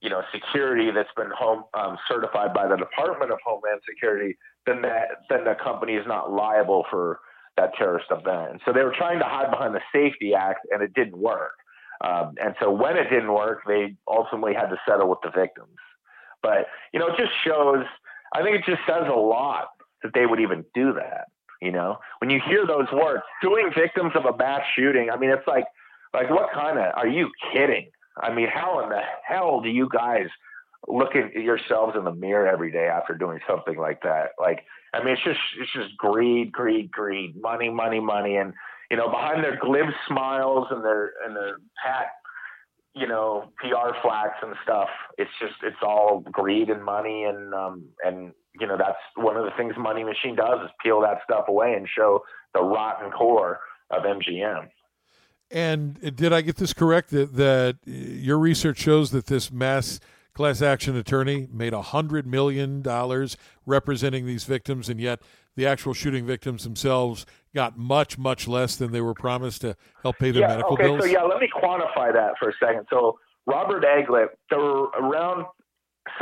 you 0.01 0.09
know, 0.09 0.21
security 0.31 0.91
that's 0.91 1.09
been 1.17 1.31
home 1.31 1.65
um, 1.73 1.97
certified 2.07 2.53
by 2.53 2.67
the 2.67 2.77
Department 2.77 3.31
of 3.31 3.39
Homeland 3.45 3.81
Security, 3.89 4.37
then 4.65 4.81
that 4.81 5.23
then 5.29 5.43
the 5.43 5.55
company 5.55 5.95
is 5.95 6.05
not 6.07 6.31
liable 6.31 6.85
for 6.89 7.19
that 7.57 7.73
terrorist 7.77 8.07
event. 8.11 8.61
So 8.65 8.73
they 8.73 8.83
were 8.83 8.95
trying 8.95 9.19
to 9.19 9.25
hide 9.25 9.49
behind 9.49 9.73
the 9.73 9.81
Safety 9.93 10.33
Act, 10.33 10.67
and 10.71 10.81
it 10.81 10.93
didn't 10.93 11.17
work. 11.17 11.53
Um, 12.03 12.35
and 12.41 12.55
so 12.59 12.71
when 12.71 12.97
it 12.97 13.09
didn't 13.09 13.33
work, 13.33 13.61
they 13.67 13.95
ultimately 14.07 14.53
had 14.53 14.67
to 14.67 14.77
settle 14.87 15.09
with 15.09 15.19
the 15.23 15.29
victims. 15.29 15.77
But, 16.43 16.67
you 16.93 16.99
know, 16.99 17.07
it 17.07 17.17
just 17.17 17.31
shows, 17.43 17.85
I 18.33 18.43
think 18.43 18.57
it 18.57 18.65
just 18.65 18.81
says 18.87 19.03
a 19.07 19.17
lot 19.17 19.69
that 20.03 20.13
they 20.13 20.25
would 20.25 20.39
even 20.39 20.65
do 20.73 20.93
that. 20.93 21.27
You 21.61 21.71
know, 21.71 21.99
when 22.19 22.29
you 22.29 22.41
hear 22.45 22.67
those 22.67 22.91
words, 22.91 23.23
suing 23.41 23.71
victims 23.75 24.11
of 24.13 24.25
a 24.25 24.35
mass 24.35 24.61
shooting, 24.75 25.09
I 25.09 25.17
mean, 25.17 25.29
it's 25.29 25.47
like, 25.47 25.65
like 26.13 26.29
what 26.29 26.51
kind 26.53 26.77
of, 26.77 26.93
are 26.95 27.07
you 27.07 27.31
kidding? 27.51 27.89
I 28.21 28.33
mean, 28.33 28.47
how 28.53 28.83
in 28.83 28.89
the 28.89 29.01
hell 29.25 29.61
do 29.61 29.69
you 29.69 29.89
guys 29.89 30.27
look 30.87 31.15
at 31.15 31.33
yourselves 31.33 31.95
in 31.97 32.03
the 32.03 32.13
mirror 32.13 32.47
every 32.47 32.71
day 32.71 32.87
after 32.87 33.15
doing 33.15 33.39
something 33.49 33.77
like 33.77 34.03
that? 34.03 34.31
Like, 34.37 34.65
I 34.93 35.03
mean, 35.03 35.13
it's 35.13 35.23
just, 35.23 35.39
it's 35.59 35.71
just 35.73 35.97
greed, 35.97 36.51
greed, 36.51 36.91
greed, 36.91 37.41
money, 37.41 37.69
money, 37.69 38.01
money. 38.01 38.35
And, 38.35 38.53
you 38.95 39.01
know, 39.01 39.09
behind 39.09 39.43
their 39.43 39.59
glib 39.59 39.87
smiles 40.07 40.67
and 40.71 40.81
their 40.81 41.11
and 41.25 41.35
their 41.35 41.57
pat, 41.83 42.07
you 42.93 43.05
know, 43.05 43.51
PR 43.57 43.91
flacks 44.01 44.41
and 44.41 44.55
stuff, 44.63 44.87
it's 45.17 45.31
just 45.37 45.55
it's 45.63 45.75
all 45.83 46.23
greed 46.31 46.69
and 46.69 46.81
money 46.81 47.25
and 47.25 47.53
um 47.53 47.89
and 48.05 48.31
you 48.57 48.65
know 48.65 48.77
that's 48.77 48.95
one 49.17 49.35
of 49.35 49.43
the 49.43 49.51
things 49.57 49.73
Money 49.77 50.05
Machine 50.05 50.37
does 50.37 50.63
is 50.63 50.71
peel 50.81 51.01
that 51.01 51.17
stuff 51.25 51.49
away 51.49 51.73
and 51.73 51.89
show 51.93 52.21
the 52.53 52.61
rotten 52.61 53.11
core 53.11 53.59
of 53.91 54.03
MGM. 54.03 54.69
And 55.51 56.15
did 56.15 56.31
I 56.31 56.39
get 56.39 56.55
this 56.55 56.71
correct 56.71 57.09
that 57.09 57.35
that 57.35 57.75
your 57.85 58.39
research 58.39 58.77
shows 58.77 59.11
that 59.11 59.25
this 59.25 59.51
mass 59.51 59.99
class 60.35 60.61
action 60.61 60.95
attorney 60.95 61.47
made 61.51 61.73
a 61.73 61.81
hundred 61.81 62.27
million 62.27 62.81
dollars 62.81 63.37
representing 63.65 64.25
these 64.25 64.43
victims, 64.43 64.89
and 64.89 64.99
yet 64.99 65.21
the 65.55 65.65
actual 65.65 65.93
shooting 65.93 66.25
victims 66.25 66.63
themselves 66.63 67.25
got 67.55 67.77
much, 67.77 68.17
much 68.17 68.47
less 68.47 68.75
than 68.75 68.91
they 68.91 69.01
were 69.01 69.13
promised 69.13 69.61
to 69.61 69.75
help 70.03 70.17
pay 70.19 70.31
their 70.31 70.41
yeah, 70.41 70.49
medical 70.49 70.73
okay, 70.73 70.83
bills? 70.83 70.99
So 71.01 71.05
yeah, 71.05 71.23
let 71.23 71.39
me 71.39 71.49
quantify 71.49 72.13
that 72.13 72.33
for 72.37 72.49
a 72.49 72.53
second. 72.59 72.85
So 72.89 73.17
Robert 73.47 73.83
Eglet, 73.83 74.27
there 74.49 74.59
were 74.59 74.89
around 74.89 75.45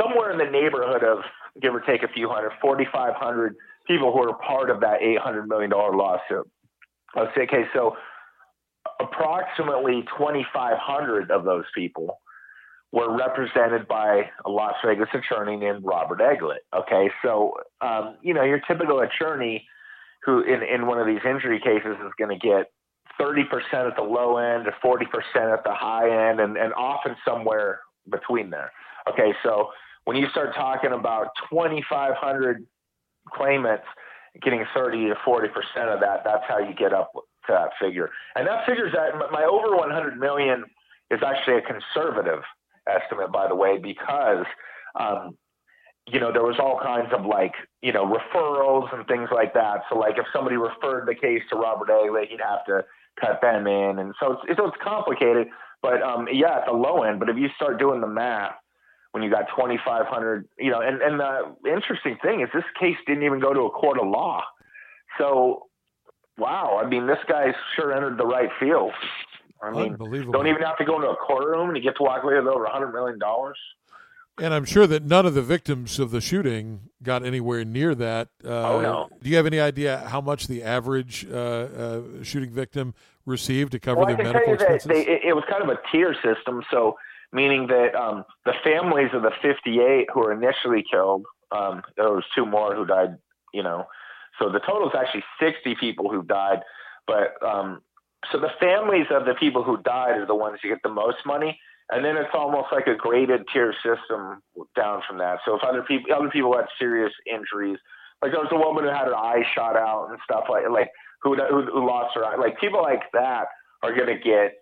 somewhere 0.00 0.30
in 0.30 0.38
the 0.38 0.50
neighborhood 0.50 1.02
of 1.02 1.18
give 1.60 1.74
or 1.74 1.80
take 1.80 2.02
a 2.04 2.08
few 2.08 2.28
hundred, 2.28 2.52
4,500 2.62 3.56
people 3.86 4.12
who 4.12 4.20
were 4.20 4.34
part 4.34 4.70
of 4.70 4.80
that 4.80 5.00
$800 5.00 5.46
million 5.48 5.70
lawsuit. 5.70 6.48
Let's 7.16 7.30
say, 7.36 7.42
okay, 7.42 7.64
so 7.74 7.96
approximately 9.00 10.02
2,500 10.16 11.30
of 11.30 11.44
those 11.44 11.64
people 11.74 12.20
were 12.94 13.12
represented 13.12 13.88
by 13.88 14.30
a 14.46 14.48
Las 14.48 14.76
Vegas 14.86 15.08
attorney 15.12 15.56
named 15.56 15.82
Robert 15.84 16.20
Eglet. 16.20 16.62
Okay, 16.72 17.10
so 17.22 17.54
um, 17.80 18.16
you 18.22 18.32
know 18.32 18.44
your 18.44 18.60
typical 18.60 19.00
attorney 19.00 19.66
who 20.22 20.42
in, 20.42 20.62
in 20.62 20.86
one 20.86 21.00
of 21.00 21.06
these 21.06 21.20
injury 21.28 21.58
cases 21.58 21.96
is 22.06 22.12
going 22.16 22.30
to 22.30 22.38
get 22.38 22.70
30% 23.20 23.44
at 23.74 23.96
the 23.96 24.02
low 24.02 24.38
end 24.38 24.68
or 24.68 24.74
40% 24.96 25.06
at 25.52 25.64
the 25.64 25.74
high 25.74 26.30
end, 26.30 26.38
and, 26.38 26.56
and 26.56 26.72
often 26.74 27.16
somewhere 27.26 27.80
between 28.08 28.50
there. 28.50 28.70
Okay, 29.10 29.34
so 29.42 29.70
when 30.04 30.16
you 30.16 30.28
start 30.30 30.54
talking 30.54 30.92
about 30.92 31.28
2,500 31.50 32.64
claimants 33.28 33.84
getting 34.40 34.64
30 34.72 35.08
to 35.08 35.14
40% 35.26 35.48
of 35.92 36.00
that, 36.00 36.22
that's 36.24 36.44
how 36.46 36.58
you 36.58 36.74
get 36.74 36.92
up 36.92 37.10
to 37.12 37.20
that 37.48 37.70
figure. 37.80 38.10
And 38.36 38.46
that 38.46 38.64
figures 38.66 38.92
that 38.94 39.18
my 39.32 39.42
over 39.42 39.76
100 39.76 40.16
million 40.16 40.64
is 41.10 41.20
actually 41.26 41.58
a 41.58 41.62
conservative 41.62 42.40
estimate, 42.88 43.32
by 43.32 43.48
the 43.48 43.54
way, 43.54 43.78
because 43.78 44.46
um, 44.98 45.36
you 46.06 46.20
know 46.20 46.32
there 46.32 46.42
was 46.42 46.56
all 46.58 46.78
kinds 46.82 47.12
of 47.12 47.24
like 47.26 47.54
you 47.82 47.92
know 47.92 48.04
referrals 48.06 48.92
and 48.94 49.06
things 49.06 49.28
like 49.32 49.54
that. 49.54 49.82
So 49.88 49.98
like 49.98 50.18
if 50.18 50.26
somebody 50.32 50.56
referred 50.56 51.06
the 51.06 51.14
case 51.14 51.42
to 51.50 51.56
Robert 51.56 51.88
Eglet, 51.88 52.28
he'd 52.28 52.40
have 52.40 52.64
to 52.66 52.84
cut 53.20 53.40
them 53.40 53.66
in, 53.66 53.98
and 53.98 54.14
so 54.20 54.38
it's 54.46 54.58
so 54.58 54.66
it's 54.66 54.76
complicated. 54.82 55.48
But 55.82 56.02
um, 56.02 56.26
yeah, 56.32 56.58
at 56.58 56.66
the 56.66 56.72
low 56.72 57.02
end. 57.02 57.20
But 57.20 57.28
if 57.28 57.36
you 57.36 57.48
start 57.56 57.78
doing 57.78 58.00
the 58.00 58.06
math, 58.06 58.54
when 59.12 59.22
you 59.22 59.30
got 59.30 59.46
2,500, 59.54 60.48
you 60.58 60.70
know, 60.70 60.80
and 60.80 61.00
and 61.02 61.20
the 61.20 61.54
interesting 61.70 62.16
thing 62.22 62.40
is 62.40 62.48
this 62.54 62.64
case 62.80 62.96
didn't 63.06 63.22
even 63.22 63.40
go 63.40 63.52
to 63.52 63.60
a 63.60 63.70
court 63.70 63.98
of 63.98 64.08
law. 64.08 64.42
So 65.18 65.66
wow, 66.36 66.80
I 66.82 66.88
mean, 66.88 67.06
this 67.06 67.18
guy 67.28 67.54
sure 67.76 67.92
entered 67.92 68.18
the 68.18 68.26
right 68.26 68.50
field. 68.58 68.92
I 69.66 69.70
mean, 69.70 69.96
don't 69.96 70.46
even 70.46 70.62
have 70.62 70.76
to 70.78 70.84
go 70.84 70.96
into 70.96 71.08
a 71.08 71.16
courtroom 71.16 71.68
and 71.68 71.76
you 71.76 71.82
get 71.82 71.96
to 71.96 72.02
walk 72.02 72.22
away 72.22 72.34
with 72.34 72.46
over 72.46 72.64
a 72.64 72.70
hundred 72.70 72.92
million 72.92 73.18
dollars. 73.18 73.58
And 74.38 74.52
I'm 74.52 74.64
sure 74.64 74.86
that 74.88 75.04
none 75.04 75.26
of 75.26 75.34
the 75.34 75.42
victims 75.42 76.00
of 76.00 76.10
the 76.10 76.20
shooting 76.20 76.88
got 77.02 77.24
anywhere 77.24 77.64
near 77.64 77.94
that. 77.94 78.30
Uh, 78.44 78.48
oh 78.48 78.80
no! 78.80 79.08
Do 79.22 79.30
you 79.30 79.36
have 79.36 79.46
any 79.46 79.60
idea 79.60 79.98
how 80.08 80.20
much 80.20 80.48
the 80.48 80.64
average 80.64 81.24
uh, 81.30 81.36
uh, 81.36 82.00
shooting 82.22 82.50
victim 82.50 82.94
received 83.26 83.72
to 83.72 83.78
cover 83.78 84.00
well, 84.00 84.08
their 84.08 84.24
medical 84.24 84.54
expenses? 84.54 84.88
They, 84.88 85.06
it, 85.06 85.20
it 85.26 85.32
was 85.34 85.44
kind 85.48 85.62
of 85.62 85.68
a 85.68 85.78
tier 85.92 86.14
system, 86.14 86.64
so 86.68 86.96
meaning 87.32 87.68
that 87.68 87.94
um, 87.94 88.24
the 88.44 88.54
families 88.64 89.10
of 89.12 89.22
the 89.22 89.30
58 89.40 90.08
who 90.12 90.20
were 90.20 90.32
initially 90.32 90.84
killed, 90.90 91.26
Um, 91.52 91.82
there 91.96 92.10
was 92.10 92.24
two 92.34 92.44
more 92.44 92.74
who 92.74 92.84
died. 92.84 93.16
You 93.52 93.62
know, 93.62 93.86
so 94.40 94.50
the 94.50 94.58
total 94.58 94.88
is 94.88 94.94
actually 94.98 95.22
60 95.38 95.76
people 95.78 96.10
who 96.10 96.24
died. 96.24 96.60
But 97.06 97.40
um, 97.46 97.82
so 98.32 98.38
the 98.38 98.50
families 98.60 99.06
of 99.10 99.24
the 99.24 99.34
people 99.34 99.62
who 99.62 99.76
died 99.82 100.18
are 100.18 100.26
the 100.26 100.34
ones 100.34 100.58
who 100.62 100.68
get 100.68 100.82
the 100.82 100.88
most 100.88 101.18
money, 101.26 101.58
and 101.90 102.04
then 102.04 102.16
it's 102.16 102.34
almost 102.34 102.68
like 102.72 102.86
a 102.86 102.94
graded 102.94 103.42
tier 103.52 103.74
system 103.82 104.42
down 104.76 105.02
from 105.06 105.18
that. 105.18 105.38
So 105.44 105.56
if 105.56 105.62
other 105.62 105.82
people 105.82 106.14
other 106.14 106.30
people 106.30 106.54
had 106.56 106.66
serious 106.78 107.12
injuries, 107.30 107.78
like 108.22 108.32
there 108.32 108.40
was 108.40 108.52
a 108.52 108.58
woman 108.58 108.84
who 108.84 108.90
had 108.90 109.06
her 109.06 109.16
eye 109.16 109.42
shot 109.54 109.76
out 109.76 110.08
and 110.10 110.18
stuff 110.24 110.44
like 110.48 110.64
like 110.70 110.90
who 111.22 111.36
who, 111.36 111.66
who 111.66 111.86
lost 111.86 112.14
her 112.14 112.24
eye, 112.24 112.36
like 112.36 112.58
people 112.60 112.82
like 112.82 113.02
that 113.12 113.46
are 113.82 113.94
going 113.94 114.08
to 114.08 114.22
get 114.22 114.54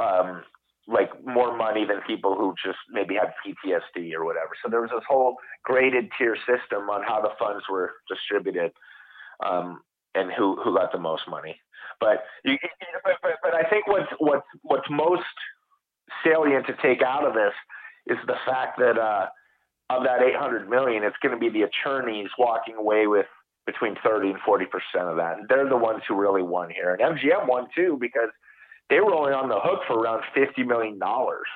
um, 0.00 0.42
like 0.86 1.10
more 1.26 1.56
money 1.56 1.84
than 1.84 2.00
people 2.06 2.34
who 2.34 2.54
just 2.64 2.78
maybe 2.90 3.14
had 3.14 3.34
PTSD 3.44 4.14
or 4.14 4.24
whatever. 4.24 4.50
So 4.62 4.70
there 4.70 4.80
was 4.80 4.90
this 4.90 5.04
whole 5.06 5.36
graded 5.64 6.08
tier 6.16 6.36
system 6.36 6.88
on 6.88 7.02
how 7.02 7.20
the 7.20 7.30
funds 7.38 7.64
were 7.70 7.92
distributed. 8.08 8.72
Um, 9.44 9.82
and 10.14 10.32
who 10.32 10.56
who 10.62 10.74
got 10.74 10.92
the 10.92 10.98
most 10.98 11.22
money. 11.28 11.60
But 12.00 12.24
you, 12.44 12.56
but, 13.04 13.14
but, 13.22 13.32
but 13.42 13.54
I 13.54 13.68
think 13.68 13.86
what's 13.86 14.10
what's 14.18 14.46
what's 14.62 14.88
most 14.90 15.22
salient 16.24 16.66
to 16.66 16.74
take 16.82 17.02
out 17.02 17.26
of 17.26 17.34
this 17.34 17.52
is 18.06 18.18
the 18.26 18.36
fact 18.46 18.78
that 18.78 18.98
uh, 18.98 19.26
of 19.90 20.04
that 20.04 20.22
800 20.22 20.68
million, 20.68 21.02
it's 21.02 21.16
going 21.22 21.34
to 21.34 21.40
be 21.40 21.50
the 21.50 21.66
attorneys 21.66 22.28
walking 22.38 22.76
away 22.76 23.06
with 23.06 23.26
between 23.66 23.96
30 24.04 24.30
and 24.30 24.38
40 24.40 24.66
percent 24.66 25.08
of 25.08 25.16
that. 25.16 25.38
And 25.38 25.48
they're 25.48 25.68
the 25.68 25.76
ones 25.76 26.02
who 26.08 26.14
really 26.14 26.42
won 26.42 26.70
here, 26.70 26.94
and 26.94 27.18
MGM 27.18 27.48
won 27.48 27.66
too 27.74 27.98
because 28.00 28.30
they 28.90 29.00
were 29.00 29.14
only 29.14 29.32
on 29.32 29.48
the 29.48 29.60
hook 29.60 29.80
for 29.86 29.98
around 29.98 30.22
50 30.34 30.62
million 30.64 30.98
dollars. 30.98 31.46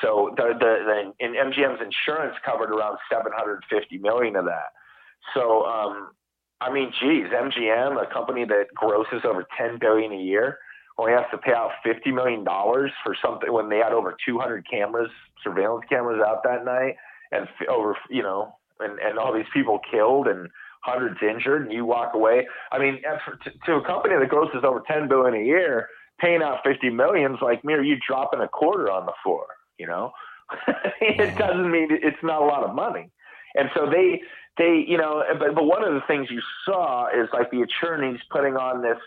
So 0.00 0.32
the, 0.36 0.54
the, 0.58 1.12
the 1.20 1.26
MGM's 1.26 1.82
insurance 1.82 2.36
covered 2.44 2.70
around 2.70 2.96
750 3.12 3.98
million 3.98 4.36
of 4.36 4.46
that. 4.46 4.72
So 5.34 5.64
um, 5.66 6.10
I 6.60 6.72
mean, 6.72 6.92
geez, 7.00 7.26
MGM, 7.32 8.02
a 8.02 8.12
company 8.12 8.44
that 8.44 8.66
grosses 8.74 9.22
over 9.24 9.46
10 9.58 9.78
billion 9.78 10.12
a 10.12 10.20
year, 10.20 10.58
only 10.98 11.12
has 11.12 11.24
to 11.30 11.38
pay 11.38 11.52
out 11.52 11.70
50 11.82 12.12
million 12.12 12.44
dollars 12.44 12.92
for 13.02 13.16
something 13.24 13.50
when 13.52 13.70
they 13.70 13.78
had 13.78 13.92
over 13.92 14.14
200 14.26 14.66
cameras, 14.70 15.10
surveillance 15.42 15.84
cameras 15.88 16.20
out 16.26 16.42
that 16.44 16.64
night, 16.64 16.96
and 17.32 17.48
over, 17.68 17.96
you 18.10 18.22
know, 18.22 18.54
and 18.80 18.98
and 18.98 19.18
all 19.18 19.32
these 19.32 19.48
people 19.54 19.78
killed 19.90 20.26
and 20.26 20.48
hundreds 20.82 21.18
injured, 21.22 21.62
and 21.62 21.72
you 21.72 21.84
walk 21.84 22.12
away. 22.14 22.46
I 22.72 22.78
mean, 22.78 23.00
to, 23.44 23.50
to 23.66 23.72
a 23.76 23.84
company 23.84 24.14
that 24.18 24.28
grosses 24.28 24.62
over 24.64 24.82
10 24.86 25.08
billion 25.08 25.34
a 25.40 25.44
year, 25.44 25.88
paying 26.20 26.42
out 26.42 26.58
50 26.64 26.90
millions 26.90 27.38
like 27.40 27.64
me, 27.64 27.74
are 27.74 27.82
you 27.82 27.96
dropping 28.06 28.40
a 28.40 28.48
quarter 28.48 28.90
on 28.90 29.06
the 29.06 29.12
floor? 29.22 29.46
You 29.78 29.86
know, 29.86 30.12
it 31.00 31.38
doesn't 31.38 31.70
mean 31.70 31.88
it's 31.90 32.22
not 32.22 32.42
a 32.42 32.44
lot 32.44 32.64
of 32.64 32.74
money. 32.74 33.10
And 33.54 33.68
so 33.74 33.86
they 33.90 34.20
they, 34.58 34.84
you 34.86 34.98
know, 34.98 35.22
but, 35.38 35.54
but 35.54 35.64
one 35.64 35.84
of 35.84 35.94
the 35.94 36.02
things 36.06 36.28
you 36.30 36.40
saw 36.64 37.08
is 37.08 37.28
like 37.32 37.50
the 37.50 37.62
attorneys 37.62 38.20
putting 38.30 38.56
on 38.56 38.82
this 38.82 38.98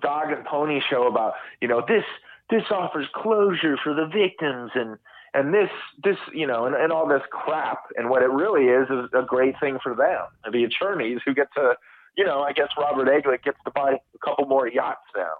dog 0.00 0.30
and 0.30 0.44
pony 0.44 0.80
show 0.88 1.06
about, 1.06 1.34
you 1.60 1.68
know, 1.68 1.82
this 1.86 2.04
this 2.50 2.64
offers 2.70 3.06
closure 3.14 3.76
for 3.82 3.94
the 3.94 4.06
victims 4.06 4.70
and 4.74 4.98
and 5.34 5.54
this 5.54 5.70
this 6.04 6.18
you 6.34 6.46
know 6.46 6.66
and, 6.66 6.74
and 6.74 6.92
all 6.92 7.08
this 7.08 7.22
crap. 7.30 7.84
And 7.96 8.10
what 8.10 8.22
it 8.22 8.30
really 8.30 8.66
is 8.66 8.88
is 8.90 9.10
a 9.14 9.22
great 9.22 9.54
thing 9.60 9.78
for 9.82 9.94
them 9.94 10.52
the 10.52 10.64
attorneys 10.64 11.20
who 11.24 11.34
get 11.34 11.48
to 11.54 11.74
you 12.16 12.24
know 12.24 12.42
i 12.42 12.52
guess 12.52 12.68
robert 12.76 13.08
Eglet 13.08 13.42
gets 13.42 13.56
to 13.64 13.70
buy 13.70 13.92
a 13.92 14.18
couple 14.24 14.44
more 14.44 14.68
yachts 14.68 15.00
now 15.16 15.32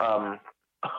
um, 0.00 0.40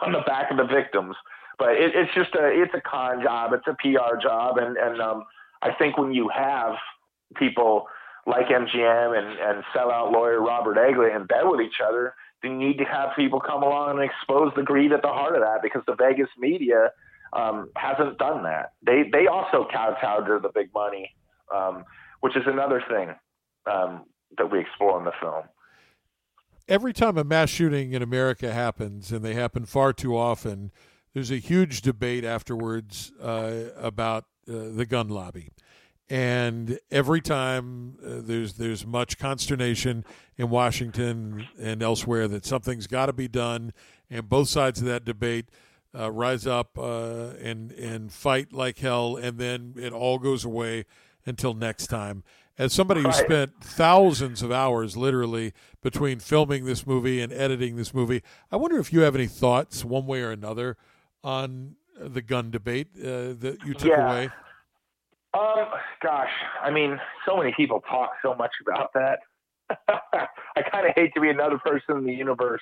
on 0.01 0.11
the 0.13 0.21
back 0.25 0.51
of 0.51 0.57
the 0.57 0.65
victims. 0.65 1.15
But 1.57 1.71
it, 1.71 1.93
it's 1.95 2.13
just 2.13 2.33
a 2.35 2.47
it's 2.47 2.73
a 2.73 2.81
con 2.81 3.21
job. 3.21 3.51
It's 3.53 3.67
a 3.67 3.73
pr 3.73 4.21
job. 4.21 4.57
And 4.57 4.77
and 4.77 5.01
um, 5.01 5.25
i 5.61 5.73
think 5.73 5.97
when 5.97 6.13
you 6.13 6.29
have 6.29 6.75
people 7.35 7.87
like 8.25 8.47
MGM 8.47 9.17
and, 9.17 9.39
and 9.39 9.63
sellout 9.75 10.11
lawyer 10.11 10.41
Robert 10.41 10.77
Eglet 10.77 11.15
in 11.15 11.25
bed 11.25 11.43
with 11.43 11.61
each 11.61 11.81
other, 11.85 12.13
they 12.43 12.49
need 12.49 12.77
to 12.77 12.85
have 12.85 13.09
people 13.15 13.39
come 13.39 13.63
along 13.63 13.99
and 13.99 14.09
expose 14.09 14.51
the 14.55 14.63
greed 14.63 14.91
at 14.91 15.01
the 15.01 15.07
heart 15.07 15.35
of 15.35 15.41
that 15.41 15.59
because 15.61 15.81
the 15.87 15.95
Vegas 15.95 16.29
media 16.37 16.91
um, 17.33 17.69
hasn't 17.75 18.17
done 18.17 18.43
that. 18.43 18.73
They 18.85 19.03
they 19.11 19.27
also 19.27 19.67
kowtowed 19.71 20.27
to 20.27 20.39
the 20.41 20.51
big 20.53 20.69
money, 20.73 21.15
um, 21.53 21.83
which 22.19 22.35
is 22.35 22.43
another 22.45 22.83
thing 22.89 23.15
um, 23.71 24.05
that 24.37 24.51
we 24.51 24.59
explore 24.59 24.99
in 24.99 25.05
the 25.05 25.13
film. 25.21 25.43
Every 26.67 26.93
time 26.93 27.17
a 27.17 27.23
mass 27.23 27.49
shooting 27.49 27.93
in 27.93 28.01
America 28.01 28.53
happens, 28.53 29.11
and 29.11 29.25
they 29.25 29.33
happen 29.33 29.65
far 29.65 29.93
too 29.93 30.17
often, 30.17 30.71
there's 31.13 31.31
a 31.31 31.37
huge 31.37 31.81
debate 31.81 32.23
afterwards 32.23 33.11
uh, 33.21 33.69
about 33.77 34.25
uh, 34.47 34.69
the 34.73 34.85
gun 34.85 35.09
lobby 35.09 35.49
and 36.11 36.77
every 36.91 37.21
time 37.21 37.95
uh, 38.05 38.15
there's 38.19 38.55
there's 38.55 38.85
much 38.85 39.17
consternation 39.17 40.03
in 40.37 40.49
Washington 40.49 41.47
and 41.57 41.81
elsewhere 41.81 42.27
that 42.27 42.45
something's 42.45 42.85
got 42.85 43.05
to 43.05 43.13
be 43.13 43.29
done, 43.29 43.71
and 44.09 44.27
both 44.27 44.49
sides 44.49 44.81
of 44.81 44.87
that 44.87 45.05
debate 45.05 45.45
uh, 45.97 46.11
rise 46.11 46.45
up 46.45 46.77
uh, 46.77 47.29
and 47.41 47.71
and 47.71 48.11
fight 48.11 48.51
like 48.51 48.79
hell, 48.79 49.15
and 49.15 49.37
then 49.37 49.73
it 49.77 49.93
all 49.93 50.19
goes 50.19 50.43
away 50.43 50.83
until 51.25 51.53
next 51.53 51.87
time. 51.87 52.23
As 52.57 52.73
somebody 52.73 53.01
who 53.01 53.11
spent 53.13 53.63
thousands 53.63 54.43
of 54.43 54.51
hours, 54.51 54.97
literally, 54.97 55.53
between 55.81 56.19
filming 56.19 56.65
this 56.65 56.85
movie 56.85 57.21
and 57.21 57.31
editing 57.31 57.77
this 57.77 57.93
movie, 57.93 58.21
I 58.51 58.57
wonder 58.57 58.77
if 58.79 58.91
you 58.91 58.99
have 58.99 59.15
any 59.15 59.27
thoughts, 59.27 59.85
one 59.85 60.05
way 60.05 60.21
or 60.21 60.31
another, 60.31 60.75
on 61.23 61.77
the 61.97 62.21
gun 62.21 62.51
debate 62.51 62.89
uh, 62.99 63.33
that 63.39 63.59
you 63.65 63.73
took 63.73 63.91
yeah. 63.91 64.11
away. 64.11 64.29
Um, 65.33 65.67
gosh, 66.03 66.29
I 66.61 66.71
mean, 66.71 66.99
so 67.25 67.37
many 67.37 67.53
people 67.55 67.81
talk 67.89 68.11
so 68.21 68.35
much 68.35 68.51
about 68.65 68.89
that. 68.93 69.19
I 69.87 70.61
kind 70.69 70.87
of 70.87 70.93
hate 70.95 71.13
to 71.13 71.21
be 71.21 71.29
another 71.29 71.57
person 71.57 71.97
in 71.97 72.05
the 72.05 72.13
universe 72.13 72.61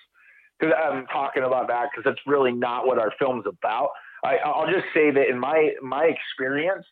because 0.60 0.76
I'm 0.78 1.08
talking 1.08 1.44
about 1.44 1.68
that 1.70 1.90
because 1.94 2.12
it's 2.12 2.22
really 2.28 2.52
not 2.52 2.86
what 2.86 3.00
our 3.00 3.12
film's 3.18 3.46
about. 3.48 3.90
I, 4.24 4.38
I'll 4.38 4.68
just 4.68 4.86
say 4.94 5.12
that 5.12 5.30
in 5.30 5.40
my 5.40 5.72
my 5.82 6.06
experience, 6.06 6.86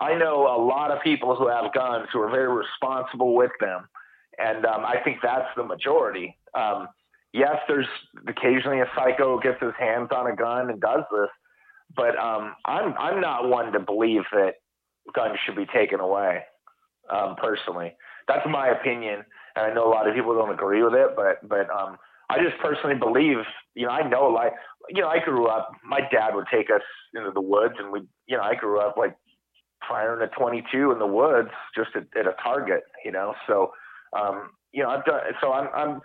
I 0.00 0.14
know 0.14 0.46
a 0.54 0.58
lot 0.60 0.90
of 0.90 1.02
people 1.02 1.34
who 1.36 1.48
have 1.48 1.72
guns 1.72 2.08
who 2.12 2.20
are 2.20 2.30
very 2.30 2.52
responsible 2.52 3.34
with 3.34 3.52
them, 3.60 3.88
and 4.38 4.66
um, 4.66 4.84
I 4.84 4.96
think 5.04 5.18
that's 5.22 5.48
the 5.56 5.64
majority. 5.64 6.36
Um, 6.54 6.88
yes, 7.32 7.56
there's 7.68 7.86
occasionally 8.26 8.80
a 8.80 8.90
psycho 8.94 9.36
who 9.36 9.42
gets 9.42 9.62
his 9.62 9.72
hands 9.78 10.08
on 10.14 10.30
a 10.30 10.36
gun 10.36 10.70
and 10.70 10.80
does 10.80 11.04
this, 11.10 11.30
but 11.96 12.18
um, 12.18 12.54
I'm 12.66 12.94
I'm 12.98 13.20
not 13.20 13.48
one 13.48 13.72
to 13.72 13.80
believe 13.80 14.22
that 14.32 14.54
guns 15.14 15.38
should 15.44 15.56
be 15.56 15.66
taken 15.66 16.00
away. 16.00 16.42
Um, 17.10 17.36
personally, 17.36 17.94
that's 18.28 18.46
my 18.48 18.68
opinion, 18.68 19.24
and 19.56 19.66
I 19.66 19.74
know 19.74 19.86
a 19.86 19.92
lot 19.92 20.08
of 20.08 20.14
people 20.14 20.34
don't 20.34 20.52
agree 20.52 20.82
with 20.82 20.94
it, 20.94 21.10
but 21.16 21.46
but 21.48 21.68
um, 21.70 21.98
I 22.30 22.38
just 22.38 22.60
personally 22.62 22.96
believe, 22.96 23.38
you 23.74 23.86
know, 23.86 23.92
I 23.92 24.08
know 24.08 24.24
like, 24.26 24.52
you 24.88 25.02
know, 25.02 25.08
I 25.08 25.18
grew 25.18 25.48
up. 25.48 25.72
My 25.84 26.00
dad 26.00 26.34
would 26.34 26.46
take 26.50 26.70
us 26.70 26.82
into 27.14 27.30
the 27.30 27.40
woods, 27.40 27.74
and 27.78 27.92
we, 27.92 28.00
you 28.26 28.36
know, 28.36 28.42
I 28.42 28.54
grew 28.54 28.80
up 28.80 28.96
like 28.96 29.16
firing 29.88 30.22
a 30.22 30.28
22 30.28 30.92
in 30.92 30.98
the 30.98 31.06
woods 31.06 31.50
just 31.76 31.90
at, 31.94 32.06
at 32.18 32.26
a 32.26 32.34
target, 32.42 32.84
you 33.04 33.12
know. 33.12 33.34
So, 33.46 33.72
um, 34.18 34.50
you 34.72 34.82
know, 34.82 34.90
I've 34.90 35.04
done. 35.04 35.20
So 35.40 35.52
I'm, 35.52 35.68
I'm. 35.74 36.00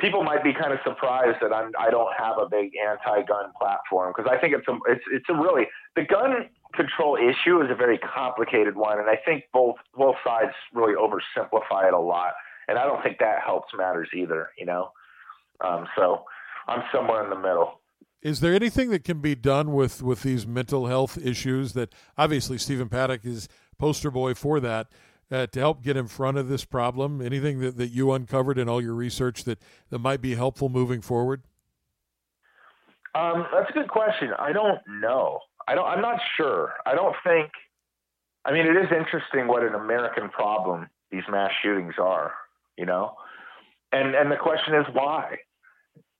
People 0.00 0.24
might 0.24 0.42
be 0.42 0.52
kind 0.52 0.72
of 0.72 0.78
surprised 0.84 1.38
that 1.42 1.52
I'm. 1.52 1.72
I 1.78 1.90
don't 1.90 2.12
have 2.18 2.38
a 2.38 2.48
big 2.48 2.70
anti-gun 2.76 3.52
platform 3.60 4.12
because 4.16 4.30
I 4.30 4.40
think 4.40 4.54
it's 4.54 4.66
a. 4.68 4.78
It's 4.90 5.04
it's 5.12 5.26
a 5.28 5.34
really 5.34 5.64
the 5.96 6.04
gun 6.04 6.48
control 6.74 7.16
issue 7.16 7.60
is 7.60 7.70
a 7.70 7.74
very 7.74 7.98
complicated 7.98 8.76
one, 8.76 8.98
and 8.98 9.08
I 9.08 9.16
think 9.24 9.44
both 9.52 9.76
both 9.96 10.16
sides 10.24 10.52
really 10.72 10.94
oversimplify 10.94 11.88
it 11.88 11.94
a 11.94 11.98
lot, 11.98 12.32
and 12.68 12.78
I 12.78 12.84
don't 12.84 13.02
think 13.02 13.18
that 13.18 13.42
helps 13.44 13.68
matters 13.76 14.08
either. 14.14 14.50
You 14.58 14.66
know, 14.66 14.92
um, 15.60 15.86
so 15.96 16.24
I'm 16.68 16.82
somewhere 16.92 17.24
in 17.24 17.30
the 17.30 17.36
middle. 17.36 17.80
Is 18.22 18.40
there 18.40 18.54
anything 18.54 18.90
that 18.90 19.04
can 19.04 19.20
be 19.20 19.34
done 19.34 19.72
with 19.72 20.02
with 20.02 20.22
these 20.22 20.46
mental 20.46 20.86
health 20.86 21.18
issues 21.18 21.72
that 21.72 21.92
obviously 22.16 22.58
Stephen 22.58 22.88
Paddock 22.88 23.24
is 23.24 23.48
poster 23.78 24.10
boy 24.10 24.34
for 24.34 24.60
that? 24.60 24.88
Uh, 25.30 25.46
to 25.46 25.60
help 25.60 25.82
get 25.82 25.96
in 25.96 26.06
front 26.06 26.36
of 26.36 26.50
this 26.50 26.62
problem, 26.62 27.22
anything 27.22 27.60
that, 27.60 27.78
that 27.78 27.88
you 27.88 28.12
uncovered 28.12 28.58
in 28.58 28.68
all 28.68 28.82
your 28.82 28.92
research 28.92 29.44
that, 29.44 29.58
that 29.88 29.98
might 29.98 30.20
be 30.20 30.34
helpful 30.34 30.68
moving 30.68 31.00
forward? 31.00 31.40
Um, 33.14 33.46
that's 33.52 33.70
a 33.70 33.72
good 33.72 33.88
question. 33.88 34.30
I 34.38 34.52
don't 34.52 34.80
know. 35.00 35.40
I 35.68 35.74
don't. 35.74 35.86
I'm 35.86 36.00
not 36.00 36.20
sure. 36.36 36.74
I 36.86 36.94
don't 36.94 37.16
think. 37.24 37.50
I 38.44 38.52
mean, 38.52 38.66
it 38.66 38.76
is 38.76 38.88
interesting 38.90 39.46
what 39.46 39.62
an 39.62 39.74
American 39.74 40.28
problem 40.28 40.88
these 41.10 41.22
mass 41.30 41.50
shootings 41.62 41.94
are. 41.98 42.32
You 42.76 42.86
know, 42.86 43.14
and 43.92 44.14
and 44.14 44.30
the 44.30 44.36
question 44.36 44.74
is 44.74 44.86
why. 44.92 45.38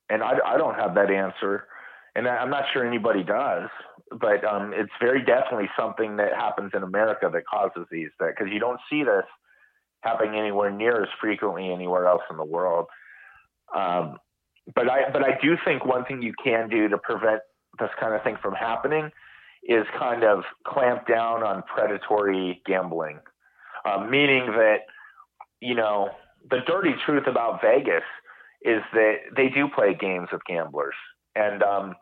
And 0.09 0.21
I, 0.21 0.33
I 0.45 0.57
don't 0.57 0.75
have 0.75 0.95
that 0.95 1.09
answer, 1.09 1.65
and 2.15 2.27
I'm 2.27 2.49
not 2.49 2.65
sure 2.73 2.85
anybody 2.85 3.23
does. 3.23 3.69
But 4.11 4.43
um, 4.43 4.73
it's 4.75 4.91
very 4.99 5.23
definitely 5.23 5.69
something 5.77 6.17
that 6.17 6.33
happens 6.33 6.71
in 6.75 6.83
America 6.83 7.29
that 7.31 7.45
causes 7.47 7.87
these. 7.89 8.09
That 8.19 8.33
because 8.37 8.51
you 8.51 8.59
don't 8.59 8.79
see 8.89 9.03
this 9.03 9.25
happening 10.01 10.37
anywhere 10.37 10.69
near 10.69 11.03
as 11.03 11.09
frequently 11.19 11.71
anywhere 11.71 12.07
else 12.07 12.21
in 12.29 12.37
the 12.37 12.45
world. 12.45 12.87
Um, 13.75 14.17
but 14.75 14.89
I 14.89 15.09
but 15.11 15.23
I 15.23 15.37
do 15.41 15.57
think 15.65 15.85
one 15.85 16.05
thing 16.05 16.21
you 16.21 16.33
can 16.43 16.69
do 16.69 16.87
to 16.89 16.97
prevent 16.97 17.41
this 17.79 17.89
kind 17.99 18.13
of 18.13 18.23
thing 18.23 18.37
from 18.41 18.53
happening 18.53 19.11
is 19.67 19.85
kind 19.97 20.23
of 20.23 20.43
clamp 20.67 21.07
down 21.07 21.43
on 21.43 21.63
predatory 21.63 22.61
gambling. 22.65 23.19
uh, 23.85 24.05
meaning 24.09 24.47
that 24.47 24.79
you 25.61 25.75
know 25.75 26.09
the 26.49 26.59
dirty 26.67 26.93
truth 27.05 27.27
about 27.27 27.61
Vegas 27.61 28.03
is 28.63 28.81
that 28.93 29.15
they 29.35 29.49
do 29.49 29.67
play 29.67 29.93
games 29.93 30.29
with 30.31 30.43
gamblers, 30.45 30.95
and 31.35 31.63
um, 31.63 31.95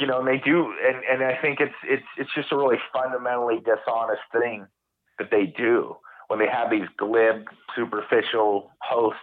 you 0.00 0.06
know 0.06 0.20
and 0.20 0.28
they 0.28 0.38
do, 0.38 0.72
and 0.86 1.04
and 1.10 1.24
I 1.24 1.40
think 1.40 1.60
it's 1.60 1.74
it's 1.84 2.06
it's 2.18 2.30
just 2.34 2.52
a 2.52 2.56
really 2.56 2.78
fundamentally 2.92 3.60
dishonest 3.64 4.22
thing 4.32 4.66
that 5.18 5.30
they 5.30 5.46
do 5.46 5.96
when 6.28 6.38
they 6.38 6.48
have 6.48 6.70
these 6.70 6.88
glib, 6.96 7.44
superficial 7.76 8.70
hosts 8.80 9.18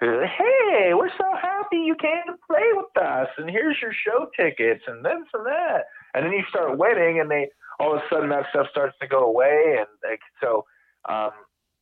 who, 0.00 0.06
say, 0.06 0.26
hey, 0.36 0.94
we're 0.94 1.10
so 1.16 1.24
happy 1.40 1.76
you 1.76 1.94
came 1.94 2.22
to 2.26 2.34
play 2.48 2.66
with 2.74 3.02
us, 3.02 3.28
and 3.38 3.48
here's 3.48 3.76
your 3.80 3.92
show 3.92 4.26
tickets, 4.36 4.82
and 4.88 5.04
this 5.04 5.12
and 5.32 5.46
that, 5.46 5.84
and 6.14 6.24
then 6.24 6.32
you 6.32 6.42
start 6.48 6.78
winning, 6.78 7.20
and 7.20 7.30
they 7.30 7.48
all 7.80 7.94
of 7.94 7.98
a 7.98 8.14
sudden 8.14 8.28
that 8.30 8.46
stuff 8.50 8.66
starts 8.70 8.96
to 9.00 9.06
go 9.08 9.24
away, 9.24 9.76
and 9.78 9.86
like 10.08 10.20
so. 10.40 10.64
Um, 11.08 11.30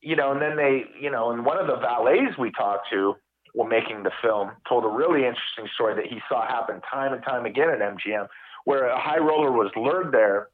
you 0.03 0.17
know, 0.17 0.33
and 0.33 0.41
then 0.41 0.57
they, 0.57 0.85
you 0.99 1.11
know, 1.11 1.31
and 1.31 1.45
one 1.45 1.59
of 1.59 1.67
the 1.67 1.77
valets 1.77 2.39
we 2.39 2.51
talked 2.53 2.89
to 2.91 3.15
while 3.53 3.69
making 3.69 4.03
the 4.03 4.13
film 4.23 4.51
told 4.69 4.85
a 4.85 4.89
really 4.89 5.27
interesting 5.27 5.69
story 5.75 5.95
that 5.95 6.07
he 6.07 6.21
saw 6.29 6.47
happen 6.47 6.81
time 6.91 7.13
and 7.13 7.23
time 7.23 7.45
again 7.45 7.69
at 7.69 7.81
MGM, 7.81 8.27
where 8.65 8.87
a 8.87 9.01
high 9.01 9.19
roller 9.19 9.53
was 9.53 9.71
lured 9.77 10.13
there 10.13 10.49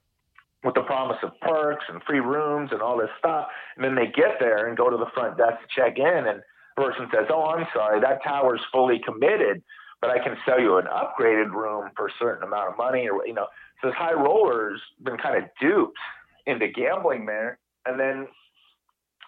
with 0.65 0.75
the 0.75 0.83
promise 0.83 1.19
of 1.23 1.31
perks 1.41 1.85
and 1.89 2.03
free 2.03 2.21
rooms 2.21 2.71
and 2.73 2.83
all 2.83 2.99
this 2.99 3.11
stuff, 3.19 3.47
and 3.77 3.85
then 3.85 3.95
they 3.95 4.07
get 4.07 4.41
there 4.41 4.67
and 4.67 4.77
go 4.77 4.91
to 4.91 4.97
the 4.97 5.07
front 5.15 5.37
desk 5.37 5.59
to 5.63 5.81
check 5.81 5.99
in, 5.99 6.27
and 6.27 6.43
the 6.77 6.83
person 6.83 7.09
says, 7.13 7.27
"Oh, 7.31 7.45
I'm 7.45 7.67
sorry, 7.73 8.01
that 8.01 8.23
tower's 8.25 8.65
fully 8.73 8.99
committed." 8.99 9.63
But 10.01 10.11
I 10.11 10.19
can 10.19 10.37
sell 10.45 10.61
you 10.61 10.77
an 10.77 10.87
upgraded 10.87 11.53
room 11.53 11.91
for 11.97 12.09
a 12.09 12.11
certain 12.19 12.43
amount 12.43 12.71
of 12.71 12.77
money, 12.77 13.09
or 13.09 13.27
you 13.27 13.33
know, 13.33 13.47
so 13.83 13.91
high 13.93 14.13
roller's 14.13 14.81
been 15.03 15.17
kind 15.17 15.37
of 15.37 15.51
duped 15.61 15.99
into 16.47 16.69
gambling 16.69 17.27
there, 17.27 17.59
and 17.85 17.99
then 17.99 18.29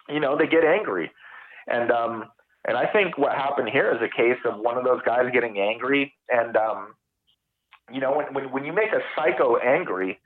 you 0.09 0.19
know, 0.19 0.37
they 0.37 0.47
get 0.47 0.63
angry. 0.63 1.11
And 1.67 1.91
um 1.91 2.25
and 2.67 2.75
I 2.75 2.91
think 2.91 3.17
what 3.17 3.33
happened 3.33 3.69
here 3.69 3.91
is 3.91 4.01
a 4.01 4.09
case 4.09 4.39
of 4.45 4.59
one 4.59 4.77
of 4.77 4.83
those 4.83 5.01
guys 5.05 5.25
getting 5.31 5.59
angry 5.59 6.13
and 6.29 6.57
um 6.57 6.95
you 7.91 7.99
know, 7.99 8.15
when 8.15 8.33
when, 8.33 8.51
when 8.51 8.65
you 8.65 8.73
make 8.73 8.91
a 8.91 9.01
psycho 9.15 9.57
angry 9.57 10.19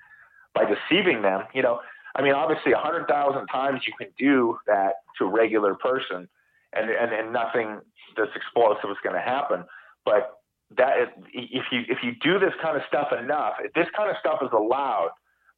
by 0.54 0.64
deceiving 0.66 1.22
them, 1.22 1.44
you 1.54 1.62
know, 1.62 1.80
I 2.16 2.22
mean 2.22 2.34
obviously 2.34 2.72
a 2.72 2.78
hundred 2.78 3.08
thousand 3.08 3.48
times 3.48 3.82
you 3.86 3.94
can 3.98 4.10
do 4.18 4.58
that 4.68 4.94
to 5.18 5.26
a 5.26 5.30
regular 5.30 5.76
person 5.76 6.28
and 6.74 6.90
and, 6.90 7.12
and 7.12 7.34
nothing 7.34 7.80
that's 8.16 8.32
explosive 8.36 8.90
is 8.90 8.98
gonna 9.04 9.22
happen. 9.22 9.66
But 10.06 10.38
that 10.78 11.14
if 11.34 11.64
you 11.72 11.82
if 11.88 12.00
you 12.04 12.14
do 12.22 12.40
this 12.40 12.54
kind 12.62 12.78
of 12.78 12.84
stuff 12.88 13.08
enough, 13.12 13.54
if 13.64 13.74
this 13.74 13.88
kind 13.96 14.10
of 14.10 14.16
stuff 14.20 14.40
is 14.42 14.50
allowed 14.54 15.12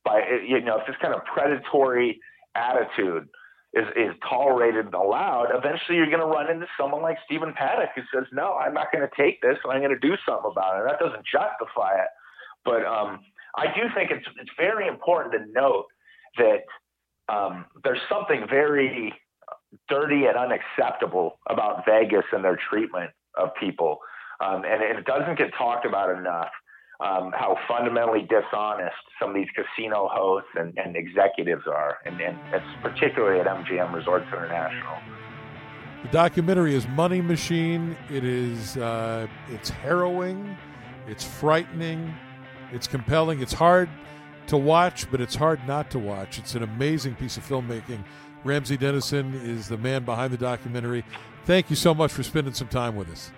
by 0.04 0.22
you 0.48 0.62
know, 0.62 0.80
if 0.80 0.88
this 0.88 0.96
kind 1.02 1.14
of 1.14 1.22
predatory 1.26 2.20
attitude 2.56 3.28
is, 3.76 3.86
is 3.96 4.16
tolerated 4.28 4.86
and 4.86 4.94
allowed, 4.94 5.48
eventually 5.54 5.98
you're 5.98 6.10
going 6.10 6.20
to 6.20 6.26
run 6.26 6.50
into 6.50 6.66
someone 6.80 7.02
like 7.02 7.18
Stephen 7.26 7.54
Paddock 7.54 7.90
who 7.96 8.02
says, 8.14 8.24
no, 8.32 8.54
I'm 8.54 8.74
not 8.74 8.92
going 8.92 9.06
to 9.06 9.22
take 9.22 9.42
this 9.42 9.58
and 9.64 9.74
I'm 9.74 9.82
going 9.82 9.98
to 10.00 10.08
do 10.08 10.16
something 10.26 10.50
about 10.50 10.80
it. 10.80 10.86
That 10.88 11.00
doesn't 11.00 11.26
justify 11.26 12.00
it. 12.00 12.08
But 12.64 12.86
um, 12.86 13.20
I 13.58 13.68
do 13.68 13.84
think 13.94 14.12
it's, 14.12 14.26
it's 14.40 14.50
very 14.58 14.88
important 14.88 15.34
to 15.34 15.52
note 15.52 15.86
that 16.38 16.64
um, 17.28 17.66
there's 17.84 18.00
something 18.10 18.46
very 18.50 19.14
dirty 19.90 20.26
and 20.26 20.38
unacceptable 20.38 21.40
about 21.50 21.86
Vegas 21.86 22.24
and 22.32 22.44
their 22.44 22.58
treatment 22.70 23.12
of 23.38 23.50
people. 23.60 24.00
Um, 24.40 24.64
and 24.66 24.82
it 24.82 25.06
doesn't 25.06 25.38
get 25.38 25.52
talked 25.58 25.86
about 25.86 26.18
enough 26.18 26.50
um, 27.00 27.32
how 27.34 27.58
fundamentally 27.68 28.22
dishonest 28.30 28.96
some 29.20 29.30
of 29.30 29.36
these 29.36 29.48
casino 29.56 30.08
hosts 30.12 30.50
and, 30.56 30.78
and 30.78 30.96
executives 30.96 31.64
are, 31.68 31.98
and, 32.06 32.20
and 32.22 32.38
particularly 32.82 33.40
at 33.40 33.48
MGM 33.48 33.94
Resorts 33.94 34.26
International. 34.28 34.98
The 36.04 36.10
documentary 36.10 36.76
is 36.76 36.88
Money 36.90 37.22
Machine. 37.22 37.98
It 38.10 38.24
is 38.24 38.78
uh, 38.78 39.28
it's 39.50 39.70
harrowing, 39.70 40.56
it's 41.08 41.24
frightening, 41.24 42.14
it's 42.72 42.88
compelling. 42.88 43.42
It's 43.42 43.54
hard 43.54 43.90
to 44.48 44.58
watch, 44.58 45.10
but 45.10 45.20
it's 45.20 45.36
hard 45.36 45.60
not 45.68 45.90
to 45.92 46.00
watch. 46.00 46.38
It's 46.38 46.56
an 46.56 46.64
amazing 46.64 47.16
piece 47.16 47.38
of 47.38 47.48
filmmaking. 47.48 48.04
Ramsey 48.44 48.78
Dennison 48.78 49.34
is 49.34 49.68
the 49.68 49.78
man 49.78 50.06
behind 50.06 50.32
the 50.32 50.38
documentary. 50.38 51.04
Thank 51.46 51.72
you 51.72 51.76
so 51.76 51.96
much 51.96 52.12
for 52.12 52.22
spending 52.22 52.54
some 52.54 52.68
time 52.68 52.96
with 52.96 53.10
us. 53.10 53.32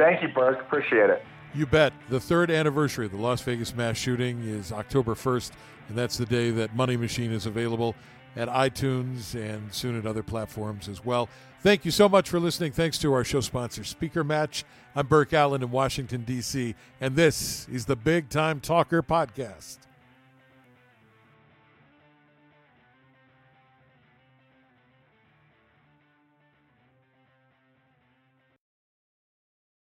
Thank 0.00 0.22
you, 0.22 0.28
Burke. 0.28 0.60
Appreciate 0.60 1.10
it. 1.10 1.22
You 1.54 1.66
bet. 1.66 1.92
The 2.08 2.18
third 2.18 2.50
anniversary 2.50 3.04
of 3.04 3.12
the 3.12 3.18
Las 3.18 3.42
Vegas 3.42 3.74
mass 3.74 3.98
shooting 3.98 4.42
is 4.44 4.72
October 4.72 5.14
1st, 5.14 5.50
and 5.88 5.98
that's 5.98 6.16
the 6.16 6.24
day 6.24 6.50
that 6.52 6.74
Money 6.74 6.96
Machine 6.96 7.32
is 7.32 7.44
available 7.44 7.94
at 8.34 8.48
iTunes 8.48 9.34
and 9.34 9.72
soon 9.74 9.98
at 9.98 10.06
other 10.06 10.22
platforms 10.22 10.88
as 10.88 11.04
well. 11.04 11.28
Thank 11.62 11.84
you 11.84 11.90
so 11.90 12.08
much 12.08 12.30
for 12.30 12.40
listening. 12.40 12.72
Thanks 12.72 12.96
to 12.98 13.12
our 13.12 13.24
show 13.24 13.42
sponsor, 13.42 13.84
Speaker 13.84 14.24
Match. 14.24 14.64
I'm 14.96 15.06
Burke 15.06 15.34
Allen 15.34 15.62
in 15.62 15.70
Washington, 15.70 16.22
D.C., 16.22 16.74
and 16.98 17.14
this 17.14 17.68
is 17.68 17.84
the 17.84 17.96
Big 17.96 18.30
Time 18.30 18.58
Talker 18.58 19.02
Podcast. 19.02 19.80